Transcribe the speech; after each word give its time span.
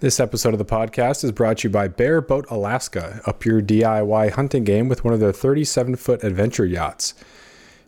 This 0.00 0.20
episode 0.20 0.54
of 0.54 0.58
the 0.58 0.64
podcast 0.64 1.24
is 1.24 1.32
brought 1.32 1.58
to 1.58 1.66
you 1.66 1.72
by 1.72 1.88
Bare 1.88 2.20
Boat 2.20 2.46
Alaska, 2.50 3.20
up 3.26 3.44
your 3.44 3.60
DIY 3.60 4.30
hunting 4.30 4.62
game 4.62 4.88
with 4.88 5.02
one 5.02 5.12
of 5.12 5.18
their 5.18 5.32
37 5.32 5.96
foot 5.96 6.22
adventure 6.22 6.64
yachts. 6.64 7.14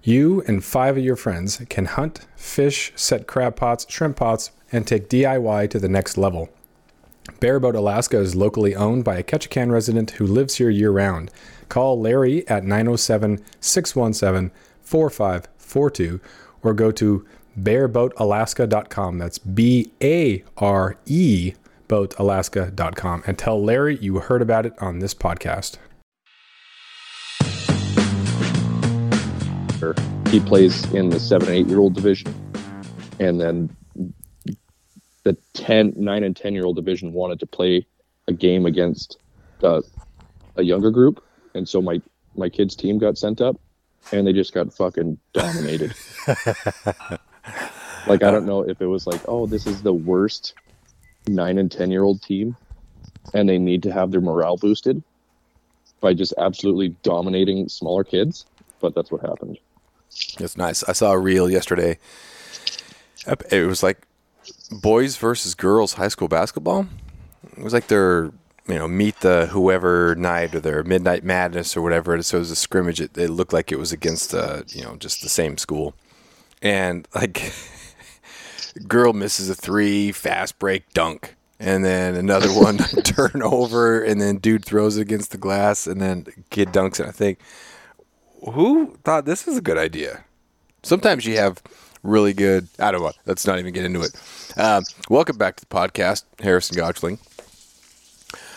You 0.02 0.42
and 0.48 0.64
five 0.64 0.96
of 0.96 1.04
your 1.04 1.14
friends 1.14 1.62
can 1.68 1.84
hunt, 1.84 2.26
fish, 2.34 2.92
set 2.96 3.28
crab 3.28 3.54
pots, 3.54 3.86
shrimp 3.88 4.16
pots, 4.16 4.50
and 4.72 4.88
take 4.88 5.08
DIY 5.08 5.70
to 5.70 5.78
the 5.78 5.88
next 5.88 6.18
level. 6.18 6.48
Bareboat 7.38 7.76
Alaska 7.76 8.18
is 8.18 8.34
locally 8.34 8.74
owned 8.74 9.04
by 9.04 9.16
a 9.16 9.22
Ketchikan 9.22 9.70
resident 9.70 10.10
who 10.10 10.26
lives 10.26 10.56
here 10.56 10.68
year 10.68 10.90
round. 10.90 11.30
Call 11.68 12.00
Larry 12.00 12.44
at 12.48 12.64
907 12.64 13.38
617 13.60 14.50
4542 14.82 16.20
or 16.64 16.74
go 16.74 16.90
to 16.90 17.24
bareboatalaska.com. 17.56 19.18
That's 19.18 19.38
B 19.38 19.92
A 20.02 20.42
R 20.56 20.96
E 21.06 21.52
boatalaska.com 21.90 23.24
and 23.26 23.36
tell 23.36 23.62
Larry 23.62 23.96
you 23.96 24.20
heard 24.20 24.40
about 24.40 24.64
it 24.64 24.72
on 24.80 25.00
this 25.00 25.12
podcast. 25.12 25.78
He 30.30 30.38
plays 30.38 30.84
in 30.94 31.10
the 31.10 31.18
seven 31.18 31.48
and 31.48 31.56
eight 31.56 31.66
year 31.66 31.80
old 31.80 31.94
division, 31.94 32.32
and 33.18 33.40
then 33.40 33.74
the 35.24 35.36
10, 35.54 35.94
9 35.96 36.22
and 36.22 36.36
ten 36.36 36.54
year 36.54 36.64
old 36.64 36.76
division 36.76 37.12
wanted 37.12 37.40
to 37.40 37.46
play 37.46 37.84
a 38.28 38.32
game 38.32 38.66
against 38.66 39.18
uh, 39.64 39.80
a 40.54 40.62
younger 40.62 40.92
group, 40.92 41.24
and 41.54 41.68
so 41.68 41.82
my 41.82 42.00
my 42.36 42.48
kids' 42.48 42.76
team 42.76 42.98
got 42.98 43.18
sent 43.18 43.40
up, 43.40 43.60
and 44.12 44.24
they 44.24 44.32
just 44.32 44.54
got 44.54 44.72
fucking 44.72 45.18
dominated. 45.32 45.92
like 48.06 48.22
I 48.22 48.30
don't 48.30 48.46
know 48.46 48.62
if 48.62 48.80
it 48.80 48.86
was 48.86 49.08
like, 49.08 49.22
oh, 49.26 49.46
this 49.46 49.66
is 49.66 49.82
the 49.82 49.92
worst 49.92 50.54
nine 51.30 51.58
and 51.58 51.70
ten 51.70 51.90
year 51.90 52.02
old 52.02 52.22
team, 52.22 52.56
and 53.34 53.48
they 53.48 53.58
need 53.58 53.82
to 53.84 53.92
have 53.92 54.10
their 54.10 54.20
morale 54.20 54.56
boosted 54.56 55.02
by 56.00 56.14
just 56.14 56.34
absolutely 56.38 56.90
dominating 57.02 57.68
smaller 57.68 58.04
kids. 58.04 58.46
But 58.80 58.94
that's 58.94 59.10
what 59.10 59.20
happened. 59.20 59.58
It's 60.38 60.56
nice. 60.56 60.82
I 60.84 60.92
saw 60.92 61.12
a 61.12 61.18
reel 61.18 61.50
yesterday. 61.50 61.98
It 63.50 63.66
was 63.66 63.82
like 63.82 64.06
boys 64.70 65.16
versus 65.16 65.54
girls 65.54 65.94
high 65.94 66.08
school 66.08 66.28
basketball. 66.28 66.86
It 67.56 67.62
was 67.62 67.72
like 67.72 67.88
their 67.88 68.32
you 68.66 68.76
know 68.76 68.88
meet 68.88 69.20
the 69.20 69.46
whoever 69.46 70.14
night 70.14 70.54
or 70.54 70.60
their 70.60 70.82
midnight 70.82 71.24
madness 71.24 71.76
or 71.76 71.82
whatever. 71.82 72.20
So 72.22 72.38
it 72.38 72.40
was 72.40 72.50
a 72.50 72.56
scrimmage. 72.56 73.00
It, 73.00 73.16
it 73.16 73.30
looked 73.30 73.52
like 73.52 73.70
it 73.72 73.78
was 73.78 73.92
against 73.92 74.34
uh, 74.34 74.62
you 74.68 74.82
know 74.82 74.96
just 74.96 75.22
the 75.22 75.28
same 75.28 75.58
school, 75.58 75.94
and 76.62 77.06
like 77.14 77.52
girl 78.86 79.12
misses 79.12 79.48
a 79.50 79.54
three 79.54 80.12
fast 80.12 80.58
break 80.58 80.90
dunk. 80.92 81.36
And 81.58 81.84
then 81.84 82.14
another 82.14 82.48
one 82.48 82.78
turn 83.04 83.42
over, 83.42 84.02
and 84.02 84.20
then 84.20 84.38
dude 84.38 84.64
throws 84.64 84.96
it 84.96 85.02
against 85.02 85.30
the 85.30 85.38
glass, 85.38 85.86
and 85.86 86.00
then 86.00 86.26
kid 86.48 86.68
dunks 86.68 87.00
it. 87.00 87.06
I 87.06 87.10
think, 87.10 87.38
who 88.52 88.96
thought 89.04 89.26
this 89.26 89.46
is 89.46 89.58
a 89.58 89.60
good 89.60 89.76
idea? 89.76 90.24
Sometimes 90.82 91.26
you 91.26 91.36
have 91.36 91.62
really 92.02 92.32
good. 92.32 92.68
I 92.78 92.90
don't 92.90 93.02
know. 93.02 93.12
Let's 93.26 93.46
not 93.46 93.58
even 93.58 93.74
get 93.74 93.84
into 93.84 94.00
it. 94.00 94.14
Um, 94.56 94.84
welcome 95.10 95.36
back 95.36 95.56
to 95.56 95.68
the 95.68 95.74
podcast, 95.74 96.24
Harrison 96.40 96.76
Gottschling. 96.76 97.18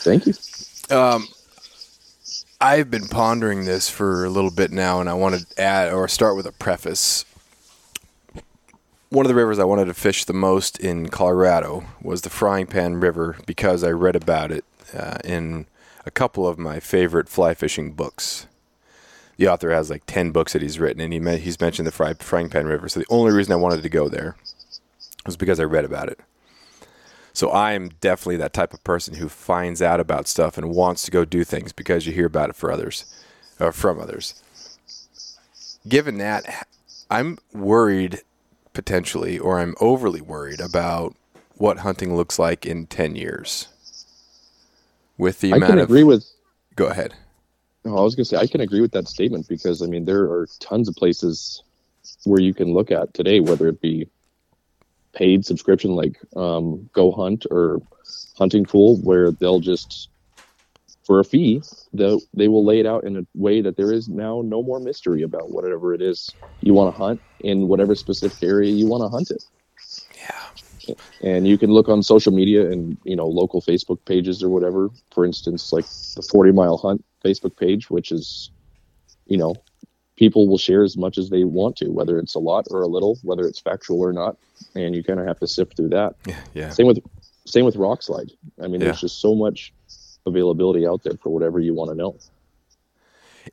Thank 0.03 0.25
you. 0.25 0.33
Um, 0.95 1.27
I've 2.61 2.89
been 2.89 3.07
pondering 3.07 3.65
this 3.65 3.89
for 3.89 4.23
a 4.23 4.29
little 4.29 4.51
bit 4.51 4.71
now, 4.71 5.01
and 5.01 5.09
I 5.09 5.13
want 5.13 5.35
to 5.35 5.61
add 5.61 5.91
or 5.91 6.07
start 6.07 6.37
with 6.37 6.45
a 6.45 6.51
preface. 6.53 7.25
One 9.13 9.27
of 9.27 9.29
the 9.29 9.35
rivers 9.35 9.59
I 9.59 9.63
wanted 9.63 9.85
to 9.85 9.93
fish 9.93 10.25
the 10.25 10.33
most 10.33 10.79
in 10.79 11.09
Colorado 11.09 11.83
was 12.01 12.23
the 12.23 12.31
Frying 12.31 12.65
Pan 12.65 12.99
River 12.99 13.37
because 13.45 13.83
I 13.83 13.91
read 13.91 14.15
about 14.15 14.51
it 14.51 14.65
uh, 14.91 15.19
in 15.23 15.67
a 16.03 16.09
couple 16.09 16.47
of 16.47 16.57
my 16.57 16.79
favorite 16.79 17.29
fly 17.29 17.53
fishing 17.53 17.91
books. 17.91 18.47
The 19.37 19.47
author 19.47 19.69
has 19.69 19.91
like 19.91 20.01
10 20.07 20.31
books 20.31 20.53
that 20.53 20.63
he's 20.63 20.79
written 20.79 20.99
and 20.99 21.13
he 21.13 21.37
he's 21.37 21.61
mentioned 21.61 21.85
the 21.85 21.91
fry, 21.91 22.15
frying 22.15 22.49
pan 22.49 22.65
river 22.65 22.89
so 22.89 23.01
the 23.01 23.05
only 23.07 23.31
reason 23.31 23.53
i 23.53 23.55
wanted 23.55 23.83
to 23.83 23.89
go 23.89 24.09
there 24.09 24.35
was 25.27 25.37
because 25.37 25.59
i 25.59 25.63
read 25.63 25.85
about 25.85 26.09
it. 26.09 26.19
So 27.33 27.51
i'm 27.51 27.89
definitely 28.01 28.37
that 28.37 28.53
type 28.53 28.73
of 28.73 28.83
person 28.83 29.13
who 29.13 29.29
finds 29.29 29.79
out 29.79 29.99
about 29.99 30.27
stuff 30.27 30.57
and 30.57 30.71
wants 30.71 31.03
to 31.03 31.11
go 31.11 31.23
do 31.23 31.43
things 31.43 31.71
because 31.71 32.07
you 32.07 32.13
hear 32.13 32.25
about 32.25 32.49
it 32.49 32.55
for 32.55 32.71
others 32.71 33.05
or 33.59 33.71
from 33.73 33.99
others. 33.99 34.41
Given 35.87 36.17
that 36.17 36.65
i'm 37.11 37.37
worried 37.53 38.23
potentially 38.73 39.37
or 39.39 39.59
i'm 39.59 39.75
overly 39.79 40.21
worried 40.21 40.59
about 40.59 41.15
what 41.55 41.79
hunting 41.79 42.15
looks 42.15 42.39
like 42.39 42.65
in 42.65 42.85
10 42.87 43.15
years. 43.15 43.67
With 45.17 45.41
the 45.41 45.53
I 45.53 45.57
amount 45.57 45.71
can 45.71 45.79
of 45.79 45.85
agree 45.85 46.03
with 46.03 46.25
go 46.75 46.87
ahead. 46.87 47.13
No, 47.85 47.97
I 47.97 48.01
was 48.01 48.15
gonna 48.15 48.25
say 48.25 48.37
I 48.37 48.47
can 48.47 48.61
agree 48.61 48.81
with 48.81 48.91
that 48.93 49.07
statement 49.07 49.47
because 49.47 49.81
I 49.81 49.85
mean 49.85 50.05
there 50.05 50.23
are 50.23 50.47
tons 50.59 50.87
of 50.87 50.95
places 50.95 51.63
where 52.25 52.41
you 52.41 52.53
can 52.53 52.73
look 52.73 52.91
at 52.91 53.13
today, 53.13 53.39
whether 53.39 53.67
it 53.67 53.79
be 53.79 54.07
paid 55.13 55.45
subscription 55.45 55.91
like 55.91 56.19
um, 56.35 56.89
GoHunt 56.93 57.45
or 57.51 57.81
Huntin' 58.37 58.65
Fool, 58.65 58.97
where 58.97 59.31
they'll 59.31 59.59
just 59.59 60.09
for 61.05 61.19
a 61.19 61.23
fee 61.23 61.61
they 61.93 62.17
they 62.33 62.47
will 62.47 62.65
lay 62.65 62.79
it 62.79 62.85
out 62.85 63.03
in 63.03 63.17
a 63.17 63.25
way 63.35 63.61
that 63.61 63.77
there 63.77 63.91
is 63.91 64.09
now 64.09 64.41
no 64.43 64.63
more 64.63 64.79
mystery 64.79 65.21
about 65.21 65.51
whatever 65.51 65.93
it 65.93 66.01
is 66.01 66.33
you 66.61 66.73
want 66.73 66.93
to 66.93 66.97
hunt 66.97 67.19
in 67.41 67.67
whatever 67.67 67.93
specific 67.95 68.41
area 68.41 68.71
you 68.71 68.87
want 68.87 69.01
to 69.03 69.09
hunt 69.09 69.29
it. 69.29 69.43
yeah. 70.15 70.95
And 71.21 71.47
you 71.47 71.57
can 71.57 71.71
look 71.71 71.87
on 71.87 72.03
social 72.03 72.31
media 72.33 72.69
and 72.69 72.97
you 73.03 73.15
know 73.15 73.27
local 73.27 73.61
facebook 73.61 74.03
pages 74.05 74.41
or 74.43 74.49
whatever. 74.49 74.89
For 75.13 75.25
instance 75.25 75.71
like 75.71 75.85
the 76.15 76.21
40 76.31 76.51
mile 76.51 76.77
hunt 76.77 77.03
facebook 77.23 77.57
page 77.57 77.89
which 77.89 78.11
is 78.11 78.49
you 79.27 79.37
know 79.37 79.55
people 80.15 80.47
will 80.47 80.57
share 80.57 80.83
as 80.83 80.95
much 80.97 81.17
as 81.17 81.29
they 81.29 81.43
want 81.43 81.75
to 81.77 81.89
whether 81.89 82.17
it's 82.19 82.35
a 82.35 82.39
lot 82.39 82.65
or 82.71 82.81
a 82.81 82.87
little 82.87 83.17
whether 83.23 83.45
it's 83.47 83.59
factual 83.59 84.01
or 84.01 84.13
not. 84.13 84.37
And 84.75 84.95
you 84.95 85.03
kind 85.03 85.19
of 85.19 85.27
have 85.27 85.39
to 85.39 85.47
sift 85.47 85.75
through 85.77 85.89
that. 85.89 86.15
Yeah 86.25 86.39
yeah. 86.53 86.69
Same 86.69 86.87
with 86.87 86.99
same 87.45 87.65
with 87.65 87.75
Rokslide. 87.75 88.31
I 88.61 88.67
mean 88.67 88.79
Yeah. 88.81 88.87
there's 88.87 89.01
just 89.01 89.19
so 89.21 89.35
much 89.35 89.73
availability 90.25 90.87
out 90.87 91.03
there 91.03 91.17
for 91.21 91.29
whatever 91.29 91.59
you 91.59 91.73
want 91.73 91.89
to 91.91 91.95
know 91.95 92.15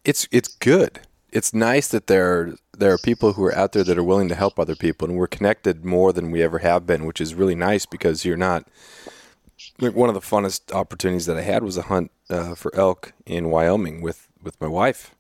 it's 0.05 0.29
it's 0.31 0.49
good. 0.49 1.01
It's 1.31 1.55
nice 1.55 1.89
that 1.89 2.07
there 2.07 2.55
there 2.77 2.93
are 2.93 2.99
people 2.99 3.35
who 3.35 3.45
are 3.45 3.55
out 3.55 3.73
there 3.73 3.85
that 3.85 3.99
are 3.99 4.05
willing 4.05 4.29
to 4.29 4.35
help 4.35 4.59
other 4.59 4.77
people, 4.77 5.09
and 5.09 5.17
we're 5.17 5.27
connected 5.27 5.85
more 5.85 6.13
than 6.13 6.31
we 6.31 6.43
ever 6.43 6.59
have 6.59 6.87
been, 6.87 7.05
which 7.07 7.21
is 7.21 7.35
really 7.35 7.55
nice 7.55 7.87
because 7.87 8.25
you're 8.25 8.37
not. 8.37 8.67
Like 9.79 9.95
one 9.95 10.09
of 10.09 10.15
the 10.15 10.21
funnest 10.21 10.73
opportunities 10.73 11.27
that 11.27 11.37
I 11.37 11.43
had 11.43 11.63
was 11.63 11.77
a 11.77 11.83
hunt 11.83 12.11
uh, 12.31 12.55
for 12.55 12.75
elk 12.75 13.13
in 13.27 13.51
Wyoming 13.51 14.01
with 14.01 14.29
with 14.43 14.61
my 14.61 14.69
wife. 14.69 15.15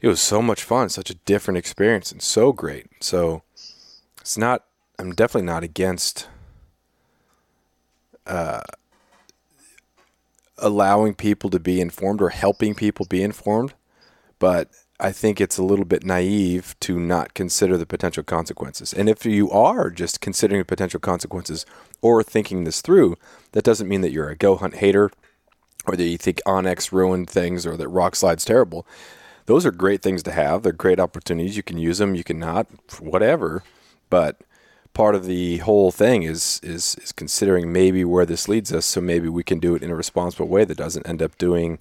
It 0.00 0.08
was 0.08 0.20
so 0.20 0.42
much 0.42 0.62
fun, 0.64 0.88
such 0.88 1.10
a 1.10 1.14
different 1.14 1.58
experience, 1.58 2.12
and 2.12 2.20
so 2.20 2.52
great. 2.52 2.86
So 3.00 3.42
it's 4.20 4.36
not. 4.36 4.64
I'm 4.98 5.12
definitely 5.12 5.46
not 5.46 5.64
against 5.64 6.28
allowing 10.58 11.14
people 11.14 11.50
to 11.50 11.58
be 11.58 11.80
informed 11.80 12.20
or 12.20 12.30
helping 12.30 12.74
people 12.74 13.06
be 13.06 13.22
informed, 13.22 13.74
but 14.38 14.70
I 15.00 15.10
think 15.10 15.40
it's 15.40 15.58
a 15.58 15.64
little 15.64 15.84
bit 15.84 16.04
naive 16.04 16.76
to 16.80 16.98
not 17.00 17.34
consider 17.34 17.76
the 17.76 17.86
potential 17.86 18.22
consequences. 18.22 18.92
And 18.92 19.08
if 19.08 19.26
you 19.26 19.50
are 19.50 19.90
just 19.90 20.20
considering 20.20 20.60
the 20.60 20.64
potential 20.64 21.00
consequences 21.00 21.66
or 22.00 22.22
thinking 22.22 22.62
this 22.62 22.80
through, 22.80 23.16
that 23.50 23.64
doesn't 23.64 23.88
mean 23.88 24.02
that 24.02 24.12
you're 24.12 24.30
a 24.30 24.36
GoHunt 24.36 24.74
hater 24.74 25.10
or 25.86 25.96
that 25.96 26.04
you 26.04 26.18
think 26.18 26.40
onX 26.46 26.92
ruined 26.92 27.28
things 27.28 27.66
or 27.66 27.76
that 27.76 27.88
Rokslide's 27.88 28.44
terrible. 28.44 28.86
Those 29.46 29.66
are 29.66 29.72
great 29.72 30.02
things 30.02 30.22
to 30.22 30.30
have. 30.30 30.62
They're 30.62 30.72
great 30.72 31.00
opportunities. 31.00 31.56
You 31.56 31.64
can 31.64 31.78
use 31.78 31.98
them, 31.98 32.14
you 32.14 32.22
can 32.22 32.38
not, 32.38 32.68
whatever. 33.00 33.64
But 34.08 34.40
part 34.94 35.14
of 35.14 35.24
the 35.26 35.58
whole 35.58 35.90
thing 35.90 36.22
is 36.22 36.60
is 36.62 36.96
is 37.02 37.12
considering 37.12 37.72
maybe 37.72 38.04
where 38.04 38.26
this 38.26 38.48
leads 38.48 38.72
us 38.72 38.84
so 38.84 39.00
maybe 39.00 39.28
we 39.28 39.42
can 39.42 39.58
do 39.58 39.74
it 39.74 39.82
in 39.82 39.90
a 39.90 39.94
responsible 39.94 40.48
way 40.48 40.64
that 40.64 40.76
doesn't 40.76 41.08
end 41.08 41.22
up 41.22 41.36
doing 41.38 41.78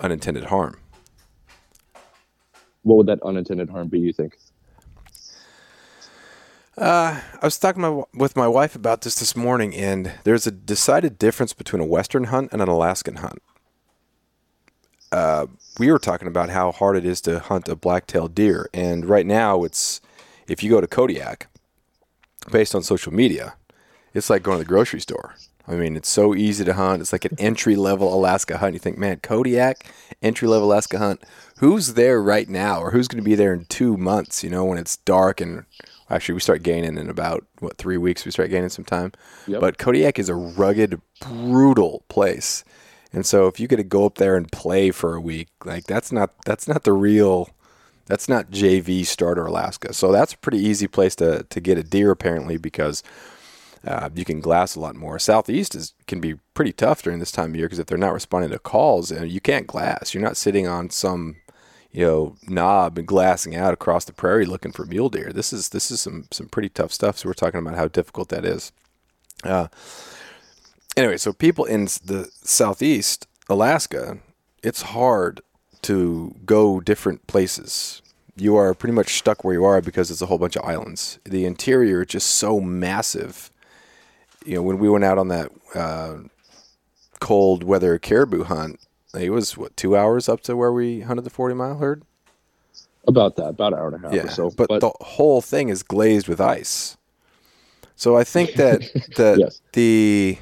unintended 0.00 0.44
harm. 0.44 0.78
what 2.82 2.96
would 2.96 3.06
that 3.06 3.22
unintended 3.22 3.70
harm 3.70 3.88
be 3.88 3.98
you 3.98 4.12
think 4.12 4.36
I 6.78 7.22
was 7.42 7.58
talking 7.58 7.82
my, 7.82 8.02
with 8.14 8.34
my 8.34 8.48
wife 8.48 8.74
about 8.74 9.02
this 9.02 9.16
this 9.16 9.36
morning, 9.36 9.74
and 9.74 10.12
there's 10.24 10.46
a 10.46 10.50
decided 10.50 11.18
difference 11.18 11.52
between 11.52 11.82
a 11.82 11.86
Western 11.86 12.24
hunt 12.24 12.50
and 12.52 12.62
an 12.62 12.68
Alaskan 12.68 13.16
hunt. 13.16 13.42
Uh, 15.10 15.46
we 15.78 15.92
were 15.92 15.98
talking 15.98 16.26
about 16.26 16.48
how 16.48 16.72
hard 16.72 16.96
it 16.96 17.04
is 17.04 17.20
to 17.22 17.40
hunt 17.40 17.68
a 17.68 17.76
black-tailed 17.76 18.34
deer, 18.34 18.70
and 18.72 19.04
right 19.04 19.26
now 19.26 19.64
it's 19.64 20.00
if 20.48 20.62
you 20.62 20.70
go 20.70 20.80
to 20.80 20.86
Kodiak, 20.86 21.46
based 22.50 22.74
on 22.74 22.82
social 22.82 23.12
media, 23.12 23.54
it's 24.14 24.30
like 24.30 24.42
going 24.42 24.58
to 24.58 24.64
the 24.64 24.68
grocery 24.68 25.00
store. 25.00 25.34
I 25.68 25.74
mean, 25.74 25.96
it's 25.96 26.08
so 26.08 26.34
easy 26.34 26.64
to 26.64 26.74
hunt. 26.74 27.00
It's 27.00 27.12
like 27.12 27.24
an 27.24 27.36
entry 27.38 27.76
level 27.76 28.12
Alaska 28.12 28.58
hunt. 28.58 28.74
You 28.74 28.80
think, 28.80 28.98
man, 28.98 29.20
Kodiak, 29.20 29.86
entry 30.20 30.48
level 30.48 30.68
Alaska 30.68 30.98
hunt. 30.98 31.22
Who's 31.58 31.94
there 31.94 32.20
right 32.20 32.48
now, 32.48 32.80
or 32.80 32.90
who's 32.90 33.06
going 33.06 33.22
to 33.22 33.28
be 33.28 33.36
there 33.36 33.54
in 33.54 33.66
two 33.66 33.96
months? 33.96 34.42
You 34.42 34.50
know, 34.50 34.64
when 34.64 34.78
it's 34.78 34.96
dark 34.96 35.40
and 35.40 35.64
actually 36.10 36.34
we 36.34 36.40
start 36.40 36.62
gaining 36.62 36.98
in 36.98 37.08
about 37.08 37.44
what 37.60 37.78
three 37.78 37.96
weeks. 37.96 38.24
We 38.24 38.30
start 38.30 38.50
gaining 38.50 38.68
some 38.68 38.84
time. 38.84 39.12
Yep. 39.46 39.60
But 39.60 39.78
Kodiak 39.78 40.18
is 40.18 40.28
a 40.28 40.34
rugged, 40.34 41.00
brutal 41.20 42.04
place, 42.08 42.64
and 43.12 43.26
so 43.26 43.46
if 43.46 43.58
you 43.58 43.68
get 43.68 43.76
to 43.76 43.84
go 43.84 44.06
up 44.06 44.16
there 44.16 44.36
and 44.36 44.50
play 44.50 44.90
for 44.90 45.14
a 45.14 45.20
week, 45.20 45.48
like 45.64 45.84
that's 45.84 46.12
not 46.12 46.34
that's 46.44 46.68
not 46.68 46.84
the 46.84 46.92
real. 46.92 47.50
That's 48.12 48.28
not 48.28 48.50
JV 48.50 49.06
starter 49.06 49.46
Alaska. 49.46 49.94
So 49.94 50.12
that's 50.12 50.34
a 50.34 50.36
pretty 50.36 50.58
easy 50.58 50.86
place 50.86 51.16
to, 51.16 51.44
to 51.44 51.60
get 51.62 51.78
a 51.78 51.82
deer 51.82 52.10
apparently 52.10 52.58
because 52.58 53.02
uh, 53.86 54.10
you 54.14 54.26
can 54.26 54.38
glass 54.38 54.74
a 54.74 54.80
lot 54.80 54.94
more. 54.94 55.18
Southeast 55.18 55.74
is 55.74 55.94
can 56.06 56.20
be 56.20 56.34
pretty 56.52 56.72
tough 56.72 57.02
during 57.02 57.20
this 57.20 57.32
time 57.32 57.52
of 57.52 57.56
year 57.56 57.64
because 57.64 57.78
if 57.78 57.86
they're 57.86 57.96
not 57.96 58.12
responding 58.12 58.50
to 58.50 58.58
calls, 58.58 59.10
you 59.10 59.40
can't 59.40 59.66
glass. 59.66 60.12
You're 60.12 60.22
not 60.22 60.36
sitting 60.36 60.68
on 60.68 60.90
some 60.90 61.36
you 61.90 62.04
know 62.04 62.36
knob 62.46 62.98
and 62.98 63.08
glassing 63.08 63.56
out 63.56 63.72
across 63.72 64.04
the 64.04 64.12
prairie 64.12 64.44
looking 64.44 64.72
for 64.72 64.84
mule 64.84 65.08
deer. 65.08 65.32
This 65.32 65.50
is 65.50 65.70
this 65.70 65.90
is 65.90 66.02
some 66.02 66.28
some 66.30 66.48
pretty 66.48 66.68
tough 66.68 66.92
stuff. 66.92 67.16
So 67.16 67.30
we're 67.30 67.32
talking 67.32 67.60
about 67.60 67.76
how 67.76 67.88
difficult 67.88 68.28
that 68.28 68.44
is. 68.44 68.72
Uh, 69.42 69.68
anyway, 70.98 71.16
so 71.16 71.32
people 71.32 71.64
in 71.64 71.84
the 72.04 72.28
southeast, 72.42 73.26
Alaska, 73.48 74.18
it's 74.62 74.82
hard 74.82 75.40
to 75.80 76.36
go 76.44 76.80
different 76.80 77.26
places. 77.26 78.01
You 78.36 78.56
are 78.56 78.72
pretty 78.74 78.94
much 78.94 79.14
stuck 79.18 79.44
where 79.44 79.54
you 79.54 79.64
are 79.64 79.80
because 79.82 80.10
it's 80.10 80.22
a 80.22 80.26
whole 80.26 80.38
bunch 80.38 80.56
of 80.56 80.64
islands. 80.64 81.18
The 81.24 81.44
interior 81.44 82.00
is 82.02 82.08
just 82.08 82.30
so 82.30 82.60
massive. 82.60 83.50
You 84.44 84.56
know, 84.56 84.62
when 84.62 84.78
we 84.78 84.88
went 84.88 85.04
out 85.04 85.18
on 85.18 85.28
that 85.28 85.50
uh, 85.74 86.16
cold 87.20 87.62
weather 87.62 87.98
caribou 87.98 88.44
hunt, 88.44 88.80
it 89.14 89.30
was 89.30 89.56
what 89.56 89.76
two 89.76 89.96
hours 89.96 90.28
up 90.28 90.40
to 90.42 90.56
where 90.56 90.72
we 90.72 91.00
hunted 91.00 91.22
the 91.22 91.30
forty 91.30 91.54
mile 91.54 91.76
herd. 91.76 92.02
About 93.06 93.36
that, 93.36 93.48
about 93.48 93.72
an 93.74 93.78
hour 93.80 93.88
and 93.88 93.96
a 93.96 94.08
half 94.08 94.14
Yeah, 94.16 94.22
or 94.24 94.30
so. 94.30 94.50
but, 94.50 94.68
the 94.80 94.92
whole 95.00 95.40
thing 95.42 95.68
is 95.68 95.82
glazed 95.82 96.28
with 96.28 96.40
ice. 96.40 96.96
So 97.96 98.16
I 98.16 98.24
think 98.24 98.54
that 98.54 98.80
that 99.16 99.38
Yes. 99.38 99.60
the 99.72 100.38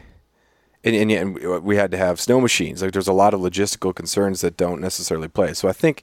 and, 0.85 0.95
and, 0.95 1.11
and 1.11 1.63
we 1.65 1.77
had 1.77 1.91
to 1.91 1.97
have 1.97 2.21
snow 2.21 2.41
machines. 2.41 2.83
Like 2.83 2.93
there's 2.93 3.09
a 3.09 3.13
lot 3.13 3.35
of 3.35 3.41
logistical 3.41 3.95
concerns 3.95 4.41
that 4.43 4.57
don't 4.57 4.81
necessarily 4.81 5.29
play. 5.29 5.53
So 5.55 5.69
I 5.69 5.73
think 5.73 6.03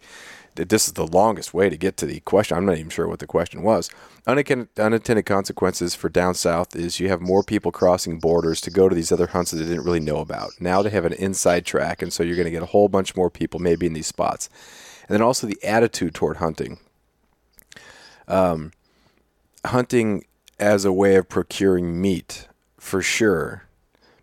this 0.57 0.87
is 0.87 0.93
the 0.93 1.07
longest 1.07 1.53
way 1.53 1.69
to 1.69 1.77
get 1.77 1.97
to 1.97 2.05
the 2.05 2.19
question. 2.21 2.57
I'm 2.57 2.65
not 2.65 2.77
even 2.77 2.89
sure 2.89 3.07
what 3.07 3.19
the 3.19 3.27
question 3.27 3.61
was. 3.63 3.89
Unintended 4.25 5.25
consequences 5.25 5.95
for 5.95 6.09
down 6.09 6.33
south 6.33 6.75
is 6.75 6.99
you 6.99 7.09
have 7.09 7.21
more 7.21 7.43
people 7.43 7.71
crossing 7.71 8.19
borders 8.19 8.59
to 8.61 8.71
go 8.71 8.89
to 8.89 8.95
these 8.95 9.11
other 9.11 9.27
hunts 9.27 9.51
that 9.51 9.57
they 9.57 9.65
didn't 9.65 9.85
really 9.85 9.99
know 9.99 10.17
about. 10.17 10.51
Now 10.59 10.81
they 10.81 10.89
have 10.89 11.05
an 11.05 11.13
inside 11.13 11.65
track, 11.65 12.01
and 12.01 12.11
so 12.11 12.23
you're 12.23 12.35
going 12.35 12.45
to 12.45 12.51
get 12.51 12.63
a 12.63 12.67
whole 12.67 12.89
bunch 12.89 13.15
more 13.15 13.29
people 13.29 13.59
maybe 13.59 13.85
in 13.85 13.93
these 13.93 14.07
spots. 14.07 14.49
And 15.07 15.13
then 15.13 15.21
also 15.21 15.47
the 15.47 15.63
attitude 15.63 16.13
toward 16.13 16.37
hunting. 16.37 16.79
Um, 18.27 18.71
hunting 19.63 20.25
as 20.59 20.83
a 20.83 20.91
way 20.91 21.15
of 21.15 21.29
procuring 21.29 22.01
meat, 22.01 22.47
for 22.77 23.01
sure. 23.01 23.66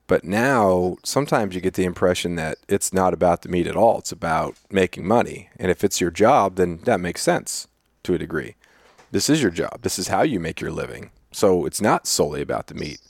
But 0.06 0.24
now, 0.24 0.96
sometimes 1.02 1.54
you 1.54 1.62
get 1.62 1.74
the 1.74 1.84
impression 1.84 2.36
that 2.36 2.58
it's 2.68 2.92
not 2.92 3.14
about 3.14 3.42
the 3.42 3.48
meat 3.48 3.66
at 3.66 3.76
all. 3.76 3.98
It's 3.98 4.12
about 4.12 4.56
making 4.70 5.06
money. 5.06 5.48
And 5.58 5.70
if 5.70 5.82
it's 5.82 6.00
your 6.00 6.10
job, 6.10 6.56
then 6.56 6.80
that 6.84 7.00
makes 7.00 7.22
sense 7.22 7.68
to 8.02 8.14
a 8.14 8.18
degree. 8.18 8.56
This 9.12 9.30
is 9.30 9.40
your 9.40 9.50
job. 9.50 9.80
This 9.80 9.98
is 9.98 10.08
how 10.08 10.22
you 10.22 10.38
make 10.40 10.60
your 10.60 10.72
living. 10.72 11.10
So 11.32 11.64
it's 11.64 11.80
not 11.80 12.06
solely 12.06 12.42
about 12.42 12.66
the 12.66 12.74
meat. 12.74 13.00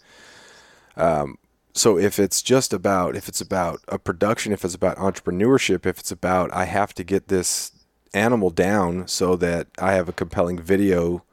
Um, 0.97 1.39
so 1.73 1.99
if 1.99 2.21
it's 2.21 2.41
just 2.41 2.73
about 2.73 3.17
if 3.17 3.29
it's 3.29 3.41
about 3.41 3.81
a 3.89 3.99
production, 3.99 4.53
if 4.53 4.65
it's 4.65 4.75
about 4.75 4.97
entrepreneurship, 4.97 5.87
if 5.87 5.99
it's 5.99 6.13
about 6.13 6.55
I 6.55 6.67
have 6.67 6.95
to 6.95 7.03
get 7.03 7.27
this 7.27 7.73
animal 8.15 8.51
down 8.51 9.09
so 9.09 9.35
that 9.37 9.67
I 9.79 9.95
have 9.95 10.09
a 10.09 10.13
compelling 10.13 10.61
video 10.61 11.25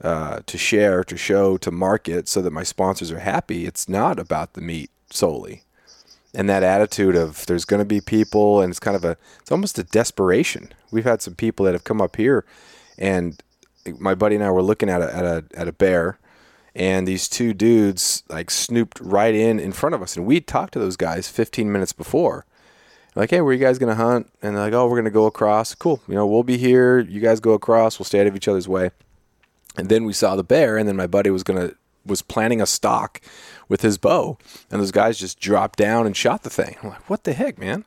uh, 0.00 0.40
to 0.46 0.56
share, 0.56 1.02
to 1.04 1.16
show, 1.16 1.56
to 1.56 1.72
market, 1.72 2.28
so 2.28 2.40
that 2.40 2.52
my 2.52 2.62
sponsors 2.62 3.10
are 3.10 3.18
happy. 3.18 3.66
It's 3.66 3.88
not 3.88 4.20
about 4.20 4.52
the 4.52 4.60
meat 4.60 4.90
solely, 5.10 5.62
and 6.34 6.48
that 6.48 6.62
attitude 6.62 7.16
of 7.16 7.46
there's 7.46 7.64
going 7.64 7.80
to 7.80 7.84
be 7.84 8.00
people, 8.00 8.60
and 8.60 8.70
it's 8.70 8.80
kind 8.80 8.96
of 8.96 9.04
a 9.04 9.16
it's 9.40 9.52
almost 9.52 9.78
a 9.78 9.84
desperation. 9.84 10.72
We've 10.90 11.04
had 11.04 11.22
some 11.22 11.34
people 11.34 11.64
that 11.66 11.72
have 11.72 11.84
come 11.84 12.00
up 12.00 12.16
here, 12.16 12.44
and 12.98 13.40
my 13.98 14.14
buddy 14.14 14.34
and 14.36 14.44
I 14.44 14.50
were 14.50 14.62
looking 14.62 14.88
at 14.88 15.02
a 15.02 15.14
at 15.14 15.24
a 15.24 15.44
at 15.54 15.68
a 15.68 15.72
bear, 15.72 16.18
and 16.74 17.06
these 17.06 17.28
two 17.28 17.52
dudes 17.54 18.22
like 18.28 18.50
snooped 18.50 19.00
right 19.00 19.34
in 19.34 19.58
in 19.58 19.72
front 19.72 19.94
of 19.94 20.02
us, 20.02 20.16
and 20.16 20.26
we 20.26 20.40
talked 20.40 20.72
to 20.74 20.78
those 20.78 20.96
guys 20.96 21.28
15 21.28 21.70
minutes 21.70 21.92
before. 21.92 22.46
Like, 23.16 23.30
hey, 23.30 23.40
where 23.40 23.52
you 23.52 23.58
guys 23.58 23.78
gonna 23.78 23.96
hunt? 23.96 24.30
And 24.40 24.54
they're 24.54 24.64
like, 24.64 24.72
oh, 24.72 24.86
we're 24.86 24.96
gonna 24.96 25.10
go 25.10 25.26
across. 25.26 25.74
Cool, 25.74 26.00
you 26.06 26.14
know, 26.14 26.26
we'll 26.26 26.44
be 26.44 26.58
here. 26.58 27.00
You 27.00 27.20
guys 27.20 27.40
go 27.40 27.52
across. 27.52 27.98
We'll 27.98 28.06
stay 28.06 28.20
out 28.20 28.28
of 28.28 28.36
each 28.36 28.48
other's 28.48 28.68
way. 28.68 28.92
And 29.76 29.88
then 29.88 30.04
we 30.04 30.12
saw 30.12 30.36
the 30.36 30.44
bear, 30.44 30.76
and 30.76 30.88
then 30.88 30.96
my 30.96 31.06
buddy 31.06 31.30
was 31.30 31.42
gonna 31.42 31.72
was 32.06 32.22
planning 32.22 32.62
a 32.62 32.66
stalk 32.66 33.20
with 33.70 33.80
his 33.82 33.96
bow, 33.96 34.36
and 34.70 34.80
those 34.82 34.90
guys 34.90 35.16
just 35.16 35.40
dropped 35.40 35.78
down 35.78 36.04
and 36.04 36.14
shot 36.14 36.42
the 36.42 36.50
thing. 36.50 36.76
I'm 36.82 36.90
like, 36.90 37.08
what 37.08 37.24
the 37.24 37.32
heck, 37.32 37.56
man? 37.56 37.84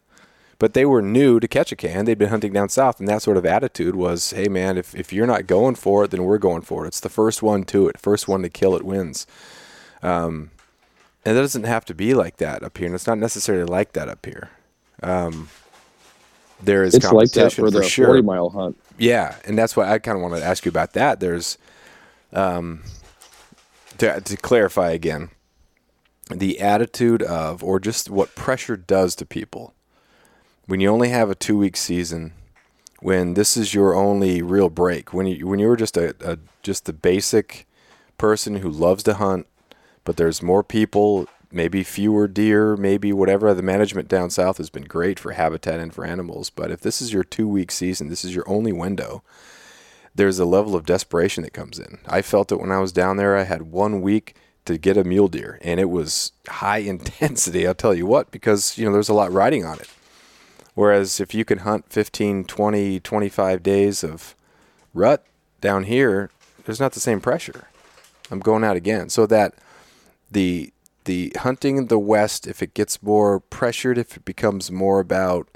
But 0.58 0.74
they 0.74 0.86
were 0.86 1.02
new 1.02 1.42
to 1.42 1.48
Ketchikan. 1.48 2.06
They'd 2.06 2.18
been 2.18 2.30
hunting 2.30 2.54
down 2.54 2.70
south, 2.70 3.00
and 3.00 3.10
that 3.10 3.22
sort 3.22 3.36
of 3.36 3.46
attitude 3.46 3.94
was, 3.94 4.32
hey, 4.32 4.48
man, 4.48 4.78
if, 4.78 4.96
if 4.96 5.12
you're 5.12 5.28
not 5.28 5.46
going 5.46 5.76
for 5.76 6.06
it, 6.06 6.12
then 6.12 6.24
we're 6.24 6.38
going 6.38 6.62
for 6.62 6.86
it. 6.86 6.88
It's 6.88 7.02
the 7.02 7.10
first 7.10 7.44
one 7.44 7.66
to 7.66 7.90
it. 7.90 8.00
First 8.00 8.30
one 8.30 8.42
to 8.44 8.50
kill 8.50 8.76
it 8.76 8.84
wins. 8.84 9.28
Um, 10.02 10.52
and 11.26 11.38
it 11.38 11.42
doesn't 11.42 11.66
have 11.66 11.84
to 11.86 11.94
be 11.94 12.14
like 12.14 12.38
that 12.38 12.64
up 12.64 12.78
here, 12.78 12.88
and 12.88 12.96
it's 12.96 13.08
not 13.08 13.18
necessarily 13.18 13.66
like 13.66 13.92
that 13.92 14.08
up 14.08 14.26
here. 14.26 14.52
Um, 15.02 15.50
there 16.62 16.86
is 16.86 16.96
it's 16.96 17.04
like 17.04 17.34
competition 17.34 17.66
that 17.66 17.72
for 17.72 17.78
the 17.78 17.84
sure. 17.84 18.08
40 18.08 18.22
mile 18.22 18.50
hunt. 18.50 18.78
Yeah, 18.98 19.36
and 19.44 19.58
that's 19.58 19.76
why 19.76 19.92
I 19.92 20.00
kind 20.00 20.16
of 20.16 20.22
wanted 20.22 20.40
to 20.40 20.46
ask 20.46 20.64
you 20.64 20.70
about 20.70 20.94
that. 20.94 21.20
There's, 21.20 21.58
um, 22.32 22.84
to, 23.98 24.22
to 24.22 24.38
clarify 24.38 24.92
again, 24.92 25.30
the 26.30 26.60
attitude 26.60 27.22
of, 27.22 27.64
or 27.64 27.80
just 27.80 28.10
what 28.10 28.36
pressure 28.36 28.78
does 28.78 29.16
to 29.16 29.26
people 29.26 29.74
when 30.66 30.80
you 30.80 30.90
only 30.90 31.10
have 31.10 31.30
a 31.30 31.36
two 31.36 31.58
week 31.58 31.76
season, 31.76 32.34
when 33.00 33.34
this 33.34 33.58
is 33.58 33.74
your 33.74 33.96
only 33.96 34.42
real 34.42 34.70
break, 34.70 35.14
when 35.14 35.28
you 35.28 35.48
when 35.48 35.60
you're 35.60 35.76
just 35.76 35.98
a, 35.98 36.16
a 36.22 36.38
just 36.62 36.86
the 36.86 36.94
basic 36.94 37.68
person 38.18 38.58
who 38.58 38.70
loves 38.70 39.04
to 39.04 39.16
hunt, 39.16 39.48
but 40.04 40.18
there's 40.18 40.42
more 40.42 40.64
people, 40.64 41.28
maybe 41.52 41.84
fewer 41.84 42.28
deer, 42.28 42.78
maybe 42.78 43.12
whatever. 43.12 43.54
The 43.54 43.62
management 43.62 44.08
down 44.08 44.30
south 44.30 44.58
has 44.58 44.70
been 44.70 44.84
great 44.86 45.20
for 45.20 45.32
habitat 45.32 45.80
and 45.80 45.94
for 45.94 46.06
animals, 46.06 46.50
but 46.50 46.72
if 46.72 46.82
this 46.82 47.02
is 47.02 47.12
your 47.12 47.24
two 47.24 47.48
week 47.48 47.72
season, 47.72 48.10
this 48.10 48.24
is 48.24 48.34
your 48.34 48.48
only 48.48 48.72
window. 48.72 49.24
There's 50.16 50.38
a 50.38 50.46
level 50.46 50.76
of 50.76 50.86
desperation 50.86 51.44
that 51.44 51.54
comes 51.54 51.80
in. 51.80 51.98
I 52.06 52.22
felt 52.22 52.52
it 52.52 52.60
when 52.60 52.72
I 52.72 52.78
was 52.78 52.92
down 52.92 53.18
there. 53.18 53.36
I 53.36 53.44
had 53.44 53.64
one 53.64 54.00
week 54.02 54.36
to 54.66 54.78
get 54.78 54.98
a 54.98 55.04
mule 55.04 55.28
deer, 55.28 55.60
and 55.62 55.80
it 55.80 55.90
was 55.90 56.32
high 56.48 56.78
intensity. 56.94 57.68
I'll 57.68 57.74
tell 57.74 57.94
you 57.94 58.06
what, 58.06 58.32
because 58.32 58.78
you 58.78 58.86
know 58.86 58.94
there's 58.94 59.10
a 59.10 59.14
lot 59.14 59.32
riding 59.32 59.66
on 59.66 59.80
it. 59.80 59.90
Whereas 60.76 61.20
if 61.20 61.36
you 61.36 61.46
can 61.46 61.60
hunt 61.60 61.86
15, 61.90 62.46
20, 62.46 63.00
25 63.00 63.62
days 63.62 64.04
of 64.04 64.36
rut 64.94 65.24
down 65.62 65.84
here, 65.84 66.32
there's 66.66 66.80
not 66.80 66.94
the 66.94 67.00
same 67.00 67.22
pressure. 67.22 67.68
I'm 68.32 68.40
going 68.40 68.64
out 68.64 68.76
again. 68.76 69.10
So 69.10 69.26
that 69.28 69.54
the 70.32 70.72
the 71.06 71.34
hunting 71.38 71.78
in 71.78 71.88
the 71.88 72.00
west, 72.00 72.48
if 72.48 72.64
it 72.64 72.74
gets 72.74 73.04
more 73.04 73.40
pressured, 73.40 73.98
if 73.98 74.18
it 74.18 74.26
becomes 74.26 74.72
more 74.72 75.00
about 75.00 75.48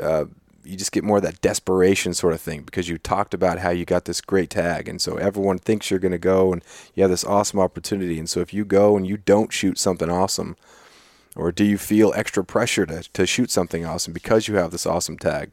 uh, 0.00 0.24
you 0.68 0.76
just 0.76 0.92
get 0.92 1.02
more 1.02 1.16
of 1.16 1.22
that 1.22 1.40
desperation 1.40 2.12
sort 2.12 2.34
of 2.34 2.40
thing 2.40 2.62
because 2.62 2.88
you 2.88 2.98
talked 2.98 3.32
about 3.32 3.58
how 3.58 3.70
you 3.70 3.86
got 3.86 4.04
this 4.04 4.20
great 4.20 4.50
tag 4.50 4.88
and 4.88 5.00
so 5.00 5.16
everyone 5.16 5.58
thinks 5.58 5.90
you're 5.90 5.98
going 5.98 6.12
to 6.12 6.18
go 6.18 6.52
and 6.52 6.62
you 6.94 7.02
have 7.02 7.10
this 7.10 7.24
awesome 7.24 7.58
opportunity 7.58 8.18
and 8.18 8.28
so 8.28 8.40
if 8.40 8.52
you 8.52 8.64
go 8.64 8.96
and 8.96 9.06
you 9.06 9.16
don't 9.16 9.52
shoot 9.52 9.78
something 9.78 10.10
awesome 10.10 10.56
or 11.34 11.52
do 11.52 11.64
you 11.64 11.78
feel 11.78 12.12
extra 12.14 12.44
pressure 12.44 12.84
to, 12.84 13.02
to 13.12 13.24
shoot 13.24 13.50
something 13.50 13.86
awesome 13.86 14.12
because 14.12 14.46
you 14.46 14.56
have 14.56 14.70
this 14.70 14.86
awesome 14.86 15.16
tag 15.16 15.52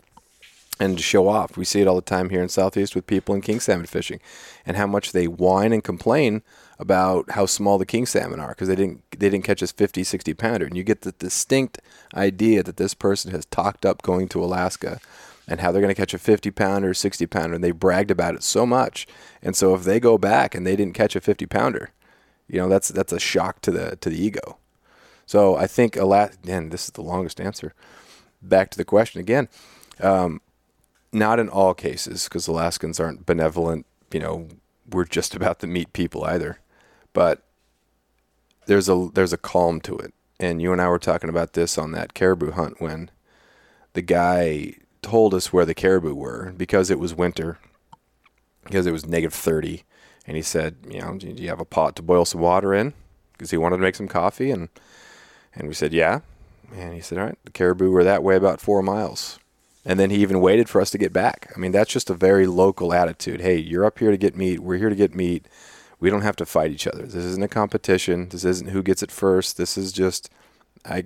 and 0.79 0.97
to 0.97 1.03
show 1.03 1.27
off? 1.27 1.55
We 1.55 1.63
see 1.63 1.81
it 1.81 1.87
all 1.87 1.95
the 1.95 2.01
time 2.01 2.29
here 2.29 2.41
in 2.41 2.49
Southeast 2.49 2.95
with 2.95 3.07
people 3.07 3.35
in 3.35 3.41
king 3.41 3.59
salmon 3.59 3.85
fishing 3.85 4.19
and 4.65 4.75
how 4.75 4.87
much 4.87 5.11
they 5.11 5.27
whine 5.27 5.71
and 5.71 5.83
complain 5.83 6.41
about 6.77 7.31
how 7.31 7.45
small 7.45 7.77
the 7.77 7.85
king 7.85 8.05
salmon 8.05 8.39
are 8.39 8.49
because 8.49 8.67
they 8.67 8.75
didn't 8.75 9.01
they 9.11 9.29
didn't 9.29 9.45
catch 9.45 9.61
a 9.61 9.67
50 9.67 10.03
60 10.03 10.33
pounder 10.33 10.65
and 10.65 10.75
you 10.75 10.83
get 10.83 11.01
the 11.01 11.13
distinct 11.13 11.79
idea 12.13 12.61
that 12.63 12.77
this 12.77 12.93
person 12.93 13.31
has 13.31 13.45
talked 13.45 13.85
up 13.85 14.01
going 14.01 14.27
to 14.27 14.43
Alaska 14.43 14.99
and 15.47 15.61
how 15.61 15.71
they're 15.71 15.81
going 15.81 15.93
to 15.93 15.99
catch 15.99 16.13
a 16.13 16.17
50 16.17 16.51
pounder, 16.51 16.93
60 16.93 17.27
pounder, 17.27 17.55
and 17.55 17.63
they 17.63 17.71
bragged 17.71 18.11
about 18.11 18.35
it 18.35 18.43
so 18.43 18.65
much. 18.65 19.07
And 19.41 19.55
so 19.55 19.75
if 19.75 19.83
they 19.83 19.99
go 19.99 20.17
back 20.17 20.55
and 20.55 20.65
they 20.65 20.75
didn't 20.75 20.95
catch 20.95 21.15
a 21.15 21.21
50 21.21 21.45
pounder, 21.45 21.91
you 22.47 22.59
know 22.59 22.67
that's 22.67 22.89
that's 22.89 23.13
a 23.13 23.19
shock 23.19 23.61
to 23.61 23.71
the 23.71 23.95
to 23.97 24.09
the 24.09 24.21
ego. 24.21 24.57
So 25.25 25.55
I 25.55 25.67
think 25.67 25.95
a 25.95 26.05
lot. 26.05 26.33
And 26.47 26.71
this 26.71 26.85
is 26.85 26.91
the 26.91 27.01
longest 27.01 27.41
answer. 27.41 27.73
Back 28.41 28.69
to 28.71 28.77
the 28.77 28.85
question 28.85 29.19
again. 29.19 29.49
Um, 29.99 30.41
not 31.11 31.39
in 31.39 31.49
all 31.49 31.73
cases, 31.73 32.25
because 32.25 32.47
Alaskans 32.47 32.99
aren't 32.99 33.25
benevolent. 33.25 33.85
You 34.11 34.19
know, 34.19 34.47
we're 34.89 35.05
just 35.05 35.33
about 35.35 35.59
to 35.61 35.67
meet 35.67 35.93
people 35.93 36.23
either. 36.25 36.59
But 37.15 37.41
there's 38.67 38.87
a 38.89 39.09
there's 39.13 39.33
a 39.33 39.37
calm 39.37 39.81
to 39.81 39.97
it. 39.97 40.13
And 40.39 40.61
you 40.61 40.71
and 40.71 40.81
I 40.81 40.89
were 40.89 40.99
talking 40.99 41.29
about 41.29 41.53
this 41.53 41.77
on 41.77 41.91
that 41.93 42.13
caribou 42.13 42.51
hunt 42.51 42.79
when 42.79 43.09
the 43.93 44.01
guy 44.03 44.75
told 45.01 45.33
us 45.33 45.53
where 45.53 45.65
the 45.65 45.73
caribou 45.73 46.13
were 46.13 46.53
because 46.57 46.91
it 46.91 46.99
was 46.99 47.15
winter, 47.15 47.57
because 48.65 48.85
it 48.85 48.91
was 48.91 49.05
negative 49.05 49.33
30. 49.33 49.83
And 50.27 50.35
he 50.35 50.43
said, 50.43 50.75
you 50.89 50.99
know, 50.99 51.17
do 51.17 51.27
you 51.27 51.47
have 51.49 51.59
a 51.59 51.65
pot 51.65 51.95
to 51.95 52.01
boil 52.01 52.25
some 52.25 52.41
water 52.41 52.73
in? 52.73 52.93
Because 53.31 53.51
he 53.51 53.57
wanted 53.57 53.77
to 53.77 53.83
make 53.83 53.95
some 53.95 54.07
coffee. 54.07 54.51
And, 54.51 54.69
and 55.53 55.67
we 55.67 55.73
said, 55.73 55.93
yeah. 55.93 56.21
And 56.75 56.93
he 56.93 57.01
said, 57.01 57.19
all 57.19 57.25
right, 57.25 57.37
the 57.45 57.51
caribou 57.51 57.91
were 57.91 58.03
that 58.03 58.23
way 58.23 58.35
about 58.35 58.59
four 58.59 58.81
miles. 58.81 59.39
And 59.85 59.99
then 59.99 60.09
he 60.09 60.17
even 60.17 60.41
waited 60.41 60.67
for 60.67 60.81
us 60.81 60.89
to 60.89 60.97
get 60.97 61.13
back. 61.13 61.53
I 61.55 61.59
mean, 61.59 61.71
that's 61.71 61.93
just 61.93 62.09
a 62.09 62.15
very 62.15 62.47
local 62.47 62.91
attitude. 62.91 63.39
Hey, 63.39 63.57
you're 63.57 63.85
up 63.85 63.99
here 63.99 64.09
to 64.09 64.17
get 64.17 64.35
meat. 64.35 64.59
We're 64.59 64.79
here 64.79 64.89
to 64.89 64.95
get 64.95 65.13
meat. 65.13 65.45
We 66.05 66.11
don't 66.11 66.21
have 66.21 66.35
to 66.35 66.45
fight 66.45 66.69
each 66.69 66.85
other. 66.85 67.01
This 67.01 67.15
isn't 67.15 67.41
a 67.41 67.47
competition. 67.47 68.29
This 68.29 68.45
isn't 68.45 68.69
who 68.69 68.83
gets 68.83 69.01
it 69.01 69.09
first. 69.09 69.57
This 69.57 69.75
is 69.75 69.91
just, 69.91 70.29
I, 70.85 71.05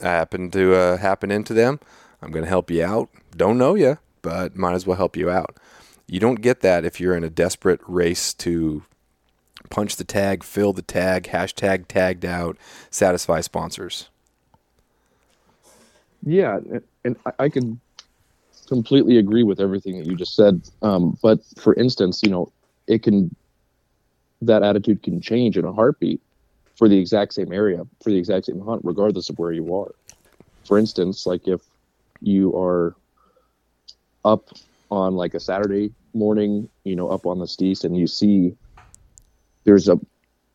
I 0.00 0.10
happen 0.10 0.52
to 0.52 0.76
uh, 0.76 0.96
happen 0.96 1.32
into 1.32 1.52
them. 1.52 1.80
I'm 2.22 2.30
going 2.30 2.44
to 2.44 2.48
help 2.48 2.70
you 2.70 2.84
out. 2.84 3.08
Don't 3.36 3.58
know 3.58 3.74
you, 3.74 3.98
but 4.22 4.54
might 4.54 4.74
as 4.74 4.86
well 4.86 4.96
help 4.96 5.16
you 5.16 5.28
out. 5.28 5.56
You 6.06 6.20
don't 6.20 6.40
get 6.40 6.60
that 6.60 6.84
if 6.84 7.00
you're 7.00 7.16
in 7.16 7.24
a 7.24 7.28
desperate 7.28 7.80
race 7.88 8.32
to 8.34 8.84
punch 9.70 9.96
the 9.96 10.04
tag, 10.04 10.44
fill 10.44 10.72
the 10.72 10.82
tag, 10.82 11.24
hashtag 11.24 11.88
tagged 11.88 12.24
out, 12.24 12.56
satisfy 12.90 13.40
sponsors. 13.40 14.08
Yeah, 16.24 16.60
and 17.04 17.16
I, 17.40 17.48
can 17.48 17.80
completely 18.68 19.18
agree 19.18 19.42
with 19.42 19.58
everything 19.58 19.98
that 19.98 20.06
you 20.06 20.14
just 20.14 20.36
said. 20.36 20.62
Um, 20.80 21.18
but 21.24 21.40
for 21.58 21.74
instance, 21.74 22.20
you 22.22 22.30
know, 22.30 22.52
it 22.86 23.02
can 23.02 23.34
that 24.42 24.62
attitude 24.62 25.02
can 25.02 25.20
change 25.20 25.56
in 25.58 25.64
a 25.64 25.72
heartbeat 25.72 26.20
for 26.76 26.88
the 26.88 26.98
exact 26.98 27.34
same 27.34 27.52
area, 27.52 27.84
for 28.02 28.10
the 28.10 28.16
exact 28.16 28.46
same 28.46 28.60
hunt, 28.60 28.80
regardless 28.84 29.28
of 29.30 29.38
where 29.38 29.52
you 29.52 29.74
are. 29.74 29.94
For 30.64 30.78
instance, 30.78 31.26
like 31.26 31.48
if 31.48 31.60
you 32.20 32.56
are 32.56 32.94
up 34.24 34.48
on 34.90 35.14
like 35.14 35.34
a 35.34 35.40
Saturday 35.40 35.92
morning, 36.14 36.68
you 36.84 36.94
know, 36.94 37.08
up 37.08 37.26
on 37.26 37.38
the 37.38 37.46
Steese 37.46 37.84
and 37.84 37.96
you 37.96 38.06
see 38.06 38.54
there's 39.64 39.88
a 39.88 39.98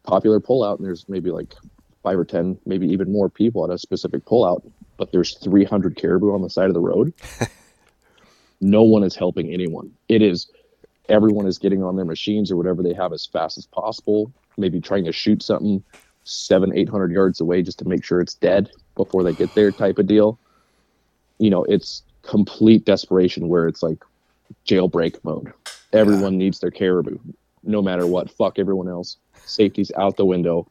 popular 0.04 0.40
pullout 0.40 0.78
and 0.78 0.86
there's 0.86 1.08
maybe 1.10 1.32
like 1.32 1.54
five 2.04 2.18
or 2.18 2.26
10, 2.26 2.58
maybe 2.66 2.88
even 2.88 3.12
more 3.12 3.30
people 3.30 3.64
at 3.64 3.74
a 3.74 3.78
specific 3.78 4.26
pullout, 4.26 4.62
but 4.98 5.12
there's 5.12 5.38
300 5.40 5.96
caribou 5.96 6.34
on 6.34 6.42
the 6.42 6.50
side 6.50 6.68
of 6.68 6.74
the 6.74 6.80
road. 6.82 7.14
no 8.62 8.84
one 8.84 9.04
is 9.04 9.16
helping 9.16 9.52
anyone. 9.54 9.92
It 10.10 10.22
is 10.22 10.50
everyone 11.10 11.48
is 11.48 11.58
getting 11.58 11.84
on 11.84 11.96
their 11.96 12.06
machines 12.06 12.52
or 12.52 12.58
whatever 12.58 12.82
they 12.84 12.94
have 12.94 13.14
as 13.14 13.26
fast 13.26 13.58
as 13.58 13.66
possible, 13.66 14.32
maybe 14.58 14.80
trying 14.80 15.06
to 15.06 15.12
shoot 15.12 15.44
something 15.44 15.84
seven, 16.24 16.72
eight 16.76 16.90
hundred 16.90 17.12
yards 17.12 17.42
away 17.42 17.62
just 17.62 17.80
to 17.80 17.88
make 17.88 18.04
sure 18.04 18.22
it's 18.22 18.36
dead 18.36 18.70
before 18.96 19.24
they 19.24 19.34
get 19.34 19.54
there 19.56 19.72
type 19.72 19.98
of 20.00 20.08
deal. 20.08 20.40
You 21.40 21.50
know, 21.50 21.64
it's 21.66 22.04
complete 22.22 22.86
desperation 22.86 23.50
where 23.50 23.68
it's 23.68 23.84
like 23.84 24.04
jailbreak 24.66 25.24
mode. 25.24 25.52
Everyone 25.92 26.34
yeah. 26.34 26.40
needs 26.40 26.60
their 26.60 26.72
caribou, 26.72 27.18
no 27.64 27.82
matter 27.82 28.08
what. 28.08 28.32
Fuck 28.32 28.58
everyone 28.58 28.88
else. 28.88 29.18
Safety's 29.46 29.92
out 29.98 30.18
the 30.18 30.26
window. 30.26 30.68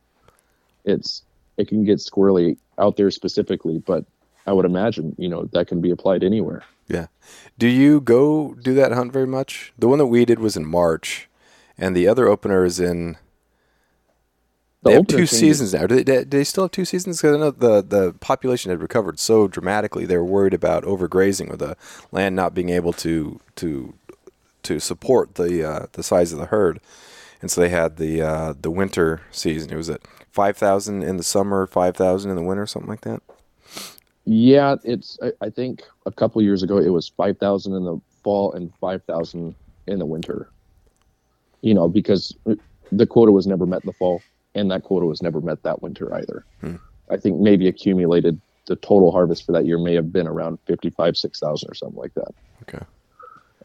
It's 0.84 1.22
it 1.58 1.68
can 1.68 1.84
get 1.84 1.98
squirrely 1.98 2.56
out 2.78 2.96
there 2.96 3.10
specifically, 3.10 3.78
but 3.78 4.04
I 4.46 4.52
would 4.52 4.64
imagine, 4.64 5.14
you 5.18 5.28
know, 5.28 5.48
that 5.52 5.68
can 5.68 5.80
be 5.80 5.90
applied 5.90 6.24
anywhere. 6.24 6.64
Yeah. 6.88 7.06
Do 7.58 7.68
you 7.68 8.00
go 8.00 8.54
do 8.54 8.74
that 8.74 8.92
hunt 8.92 9.12
very 9.12 9.26
much? 9.26 9.72
The 9.78 9.88
one 9.88 9.98
that 9.98 10.06
we 10.06 10.24
did 10.24 10.40
was 10.40 10.56
in 10.56 10.66
March, 10.66 11.28
and 11.78 11.96
the 11.96 12.08
other 12.08 12.28
opener 12.28 12.64
is 12.64 12.80
in. 12.80 13.16
The 14.82 14.90
they 14.90 14.94
have 14.96 15.06
two 15.06 15.26
seasons 15.26 15.74
now. 15.74 15.86
Do 15.86 16.02
they, 16.02 16.02
do 16.02 16.24
they, 16.24 16.42
still 16.42 16.64
have 16.64 16.72
two 16.72 16.84
seasons? 16.84 17.18
Because 17.18 17.36
I 17.36 17.38
know 17.38 17.52
the, 17.52 17.82
the 17.82 18.14
population 18.14 18.70
had 18.70 18.82
recovered 18.82 19.20
so 19.20 19.46
dramatically. 19.46 20.06
They 20.06 20.16
were 20.16 20.24
worried 20.24 20.54
about 20.54 20.82
overgrazing 20.82 21.52
or 21.52 21.56
the 21.56 21.76
land 22.10 22.34
not 22.34 22.52
being 22.52 22.68
able 22.68 22.92
to 22.94 23.38
to 23.56 23.94
to 24.64 24.80
support 24.80 25.36
the 25.36 25.64
uh, 25.64 25.86
the 25.92 26.02
size 26.02 26.32
of 26.32 26.40
the 26.40 26.46
herd, 26.46 26.80
and 27.40 27.48
so 27.48 27.60
they 27.60 27.68
had 27.68 27.96
the 27.96 28.22
uh, 28.22 28.54
the 28.60 28.72
winter 28.72 29.22
season. 29.30 29.72
It 29.72 29.76
was 29.76 29.88
at 29.88 30.00
five 30.32 30.56
thousand 30.56 31.04
in 31.04 31.16
the 31.16 31.22
summer, 31.22 31.66
five 31.66 31.96
thousand 31.96 32.32
in 32.32 32.36
the 32.36 32.42
winter, 32.42 32.66
something 32.66 32.90
like 32.90 33.02
that. 33.02 33.22
Yeah, 34.24 34.76
it's. 34.84 35.18
I, 35.22 35.32
I 35.40 35.50
think 35.50 35.82
a 36.06 36.12
couple 36.12 36.40
years 36.42 36.62
ago 36.62 36.78
it 36.78 36.90
was 36.90 37.08
five 37.08 37.38
thousand 37.38 37.74
in 37.74 37.84
the 37.84 38.00
fall 38.22 38.52
and 38.52 38.72
five 38.80 39.02
thousand 39.04 39.54
in 39.86 39.98
the 39.98 40.06
winter. 40.06 40.48
You 41.60 41.74
know, 41.74 41.88
because 41.88 42.36
the 42.90 43.06
quota 43.06 43.32
was 43.32 43.46
never 43.46 43.66
met 43.66 43.82
in 43.82 43.86
the 43.86 43.92
fall, 43.92 44.22
and 44.54 44.70
that 44.70 44.84
quota 44.84 45.06
was 45.06 45.22
never 45.22 45.40
met 45.40 45.62
that 45.64 45.82
winter 45.82 46.14
either. 46.14 46.44
Hmm. 46.60 46.76
I 47.10 47.16
think 47.16 47.40
maybe 47.40 47.66
accumulated 47.66 48.40
the 48.66 48.76
total 48.76 49.10
harvest 49.10 49.44
for 49.44 49.52
that 49.52 49.66
year 49.66 49.78
may 49.78 49.94
have 49.94 50.12
been 50.12 50.28
around 50.28 50.58
fifty 50.66 50.90
five 50.90 51.16
six 51.16 51.40
thousand 51.40 51.70
or 51.70 51.74
something 51.74 51.98
like 51.98 52.14
that. 52.14 52.32
Okay. 52.62 52.84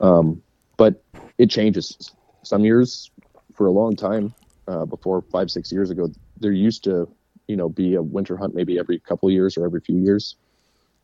Um, 0.01 0.41
but 0.75 1.03
it 1.37 1.51
changes. 1.51 2.11
Some 2.41 2.63
years, 2.65 3.11
for 3.53 3.67
a 3.67 3.71
long 3.71 3.95
time, 3.95 4.33
uh, 4.67 4.85
before 4.85 5.21
five 5.21 5.51
six 5.51 5.71
years 5.71 5.91
ago, 5.91 6.09
there 6.39 6.51
used 6.51 6.83
to, 6.85 7.07
you 7.47 7.55
know, 7.55 7.69
be 7.69 7.93
a 7.93 8.01
winter 8.01 8.37
hunt 8.37 8.55
maybe 8.55 8.79
every 8.79 8.99
couple 8.99 9.29
years 9.29 9.55
or 9.55 9.65
every 9.65 9.81
few 9.81 9.97
years 9.97 10.35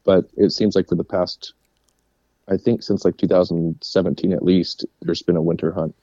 but 0.03 0.29
it 0.35 0.51
seems 0.51 0.75
like 0.75 0.87
for 0.87 0.95
the 0.95 1.03
past, 1.03 1.53
I 2.47 2.57
think 2.57 2.83
since 2.83 3.05
like 3.05 3.17
2017 3.17 4.33
at 4.33 4.43
least, 4.43 4.85
there's 5.01 5.21
been 5.21 5.35
a 5.35 5.41
winter 5.41 5.71
hunt. 5.71 5.95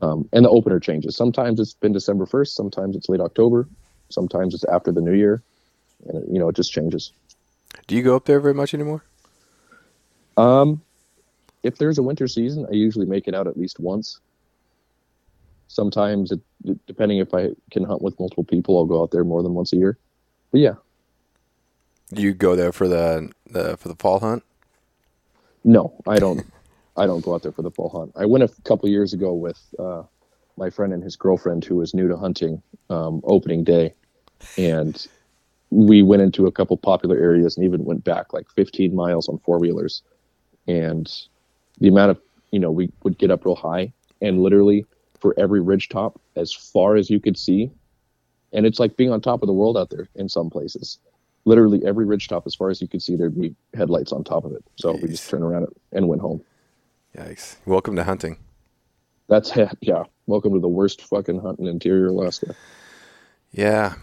Um, 0.00 0.28
and 0.32 0.44
the 0.44 0.50
opener 0.50 0.80
changes. 0.80 1.16
Sometimes 1.16 1.60
it's 1.60 1.74
been 1.74 1.92
December 1.92 2.26
1st, 2.26 2.48
sometimes 2.48 2.96
it's 2.96 3.08
late 3.08 3.20
October, 3.20 3.68
sometimes 4.08 4.54
it's 4.54 4.64
after 4.64 4.90
the 4.90 5.00
new 5.00 5.12
year. 5.12 5.42
And, 6.06 6.22
it, 6.22 6.28
you 6.32 6.38
know, 6.38 6.48
it 6.48 6.56
just 6.56 6.72
changes. 6.72 7.12
Do 7.86 7.96
you 7.96 8.02
go 8.02 8.16
up 8.16 8.24
there 8.24 8.40
very 8.40 8.54
much 8.54 8.74
anymore? 8.74 9.04
Um, 10.36 10.82
if 11.62 11.78
there's 11.78 11.98
a 11.98 12.02
winter 12.02 12.26
season, 12.26 12.66
I 12.68 12.74
usually 12.74 13.06
make 13.06 13.28
it 13.28 13.34
out 13.34 13.46
at 13.46 13.56
least 13.56 13.78
once. 13.78 14.18
Sometimes, 15.68 16.32
it, 16.32 16.40
depending 16.86 17.18
if 17.18 17.32
I 17.32 17.50
can 17.70 17.84
hunt 17.84 18.02
with 18.02 18.18
multiple 18.18 18.44
people, 18.44 18.76
I'll 18.76 18.84
go 18.84 19.02
out 19.02 19.10
there 19.10 19.24
more 19.24 19.42
than 19.42 19.54
once 19.54 19.72
a 19.72 19.76
year. 19.76 19.96
But 20.50 20.60
yeah, 20.60 20.74
you 22.18 22.34
go 22.34 22.56
there 22.56 22.72
for 22.72 22.88
the, 22.88 23.30
the 23.46 23.76
for 23.76 23.88
the 23.88 23.96
fall 23.96 24.20
hunt? 24.20 24.42
No, 25.64 25.94
I 26.06 26.18
don't. 26.18 26.44
I 26.96 27.06
don't 27.06 27.24
go 27.24 27.34
out 27.34 27.42
there 27.42 27.52
for 27.52 27.62
the 27.62 27.70
fall 27.70 27.88
hunt. 27.88 28.12
I 28.16 28.26
went 28.26 28.44
a 28.44 28.48
couple 28.64 28.86
years 28.88 29.14
ago 29.14 29.32
with 29.32 29.58
uh, 29.78 30.02
my 30.58 30.68
friend 30.68 30.92
and 30.92 31.02
his 31.02 31.16
girlfriend 31.16 31.64
who 31.64 31.76
was 31.76 31.94
new 31.94 32.06
to 32.06 32.18
hunting 32.18 32.62
um, 32.90 33.22
opening 33.24 33.64
day, 33.64 33.94
and 34.58 35.06
we 35.70 36.02
went 36.02 36.20
into 36.20 36.46
a 36.46 36.52
couple 36.52 36.76
popular 36.76 37.16
areas 37.16 37.56
and 37.56 37.64
even 37.64 37.84
went 37.86 38.04
back 38.04 38.34
like 38.34 38.46
15 38.50 38.94
miles 38.94 39.26
on 39.28 39.38
four 39.38 39.58
wheelers, 39.58 40.02
and 40.68 41.10
the 41.78 41.88
amount 41.88 42.10
of 42.10 42.20
you 42.50 42.58
know 42.58 42.70
we 42.70 42.90
would 43.04 43.16
get 43.16 43.30
up 43.30 43.44
real 43.44 43.56
high 43.56 43.92
and 44.20 44.42
literally 44.42 44.84
for 45.18 45.34
every 45.38 45.60
ridge 45.60 45.88
top 45.88 46.20
as 46.36 46.52
far 46.52 46.96
as 46.96 47.08
you 47.08 47.20
could 47.20 47.38
see, 47.38 47.70
and 48.52 48.66
it's 48.66 48.78
like 48.78 48.98
being 48.98 49.10
on 49.10 49.20
top 49.20 49.42
of 49.42 49.46
the 49.46 49.52
world 49.54 49.78
out 49.78 49.88
there 49.88 50.08
in 50.14 50.28
some 50.28 50.50
places 50.50 50.98
literally 51.44 51.84
every 51.84 52.04
ridge 52.04 52.28
top 52.28 52.46
as 52.46 52.54
far 52.54 52.70
as 52.70 52.80
you 52.80 52.88
could 52.88 53.02
see 53.02 53.16
there'd 53.16 53.38
be 53.38 53.54
headlights 53.74 54.12
on 54.12 54.24
top 54.24 54.44
of 54.44 54.52
it. 54.52 54.64
So 54.76 54.94
Jeez. 54.94 55.02
we 55.02 55.08
just 55.08 55.28
turned 55.28 55.44
around 55.44 55.66
and 55.92 56.08
went 56.08 56.22
home. 56.22 56.42
Yikes. 57.16 57.56
Welcome 57.66 57.96
to 57.96 58.04
hunting. 58.04 58.38
That's 59.28 59.56
it 59.56 59.70
yeah. 59.80 60.04
Welcome 60.26 60.54
to 60.54 60.60
the 60.60 60.68
worst 60.68 61.02
fucking 61.02 61.40
hunt 61.40 61.58
in 61.58 61.66
interior 61.66 62.08
alaska. 62.08 62.54
Yeah. 63.52 63.94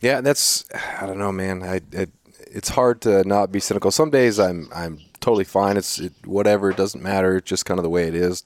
Yeah 0.00 0.20
that's 0.20 0.64
i 1.00 1.06
don't 1.06 1.18
know 1.18 1.32
man. 1.32 1.62
I, 1.62 1.80
I 1.96 2.06
it's 2.52 2.70
hard 2.70 3.00
to 3.02 3.24
not 3.24 3.52
be 3.52 3.60
cynical. 3.60 3.90
Some 3.90 4.10
days 4.10 4.38
i'm 4.38 4.68
i'm 4.74 5.00
totally 5.20 5.44
fine. 5.44 5.76
It's 5.76 5.98
it, 5.98 6.12
whatever 6.24 6.70
it 6.70 6.76
doesn't 6.76 7.02
matter. 7.02 7.36
It's 7.36 7.48
just 7.48 7.66
kind 7.66 7.78
of 7.78 7.84
the 7.84 7.90
way 7.90 8.06
it 8.08 8.14
is. 8.14 8.44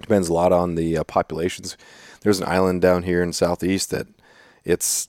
Depends 0.00 0.28
a 0.28 0.32
lot 0.32 0.52
on 0.52 0.76
the 0.76 0.98
uh, 0.98 1.04
populations. 1.04 1.76
There's 2.22 2.40
an 2.40 2.48
island 2.48 2.82
down 2.82 3.02
here 3.02 3.22
in 3.22 3.32
southeast 3.32 3.90
that 3.90 4.06
it's 4.64 5.08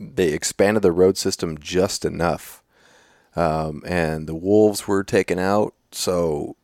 they 0.00 0.28
expanded 0.28 0.82
the 0.82 0.92
road 0.92 1.16
system 1.16 1.58
just 1.58 2.04
enough, 2.04 2.62
um, 3.36 3.82
and 3.86 4.26
the 4.26 4.34
wolves 4.34 4.86
were 4.88 5.04
taken 5.04 5.38
out. 5.38 5.74
So 5.92 6.56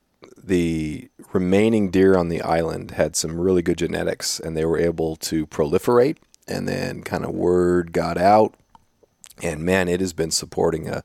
the 0.43 1.09
remaining 1.33 1.91
deer 1.91 2.17
on 2.17 2.29
the 2.29 2.43
island 2.43 2.93
had 2.93 3.17
some 3.17 3.39
really 3.39 3.63
good 3.63 3.79
genetics, 3.79 4.41
and 4.41 4.57
they 4.57 4.65
were 4.65 4.79
able 4.79 5.17
to 5.17 5.47
proliferate. 5.47 6.17
And 6.49 6.67
then 6.67 7.03
kind 7.03 7.25
of 7.25 7.31
word 7.31 7.93
got 7.93 8.19
out, 8.19 8.57
and 9.41 9.63
man, 9.63 9.87
it 9.87 10.01
has 10.01 10.13
been 10.13 10.33
supporting 10.33 10.89
a 10.89 11.05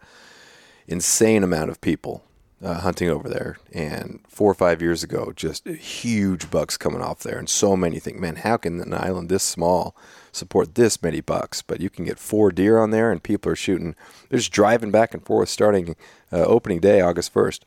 insane 0.88 1.44
amount 1.44 1.70
of 1.70 1.82
people 1.82 2.24
uh, 2.64 2.80
hunting 2.80 3.10
over 3.12 3.30
there. 3.30 3.58
And 3.72 4.22
four 4.28 4.50
or 4.50 4.56
five 4.56 4.82
years 4.82 5.04
ago, 5.04 5.34
just 5.36 5.68
huge 5.68 6.50
bucks 6.50 6.78
coming 6.78 7.02
off 7.02 7.20
there, 7.20 7.38
and 7.38 7.48
so 7.48 7.78
many 7.78 8.00
think, 8.00 8.18
man, 8.18 8.38
how 8.38 8.58
can 8.58 8.82
an 8.82 8.94
island 8.96 9.30
this 9.30 9.44
small 9.44 9.96
support 10.36 10.76
this 10.76 11.02
many 11.02 11.22
bucks? 11.22 11.62
But 11.62 11.82
you 11.82 11.90
can 11.90 12.06
get 12.06 12.20
four 12.20 12.52
deer 12.52 12.78
on 12.78 12.92
there, 12.92 13.12
and 13.12 13.22
people 13.24 13.52
are 13.52 13.56
shooting. 13.56 13.96
They're 14.30 14.40
just 14.40 14.52
driving 14.52 14.92
back 14.92 15.14
and 15.14 15.26
forth 15.26 15.50
starting 15.50 15.96
uh, 16.32 16.44
opening 16.44 16.80
day, 16.80 17.02
August 17.02 17.34
first, 17.34 17.66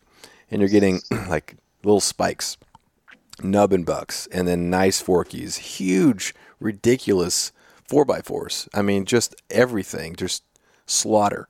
and 0.51 0.61
you're 0.61 0.71
getting 0.71 1.01
like 1.29 1.57
little 1.83 2.01
spikes, 2.01 2.57
nubbin 3.43 3.85
bucks, 3.85 4.27
and 4.33 4.47
then 4.47 4.71
nice 4.71 5.03
forkies, 5.03 5.57
huge, 5.57 6.35
ridiculous 6.61 7.53
four 7.89 8.05
by 8.05 8.21
fours. 8.21 8.69
I 8.75 8.83
mean, 8.83 9.05
just 9.05 9.35
everything, 9.51 10.15
just 10.15 10.45
slaughter. 10.87 11.49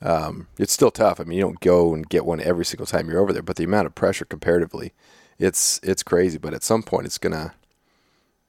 Um, 0.00 0.48
it's 0.58 0.72
still 0.72 0.90
tough. 0.90 1.20
I 1.20 1.24
mean, 1.24 1.38
you 1.38 1.44
don't 1.44 1.60
go 1.60 1.94
and 1.94 2.08
get 2.08 2.24
one 2.24 2.40
every 2.40 2.64
single 2.64 2.86
time 2.86 3.08
you're 3.08 3.20
over 3.20 3.32
there, 3.32 3.42
but 3.42 3.56
the 3.56 3.64
amount 3.64 3.86
of 3.86 3.94
pressure 3.94 4.24
comparatively, 4.24 4.92
it's 5.38 5.78
it's 5.82 6.02
crazy. 6.02 6.38
But 6.38 6.54
at 6.54 6.64
some 6.64 6.82
point, 6.82 7.06
it's 7.06 7.18
gonna, 7.18 7.54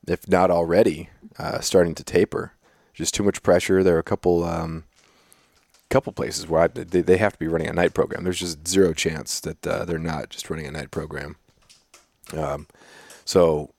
if 0.08 0.28
not 0.28 0.52
already, 0.52 1.10
uh, 1.38 1.60
starting 1.60 1.96
to 1.96 2.04
taper. 2.04 2.54
Just 2.94 3.16
too 3.16 3.24
much 3.24 3.42
pressure. 3.42 3.84
There 3.84 3.96
are 3.96 4.00
a 4.00 4.04
couple 4.04 4.44
um, 4.44 4.84
couple 5.90 6.14
places 6.14 6.48
where 6.48 6.64
I, 6.64 6.68
they, 6.68 7.02
they 7.02 7.18
have 7.18 7.34
to 7.34 7.40
be 7.40 7.48
running 7.48 7.68
a 7.68 7.74
night 7.74 7.94
program. 7.94 8.24
There's 8.24 8.40
just 8.40 8.68
zero 8.68 8.94
chance 8.94 9.40
that 9.42 9.66
uh, 9.66 9.86
they're 9.86 10.00
not 10.00 10.30
just 10.30 10.50
running 10.50 10.68
a 10.68 10.72
night 10.72 10.92
program. 10.92 11.38
Um, 12.36 12.68
so, 13.26 13.74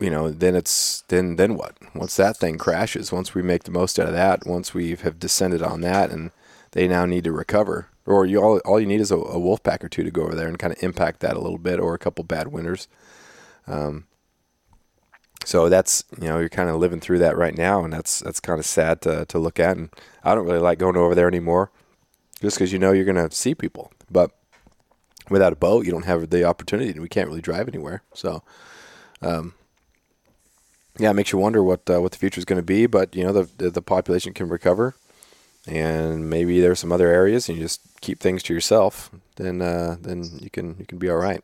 you 0.00 0.10
know, 0.10 0.30
then 0.30 0.54
it's 0.54 1.02
then 1.08 1.36
then 1.36 1.54
what? 1.54 1.76
Once 1.94 2.16
that 2.16 2.36
thing 2.36 2.58
crashes, 2.58 3.12
once 3.12 3.34
we 3.34 3.42
make 3.42 3.64
the 3.64 3.70
most 3.70 3.98
out 3.98 4.08
of 4.08 4.12
that, 4.12 4.46
once 4.46 4.74
we 4.74 4.94
have 4.96 5.20
descended 5.20 5.62
on 5.62 5.80
that, 5.82 6.10
and 6.10 6.30
they 6.72 6.88
now 6.88 7.06
need 7.06 7.24
to 7.24 7.32
recover, 7.32 7.88
or 8.06 8.26
you 8.26 8.42
all 8.42 8.58
all 8.64 8.80
you 8.80 8.86
need 8.86 9.00
is 9.00 9.12
a, 9.12 9.16
a 9.16 9.38
wolf 9.38 9.62
pack 9.62 9.84
or 9.84 9.88
two 9.88 10.02
to 10.02 10.10
go 10.10 10.22
over 10.22 10.34
there 10.34 10.48
and 10.48 10.58
kind 10.58 10.72
of 10.72 10.82
impact 10.82 11.20
that 11.20 11.36
a 11.36 11.40
little 11.40 11.58
bit, 11.58 11.78
or 11.78 11.94
a 11.94 11.98
couple 11.98 12.24
bad 12.24 12.48
winters. 12.48 12.88
Um, 13.68 14.07
so 15.44 15.68
that's 15.68 16.04
you 16.20 16.28
know 16.28 16.38
you're 16.38 16.48
kind 16.48 16.68
of 16.68 16.76
living 16.76 17.00
through 17.00 17.18
that 17.20 17.36
right 17.36 17.56
now, 17.56 17.84
and 17.84 17.92
that's 17.92 18.20
that's 18.20 18.40
kind 18.40 18.58
of 18.58 18.66
sad 18.66 19.00
to 19.02 19.24
to 19.26 19.38
look 19.38 19.58
at. 19.60 19.76
And 19.76 19.90
I 20.24 20.34
don't 20.34 20.46
really 20.46 20.58
like 20.58 20.78
going 20.78 20.96
over 20.96 21.14
there 21.14 21.28
anymore, 21.28 21.70
just 22.40 22.56
because 22.56 22.72
you 22.72 22.78
know 22.78 22.92
you're 22.92 23.04
gonna 23.04 23.30
see 23.30 23.54
people. 23.54 23.92
But 24.10 24.32
without 25.30 25.52
a 25.52 25.56
boat, 25.56 25.84
you 25.84 25.92
don't 25.92 26.04
have 26.04 26.30
the 26.30 26.44
opportunity, 26.44 26.90
and 26.90 27.00
we 27.00 27.08
can't 27.08 27.28
really 27.28 27.40
drive 27.40 27.68
anywhere. 27.68 28.02
So, 28.14 28.42
um, 29.22 29.54
yeah, 30.98 31.10
it 31.10 31.14
makes 31.14 31.32
you 31.32 31.38
wonder 31.38 31.62
what 31.62 31.88
uh, 31.88 32.00
what 32.00 32.12
the 32.12 32.18
future 32.18 32.38
is 32.38 32.44
going 32.44 32.58
to 32.58 32.62
be. 32.62 32.86
But 32.86 33.14
you 33.14 33.24
know 33.24 33.32
the, 33.32 33.48
the 33.56 33.70
the 33.70 33.82
population 33.82 34.34
can 34.34 34.48
recover, 34.48 34.96
and 35.66 36.28
maybe 36.28 36.60
there's 36.60 36.80
some 36.80 36.92
other 36.92 37.08
areas, 37.08 37.48
and 37.48 37.56
you 37.56 37.64
just 37.64 37.80
keep 38.00 38.20
things 38.20 38.42
to 38.44 38.54
yourself. 38.54 39.10
Then 39.36 39.62
uh, 39.62 39.96
then 40.00 40.24
you 40.40 40.50
can 40.50 40.76
you 40.78 40.86
can 40.86 40.98
be 40.98 41.08
all 41.08 41.16
right. 41.16 41.42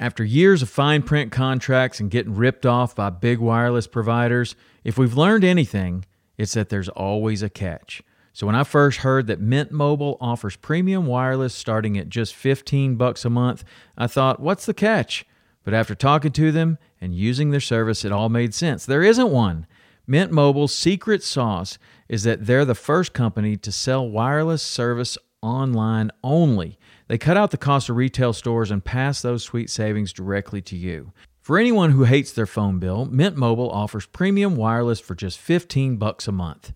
After 0.00 0.24
years 0.24 0.62
of 0.62 0.70
fine 0.70 1.02
print 1.02 1.30
contracts 1.30 2.00
and 2.00 2.10
getting 2.10 2.34
ripped 2.34 2.64
off 2.64 2.96
by 2.96 3.10
big 3.10 3.38
wireless 3.38 3.86
providers, 3.86 4.56
if 4.82 4.96
we've 4.96 5.14
learned 5.14 5.44
anything, 5.44 6.06
it's 6.38 6.54
that 6.54 6.70
there's 6.70 6.88
always 6.88 7.42
a 7.42 7.50
catch. 7.50 8.02
So 8.32 8.46
when 8.46 8.56
I 8.56 8.64
first 8.64 9.00
heard 9.00 9.26
that 9.26 9.42
Mint 9.42 9.70
Mobile 9.70 10.16
offers 10.18 10.56
premium 10.56 11.04
wireless 11.04 11.54
starting 11.54 11.98
at 11.98 12.08
just 12.08 12.34
15 12.34 12.96
bucks 12.96 13.26
a 13.26 13.30
month, 13.30 13.62
I 13.98 14.06
thought, 14.06 14.40
what's 14.40 14.64
the 14.64 14.72
catch? 14.72 15.26
But 15.64 15.74
after 15.74 15.94
talking 15.94 16.32
to 16.32 16.50
them 16.50 16.78
and 16.98 17.14
using 17.14 17.50
their 17.50 17.60
service, 17.60 18.02
it 18.02 18.10
all 18.10 18.30
made 18.30 18.54
sense. 18.54 18.86
There 18.86 19.02
isn't 19.02 19.30
one. 19.30 19.66
Mint 20.06 20.32
Mobile's 20.32 20.74
secret 20.74 21.22
sauce 21.22 21.76
is 22.08 22.22
that 22.22 22.46
they're 22.46 22.64
the 22.64 22.74
first 22.74 23.12
company 23.12 23.54
to 23.58 23.70
sell 23.70 24.08
wireless 24.08 24.62
service 24.62 25.18
online 25.42 26.10
only. 26.24 26.78
They 27.10 27.18
cut 27.18 27.36
out 27.36 27.50
the 27.50 27.56
cost 27.56 27.88
of 27.88 27.96
retail 27.96 28.32
stores 28.32 28.70
and 28.70 28.84
pass 28.84 29.20
those 29.20 29.42
sweet 29.42 29.68
savings 29.68 30.12
directly 30.12 30.62
to 30.62 30.76
you. 30.76 31.12
For 31.40 31.58
anyone 31.58 31.90
who 31.90 32.04
hates 32.04 32.30
their 32.30 32.46
phone 32.46 32.78
bill, 32.78 33.04
Mint 33.04 33.36
Mobile 33.36 33.68
offers 33.68 34.06
premium 34.06 34.54
wireless 34.54 35.00
for 35.00 35.16
just 35.16 35.40
15 35.40 35.96
bucks 35.96 36.28
a 36.28 36.32
month. 36.32 36.72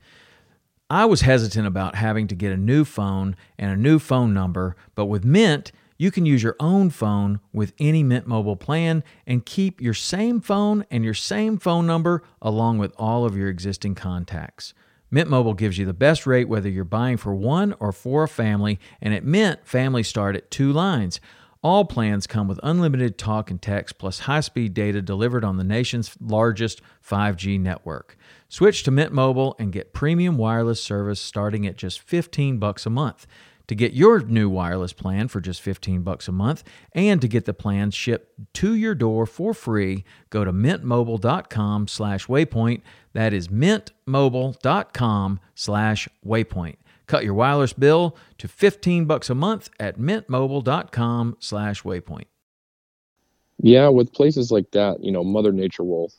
I 0.90 1.04
was 1.04 1.20
hesitant 1.20 1.68
about 1.68 1.94
having 1.94 2.26
to 2.26 2.34
get 2.34 2.50
a 2.50 2.56
new 2.56 2.84
phone 2.84 3.36
and 3.56 3.70
a 3.70 3.80
new 3.80 4.00
phone 4.00 4.34
number, 4.34 4.74
but 4.96 5.06
with 5.06 5.24
Mint, 5.24 5.70
you 5.98 6.10
can 6.10 6.26
use 6.26 6.42
your 6.42 6.56
own 6.58 6.90
phone 6.90 7.38
with 7.52 7.72
any 7.78 8.02
Mint 8.02 8.26
Mobile 8.26 8.56
plan 8.56 9.04
and 9.28 9.46
keep 9.46 9.80
your 9.80 9.94
same 9.94 10.40
phone 10.40 10.84
and 10.90 11.04
your 11.04 11.14
same 11.14 11.58
phone 11.58 11.86
number 11.86 12.24
along 12.42 12.78
with 12.78 12.92
all 12.98 13.24
of 13.24 13.36
your 13.36 13.48
existing 13.48 13.94
contacts. 13.94 14.74
Mint 15.10 15.28
Mobile 15.28 15.54
gives 15.54 15.78
you 15.78 15.86
the 15.86 15.92
best 15.92 16.26
rate 16.26 16.48
whether 16.48 16.68
you're 16.68 16.84
buying 16.84 17.16
for 17.16 17.34
one 17.34 17.74
or 17.78 17.92
for 17.92 18.24
a 18.24 18.28
family, 18.28 18.80
and 19.00 19.14
at 19.14 19.24
Mint, 19.24 19.60
families 19.64 20.08
start 20.08 20.36
at 20.36 20.50
two 20.50 20.72
lines. 20.72 21.20
All 21.62 21.86
plans 21.86 22.26
come 22.26 22.46
with 22.46 22.60
unlimited 22.62 23.16
talk 23.16 23.50
and 23.50 23.60
text 23.60 23.96
plus 23.96 24.18
high-speed 24.20 24.74
data 24.74 25.00
delivered 25.00 25.44
on 25.44 25.56
the 25.56 25.64
nation's 25.64 26.14
largest 26.20 26.82
5G 27.02 27.58
network. 27.58 28.18
Switch 28.50 28.82
to 28.82 28.90
Mint 28.90 29.12
Mobile 29.12 29.56
and 29.58 29.72
get 29.72 29.94
premium 29.94 30.36
wireless 30.36 30.82
service 30.82 31.20
starting 31.20 31.66
at 31.66 31.76
just 31.76 32.00
15 32.00 32.58
bucks 32.58 32.84
a 32.84 32.90
month. 32.90 33.26
To 33.68 33.74
get 33.74 33.94
your 33.94 34.20
new 34.20 34.48
wireless 34.48 34.92
plan 34.92 35.28
for 35.28 35.40
just 35.40 35.62
15 35.62 36.02
bucks 36.02 36.28
a 36.28 36.32
month 36.32 36.64
and 36.92 37.20
to 37.20 37.28
get 37.28 37.46
the 37.46 37.54
plan 37.54 37.90
shipped 37.90 38.54
to 38.54 38.74
your 38.74 38.94
door 38.94 39.24
for 39.26 39.54
free, 39.54 40.04
go 40.30 40.44
to 40.44 40.52
mintmobile.com 40.52 41.88
slash 41.88 42.26
waypoint. 42.26 42.82
That 43.14 43.32
is 43.32 43.48
mintmobile.com 43.48 45.40
slash 45.54 46.08
waypoint. 46.26 46.76
Cut 47.06 47.24
your 47.24 47.34
wireless 47.34 47.72
bill 47.72 48.16
to 48.38 48.48
15 48.48 49.04
bucks 49.06 49.30
a 49.30 49.34
month 49.34 49.70
at 49.78 49.98
mintmobile.com 49.98 51.36
slash 51.38 51.82
waypoint. 51.82 52.24
Yeah, 53.58 53.88
with 53.88 54.12
places 54.12 54.50
like 54.50 54.70
that, 54.72 55.02
you 55.02 55.12
know, 55.12 55.24
Mother 55.24 55.52
Nature 55.52 55.84
will 55.84 56.12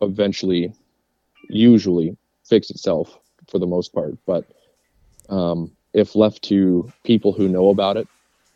eventually, 0.00 0.72
usually, 1.48 2.16
fix 2.44 2.70
itself 2.70 3.18
for 3.48 3.58
the 3.58 3.66
most 3.66 3.92
part. 3.92 4.16
But 4.26 4.44
um, 5.28 5.72
if 5.92 6.14
left 6.14 6.42
to 6.44 6.92
people 7.04 7.32
who 7.32 7.48
know 7.48 7.68
about 7.70 7.96
it, 7.96 8.06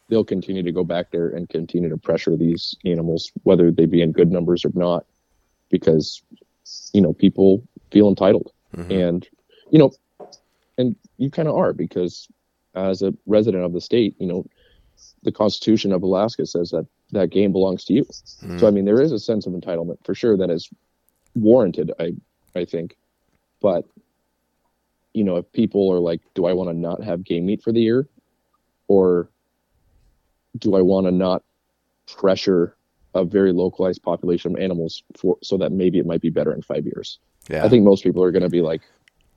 they'll 0.08 0.24
continue 0.24 0.62
to 0.62 0.72
go 0.72 0.84
back 0.84 1.10
there 1.10 1.28
and 1.28 1.48
continue 1.48 1.88
to 1.88 1.96
pressure 1.96 2.36
these 2.36 2.74
animals, 2.84 3.32
whether 3.44 3.70
they 3.70 3.86
be 3.86 4.02
in 4.02 4.12
good 4.12 4.30
numbers 4.30 4.64
or 4.64 4.70
not, 4.74 5.06
because 5.70 6.22
you 6.92 7.00
know 7.00 7.12
people 7.12 7.62
feel 7.90 8.08
entitled, 8.08 8.52
Mm-hmm. 8.76 8.90
and 8.90 9.28
you 9.70 9.78
know, 9.78 9.92
and 10.78 10.96
you 11.18 11.30
kind 11.30 11.46
of 11.46 11.54
are 11.56 11.74
because 11.74 12.26
as 12.74 13.02
a 13.02 13.12
resident 13.26 13.64
of 13.64 13.74
the 13.74 13.82
state, 13.82 14.16
you 14.18 14.26
know, 14.26 14.46
the 15.24 15.32
Constitution 15.32 15.92
of 15.92 16.02
Alaska 16.02 16.46
says 16.46 16.70
that 16.70 16.86
that 17.10 17.28
game 17.28 17.52
belongs 17.52 17.84
to 17.84 17.92
you. 17.92 18.04
Mm-hmm. 18.04 18.58
So 18.58 18.66
I 18.66 18.70
mean, 18.70 18.86
there 18.86 19.02
is 19.02 19.12
a 19.12 19.18
sense 19.18 19.46
of 19.46 19.52
entitlement 19.52 19.98
for 20.04 20.14
sure 20.14 20.38
that 20.38 20.50
is 20.50 20.70
warranted. 21.34 21.92
I 22.00 22.14
I 22.54 22.64
think, 22.64 22.96
but 23.60 23.84
you 25.14 25.24
know, 25.24 25.36
if 25.36 25.50
people 25.52 25.92
are 25.92 25.98
like, 25.98 26.20
do 26.34 26.46
I 26.46 26.52
want 26.52 26.70
to 26.70 26.74
not 26.74 27.02
have 27.02 27.24
game 27.24 27.46
meat 27.46 27.62
for 27.62 27.72
the 27.72 27.80
year, 27.80 28.08
or 28.88 29.28
do 30.58 30.76
I 30.76 30.82
want 30.82 31.06
to 31.06 31.10
not 31.10 31.42
pressure 32.06 32.76
a 33.14 33.24
very 33.24 33.52
localized 33.52 34.02
population 34.02 34.54
of 34.54 34.60
animals 34.60 35.02
for 35.16 35.36
so 35.42 35.56
that 35.58 35.72
maybe 35.72 35.98
it 35.98 36.06
might 36.06 36.20
be 36.20 36.30
better 36.30 36.52
in 36.52 36.62
five 36.62 36.84
years? 36.86 37.18
Yeah, 37.48 37.64
I 37.64 37.68
think 37.68 37.84
most 37.84 38.02
people 38.02 38.22
are 38.22 38.30
going 38.30 38.42
to 38.42 38.48
be 38.48 38.62
like, 38.62 38.82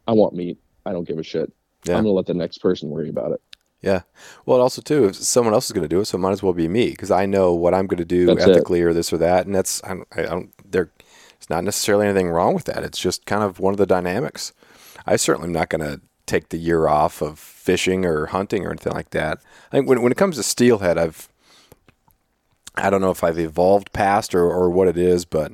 I 0.07 0.13
want 0.13 0.33
meat. 0.33 0.57
I 0.85 0.91
don't 0.91 1.07
give 1.07 1.19
a 1.19 1.23
shit. 1.23 1.51
Yeah. 1.85 1.97
I'm 1.97 2.03
going 2.03 2.11
to 2.11 2.15
let 2.15 2.25
the 2.25 2.33
next 2.33 2.59
person 2.59 2.89
worry 2.89 3.09
about 3.09 3.31
it. 3.31 3.41
Yeah. 3.81 4.01
Well, 4.45 4.61
also 4.61 4.81
too, 4.81 5.05
if 5.05 5.15
someone 5.15 5.53
else 5.53 5.65
is 5.65 5.71
going 5.71 5.83
to 5.83 5.88
do 5.88 5.99
it, 5.99 6.05
so 6.05 6.17
it 6.17 6.21
might 6.21 6.31
as 6.31 6.41
well 6.41 6.53
be 6.53 6.67
me 6.67 6.89
because 6.89 7.11
I 7.11 7.25
know 7.25 7.53
what 7.53 7.73
I'm 7.73 7.85
going 7.85 7.99
to 7.99 8.05
do 8.05 8.25
That's 8.25 8.45
it. 8.45 8.49
ethically 8.49 8.81
or 8.81 8.93
this 8.93 9.13
or 9.13 9.17
that, 9.17 9.45
and 9.45 9.53
that's 9.53 9.83
I 9.83 9.89
don't, 9.89 10.07
I 10.15 10.21
don't. 10.23 10.71
There, 10.71 10.89
it's 11.38 11.49
not 11.49 11.63
necessarily 11.63 12.07
anything 12.07 12.29
wrong 12.29 12.55
with 12.55 12.65
that. 12.65 12.83
It's 12.83 12.97
just 12.97 13.25
kind 13.25 13.43
of 13.43 13.59
one 13.59 13.73
of 13.73 13.77
the 13.77 13.85
dynamics. 13.85 14.53
I 15.05 15.15
certainly 15.15 15.47
am 15.47 15.53
not 15.53 15.69
going 15.69 15.81
to 15.81 16.01
take 16.25 16.49
the 16.49 16.57
year 16.57 16.87
off 16.87 17.21
of 17.21 17.37
fishing 17.37 18.05
or 18.05 18.27
hunting 18.27 18.65
or 18.65 18.71
anything 18.71 18.93
like 18.93 19.11
that. 19.11 19.39
I 19.67 19.71
think 19.71 19.87
when 19.87 20.01
when 20.01 20.11
it 20.11 20.17
comes 20.17 20.37
to 20.37 20.43
steelhead, 20.43 20.97
I've 20.97 21.29
I 22.75 22.89
don't 22.89 23.01
know 23.01 23.11
if 23.11 23.23
I've 23.23 23.39
evolved 23.39 23.93
past 23.93 24.35
or, 24.35 24.43
or 24.43 24.69
what 24.69 24.87
it 24.87 24.97
is, 24.97 25.25
but 25.25 25.53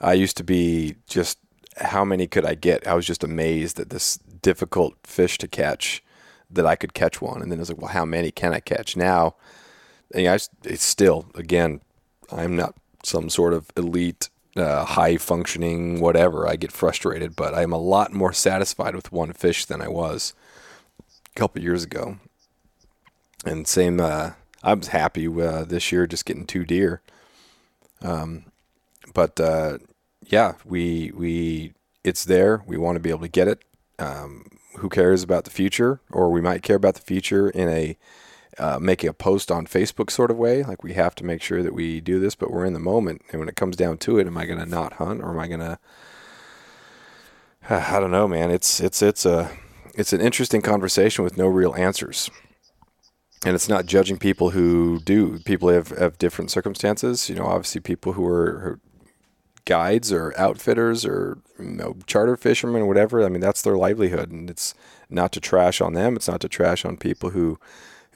I 0.00 0.14
used 0.14 0.36
to 0.38 0.44
be 0.44 0.96
just 1.06 1.38
how 1.78 2.04
many 2.04 2.26
could 2.26 2.44
I 2.44 2.54
get? 2.54 2.86
I 2.86 2.94
was 2.94 3.06
just 3.06 3.22
amazed 3.22 3.78
at 3.78 3.90
this 3.90 4.16
difficult 4.16 4.94
fish 5.04 5.38
to 5.38 5.48
catch 5.48 6.02
that 6.50 6.66
I 6.66 6.76
could 6.76 6.94
catch 6.94 7.20
one. 7.20 7.42
And 7.42 7.50
then 7.50 7.58
I 7.58 7.60
was 7.60 7.68
like, 7.68 7.80
well, 7.80 7.90
how 7.90 8.04
many 8.04 8.30
can 8.30 8.54
I 8.54 8.60
catch? 8.60 8.96
Now, 8.96 9.34
And 10.14 10.26
I, 10.28 10.34
it's 10.64 10.84
still, 10.84 11.26
again, 11.34 11.80
I'm 12.30 12.56
not 12.56 12.74
some 13.02 13.28
sort 13.28 13.52
of 13.52 13.70
elite, 13.76 14.30
uh, 14.56 14.84
high 14.84 15.16
functioning, 15.16 16.00
whatever. 16.00 16.48
I 16.48 16.56
get 16.56 16.72
frustrated, 16.72 17.36
but 17.36 17.54
I'm 17.54 17.72
a 17.72 17.78
lot 17.78 18.12
more 18.12 18.32
satisfied 18.32 18.94
with 18.94 19.12
one 19.12 19.32
fish 19.32 19.64
than 19.64 19.80
I 19.80 19.88
was 19.88 20.34
a 21.34 21.38
couple 21.38 21.62
years 21.62 21.84
ago. 21.84 22.18
And 23.44 23.66
same, 23.66 24.00
uh, 24.00 24.32
I 24.62 24.74
was 24.74 24.88
happy 24.88 25.26
uh, 25.26 25.64
this 25.64 25.92
year 25.92 26.06
just 26.06 26.24
getting 26.24 26.46
two 26.46 26.64
deer. 26.64 27.02
Um, 28.02 28.46
but 29.14 29.38
uh, 29.40 29.78
yeah, 30.22 30.54
we 30.64 31.12
we 31.14 31.72
it's 32.04 32.24
there. 32.24 32.62
We 32.66 32.76
want 32.76 32.96
to 32.96 33.00
be 33.00 33.10
able 33.10 33.20
to 33.20 33.28
get 33.28 33.48
it. 33.48 33.62
Um, 33.98 34.46
who 34.78 34.90
cares 34.90 35.22
about 35.22 35.44
the 35.44 35.50
future, 35.50 36.00
or 36.10 36.30
we 36.30 36.42
might 36.42 36.62
care 36.62 36.76
about 36.76 36.96
the 36.96 37.00
future 37.00 37.48
in 37.48 37.68
a 37.68 37.96
uh, 38.58 38.78
making 38.80 39.08
a 39.08 39.12
post 39.12 39.50
on 39.50 39.66
Facebook 39.66 40.10
sort 40.10 40.30
of 40.30 40.36
way. 40.36 40.62
Like 40.62 40.82
we 40.82 40.94
have 40.94 41.14
to 41.16 41.24
make 41.24 41.42
sure 41.42 41.62
that 41.62 41.74
we 41.74 42.00
do 42.00 42.18
this, 42.18 42.34
but 42.34 42.50
we're 42.50 42.64
in 42.64 42.72
the 42.72 42.80
moment. 42.80 43.22
And 43.30 43.40
when 43.40 43.48
it 43.48 43.56
comes 43.56 43.76
down 43.76 43.98
to 43.98 44.18
it, 44.18 44.26
am 44.26 44.38
I 44.38 44.46
going 44.46 44.58
to 44.58 44.66
not 44.66 44.94
hunt, 44.94 45.22
or 45.22 45.30
am 45.30 45.38
I 45.38 45.48
going 45.48 45.60
to? 45.60 45.78
I 47.68 47.98
don't 48.00 48.10
know, 48.10 48.28
man. 48.28 48.50
It's 48.50 48.80
it's 48.80 49.02
it's 49.02 49.26
a 49.26 49.50
it's 49.94 50.12
an 50.12 50.20
interesting 50.20 50.62
conversation 50.62 51.24
with 51.24 51.36
no 51.36 51.46
real 51.46 51.74
answers. 51.74 52.30
And 53.44 53.54
it's 53.54 53.68
not 53.68 53.86
judging 53.86 54.16
people 54.16 54.50
who 54.50 54.98
do. 55.00 55.38
People 55.40 55.68
have, 55.68 55.88
have 55.90 56.18
different 56.18 56.50
circumstances. 56.50 57.28
You 57.28 57.36
know, 57.36 57.44
obviously 57.44 57.80
people 57.80 58.14
who 58.14 58.26
are, 58.26 58.60
who 58.60 58.80
guides 59.66 60.10
or 60.10 60.32
outfitters 60.38 61.04
or 61.04 61.38
you 61.58 61.66
know, 61.66 61.96
charter 62.06 62.36
fishermen 62.36 62.82
or 62.82 62.86
whatever. 62.86 63.24
I 63.24 63.28
mean, 63.28 63.40
that's 63.40 63.62
their 63.62 63.76
livelihood, 63.76 64.30
and 64.30 64.48
it's 64.48 64.74
not 65.10 65.32
to 65.32 65.40
trash 65.40 65.80
on 65.80 65.92
them. 65.92 66.16
It's 66.16 66.28
not 66.28 66.40
to 66.40 66.48
trash 66.48 66.84
on 66.84 66.96
people 66.96 67.30
who 67.30 67.58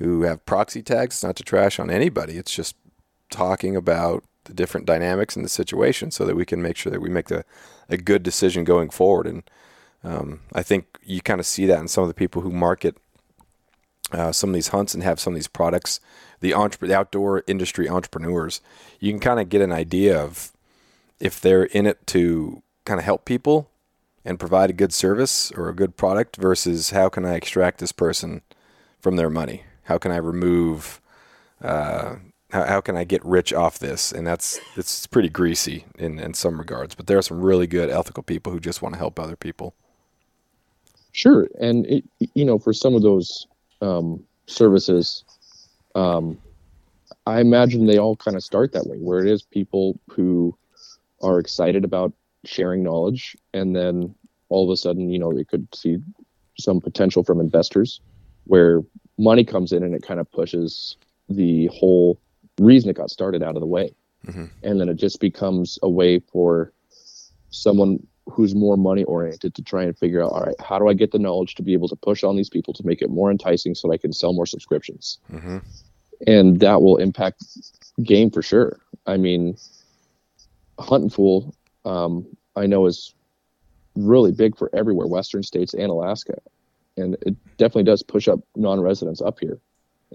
who 0.01 0.23
have 0.23 0.45
proxy 0.47 0.83
tags. 0.83 1.17
It's 1.17 1.23
not 1.23 1.37
to 1.37 1.45
trash 1.45 1.79
on 1.79 1.91
anybody. 1.91 2.37
It's 2.37 2.55
just 2.55 2.75
talking 3.31 3.77
about 3.77 4.25
the 4.45 4.55
different 4.55 4.87
dynamics 4.87 5.37
in 5.37 5.43
the 5.43 5.49
situation 5.49 6.11
so 6.11 6.25
that 6.25 6.35
we 6.35 6.45
can 6.45 6.61
make 6.61 6.77
sure 6.77 6.91
that 6.91 7.03
we 7.03 7.11
make 7.11 7.31
a 7.31 7.45
good 7.97 8.23
decision 8.23 8.65
going 8.65 8.91
forward. 8.91 9.27
And 9.27 9.43
um, 10.03 10.41
I 10.53 10.63
think 10.63 10.99
you 11.03 11.21
kind 11.21 11.39
of 11.39 11.47
see 11.47 11.67
that 11.67 11.79
in 11.79 11.89
some 11.89 12.03
of 12.03 12.09
the 12.09 12.15
people 12.15 12.43
who 12.43 12.51
market 12.51 12.97
uh, 14.13 14.33
some 14.33 14.51
of 14.51 14.55
these 14.55 14.69
hunts 14.69 14.95
and 14.95 15.03
have 15.03 15.21
some 15.21 15.35
of 15.35 15.37
these 15.37 15.47
products. 15.47 16.01
The, 16.41 16.55
entre- 16.55 16.89
the 16.89 16.97
outdoor 16.97 17.45
industry 17.47 17.89
entrepreneurs, 17.89 18.61
you 18.99 19.13
can 19.13 19.21
kind 19.21 19.39
of 19.39 19.49
get 19.49 19.61
an 19.61 19.73
idea 19.73 20.19
of 20.19 20.53
if 21.21 21.41
they're 21.41 21.65
in 21.65 21.87
it 21.87 22.07
to 22.09 22.63
kind 22.85 22.99
of 22.99 23.05
help 23.05 23.25
people 23.25 23.71
and 24.25 24.41
provide 24.41 24.71
a 24.71 24.75
good 24.75 24.93
service 24.93 25.53
or 25.53 25.69
a 25.69 25.75
good 25.75 25.97
product 25.97 26.37
versus 26.37 26.91
how 26.91 27.09
can 27.09 27.25
I 27.25 27.35
extract 27.35 27.79
this 27.79 27.93
person 27.93 28.41
from 28.99 29.17
their 29.17 29.31
money? 29.31 29.65
How 29.91 29.99
can 29.99 30.13
I 30.13 30.19
remove? 30.19 31.01
Uh, 31.61 32.15
how, 32.53 32.65
how 32.65 32.81
can 32.81 32.97
I 32.97 33.03
get 33.03 33.25
rich 33.25 33.53
off 33.53 33.81
this? 33.81 34.13
And 34.13 34.25
that's 34.25 34.61
it's 34.77 35.05
pretty 35.09 35.29
greasy 35.29 35.85
in 35.99 36.21
in 36.21 36.33
some 36.33 36.59
regards. 36.59 36.95
But 36.95 37.09
there 37.09 37.19
are 37.19 37.23
some 37.23 37.41
really 37.41 37.67
good 37.67 37.91
ethical 37.91 38.23
people 38.23 38.53
who 38.53 38.61
just 38.61 38.83
want 38.83 38.95
to 38.95 39.01
help 39.01 39.19
other 39.19 39.35
people. 39.35 39.75
Sure, 41.11 41.49
and 41.61 41.87
it, 41.87 42.05
you 42.35 42.45
know, 42.45 42.57
for 42.57 42.73
some 42.73 42.95
of 42.95 43.03
those 43.03 43.49
um, 43.81 44.23
services, 44.47 45.25
um, 45.97 46.39
I 47.27 47.41
imagine 47.41 47.87
they 47.87 47.99
all 47.99 48.15
kind 48.15 48.37
of 48.37 48.45
start 48.45 48.71
that 48.75 48.87
way, 48.87 48.99
where 48.99 49.19
it 49.19 49.29
is 49.29 49.43
people 49.43 49.99
who 50.09 50.57
are 51.21 51.41
excited 51.41 51.85
about 51.85 52.13
sharing 52.45 52.85
knowledge, 52.85 53.37
and 53.55 53.75
then 53.75 54.15
all 54.51 54.63
of 54.63 54.73
a 54.73 54.77
sudden, 54.77 55.11
you 55.11 55.19
know, 55.19 55.33
they 55.33 55.43
could 55.43 55.67
see 55.75 55.99
some 56.61 56.81
potential 56.81 57.25
from 57.25 57.41
investors, 57.41 58.01
where 58.45 58.83
money 59.21 59.45
comes 59.45 59.73
in 59.73 59.83
and 59.83 59.95
it 59.95 60.03
kind 60.03 60.19
of 60.19 60.31
pushes 60.33 60.97
the 61.29 61.67
whole 61.67 62.19
reason 62.59 62.91
it 62.91 62.97
got 62.97 63.11
started 63.11 63.43
out 63.43 63.55
of 63.55 63.61
the 63.61 63.67
way. 63.67 63.95
Mm-hmm. 64.27 64.47
And 64.63 64.81
then 64.81 64.89
it 64.89 64.97
just 64.97 65.21
becomes 65.21 65.79
a 65.83 65.89
way 65.89 66.19
for 66.19 66.73
someone 67.51 68.05
who's 68.27 68.55
more 68.55 68.77
money 68.77 69.05
oriented 69.05 69.55
to 69.55 69.63
try 69.63 69.83
and 69.83 69.97
figure 69.99 70.23
out 70.23 70.33
all 70.33 70.43
right, 70.43 70.61
how 70.61 70.79
do 70.79 70.89
I 70.89 70.95
get 70.95 71.13
the 71.13 71.19
knowledge 71.19 71.55
to 71.57 71.63
be 71.63 71.73
able 71.73 71.89
to 71.89 71.97
push 71.97 72.25
on 72.25 72.37
these 72.37 72.51
people 72.51 72.73
to 72.75 72.87
make 72.87 73.03
it 73.03 73.11
more 73.11 73.31
enticing 73.31 73.75
so 73.75 73.93
I 73.93 73.99
can 73.99 74.13
sell 74.13 74.33
more 74.33 74.47
subscriptions? 74.47 75.19
Mm-hmm. 75.33 75.59
And 76.27 76.61
that 76.61 76.83
will 76.83 76.97
impact 76.97 77.45
game 78.03 78.31
for 78.31 78.43
sure. 78.43 78.79
I 79.07 79.17
mean, 79.17 79.57
Huntin' 80.79 81.11
Fool, 81.11 81.55
um, 81.85 82.27
I 82.57 82.67
know 82.67 82.87
is 82.87 83.15
really 83.97 84.33
big 84.33 84.57
for 84.57 84.71
everywhere, 84.75 85.07
Western 85.07 85.43
states 85.43 85.75
and 85.75 85.91
Alaska 85.91 86.35
and 87.01 87.17
it 87.23 87.35
definitely 87.57 87.85
does 87.85 88.03
push 88.03 88.29
up 88.29 88.41
non-residents 88.57 89.21
up 89.21 89.39
here. 89.41 89.59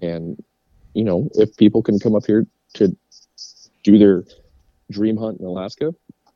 And 0.02 0.42
you 0.94 1.04
know, 1.04 1.30
if 1.34 1.56
people 1.58 1.82
can 1.82 2.00
come 2.00 2.16
up 2.16 2.26
here 2.26 2.48
to 2.76 2.96
do 3.84 3.98
their 3.98 4.24
dream 4.92 5.18
hunt 5.18 5.40
in 5.40 5.46
Alaska, 5.46 5.94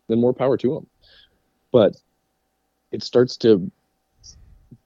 then 0.07 0.19
more 0.19 0.33
power 0.33 0.57
to 0.57 0.73
them. 0.73 0.88
But 1.71 1.95
it 2.91 3.03
starts 3.03 3.38
to 3.38 3.71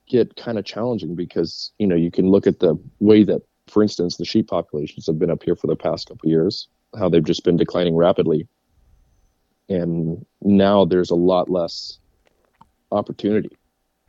get 0.06 0.36
kind 0.36 0.58
of 0.58 0.64
challenging 0.64 1.14
because 1.14 1.72
you 1.78 1.86
know 1.86 1.96
you 1.96 2.10
can 2.10 2.28
look 2.28 2.46
at 2.46 2.60
the 2.60 2.78
way 3.00 3.24
that, 3.24 3.42
for 3.68 3.82
instance, 3.82 4.16
the 4.16 4.24
sheep 4.24 4.48
populations 4.48 5.06
have 5.06 5.18
been 5.18 5.30
up 5.30 5.42
here 5.42 5.56
for 5.56 5.66
the 5.66 5.76
past 5.76 6.08
couple 6.08 6.28
years, 6.28 6.68
how 6.98 7.08
they've 7.08 7.24
just 7.24 7.44
been 7.44 7.56
declining 7.56 7.96
rapidly, 7.96 8.46
and 9.68 10.24
now 10.42 10.84
there's 10.84 11.10
a 11.10 11.16
lot 11.16 11.50
less 11.50 11.98
opportunity 12.92 13.50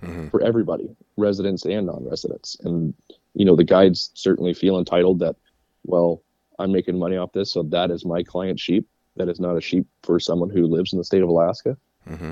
mm-hmm. 0.04 0.28
for 0.30 0.42
everybody, 0.42 0.90
residents 1.18 1.66
and 1.66 1.88
non-residents. 1.88 2.58
And 2.64 2.94
you 3.34 3.46
know, 3.46 3.56
the 3.56 3.64
guides 3.64 4.12
certainly 4.14 4.54
feel 4.54 4.78
entitled 4.80 5.20
that, 5.20 5.36
well, 5.84 6.22
I'm 6.58 6.72
making 6.72 6.98
money 6.98 7.18
off 7.18 7.34
this, 7.34 7.52
so 7.52 7.64
that 7.64 7.92
is 7.92 8.06
my 8.06 8.24
client 8.24 8.60
sheep. 8.60 8.88
That 9.18 9.30
is 9.30 9.40
not 9.40 9.58
a 9.58 9.62
sheep 9.62 9.88
for 10.04 10.20
someone 10.20 10.50
who 10.50 10.68
lives 10.68 10.94
in 10.94 10.98
the 10.98 11.06
state 11.06 11.22
of 11.22 11.30
Alaska. 11.30 11.78
Mm-hmm. 12.10 12.32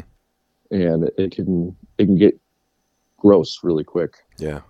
And 0.71 1.12
it 1.17 1.32
can 1.32 1.76
it 1.97 2.06
can 2.06 2.17
get 2.17 2.39
gross 3.17 3.60
really 3.63 3.84
quick. 3.84 4.15
Yeah. 4.38 4.62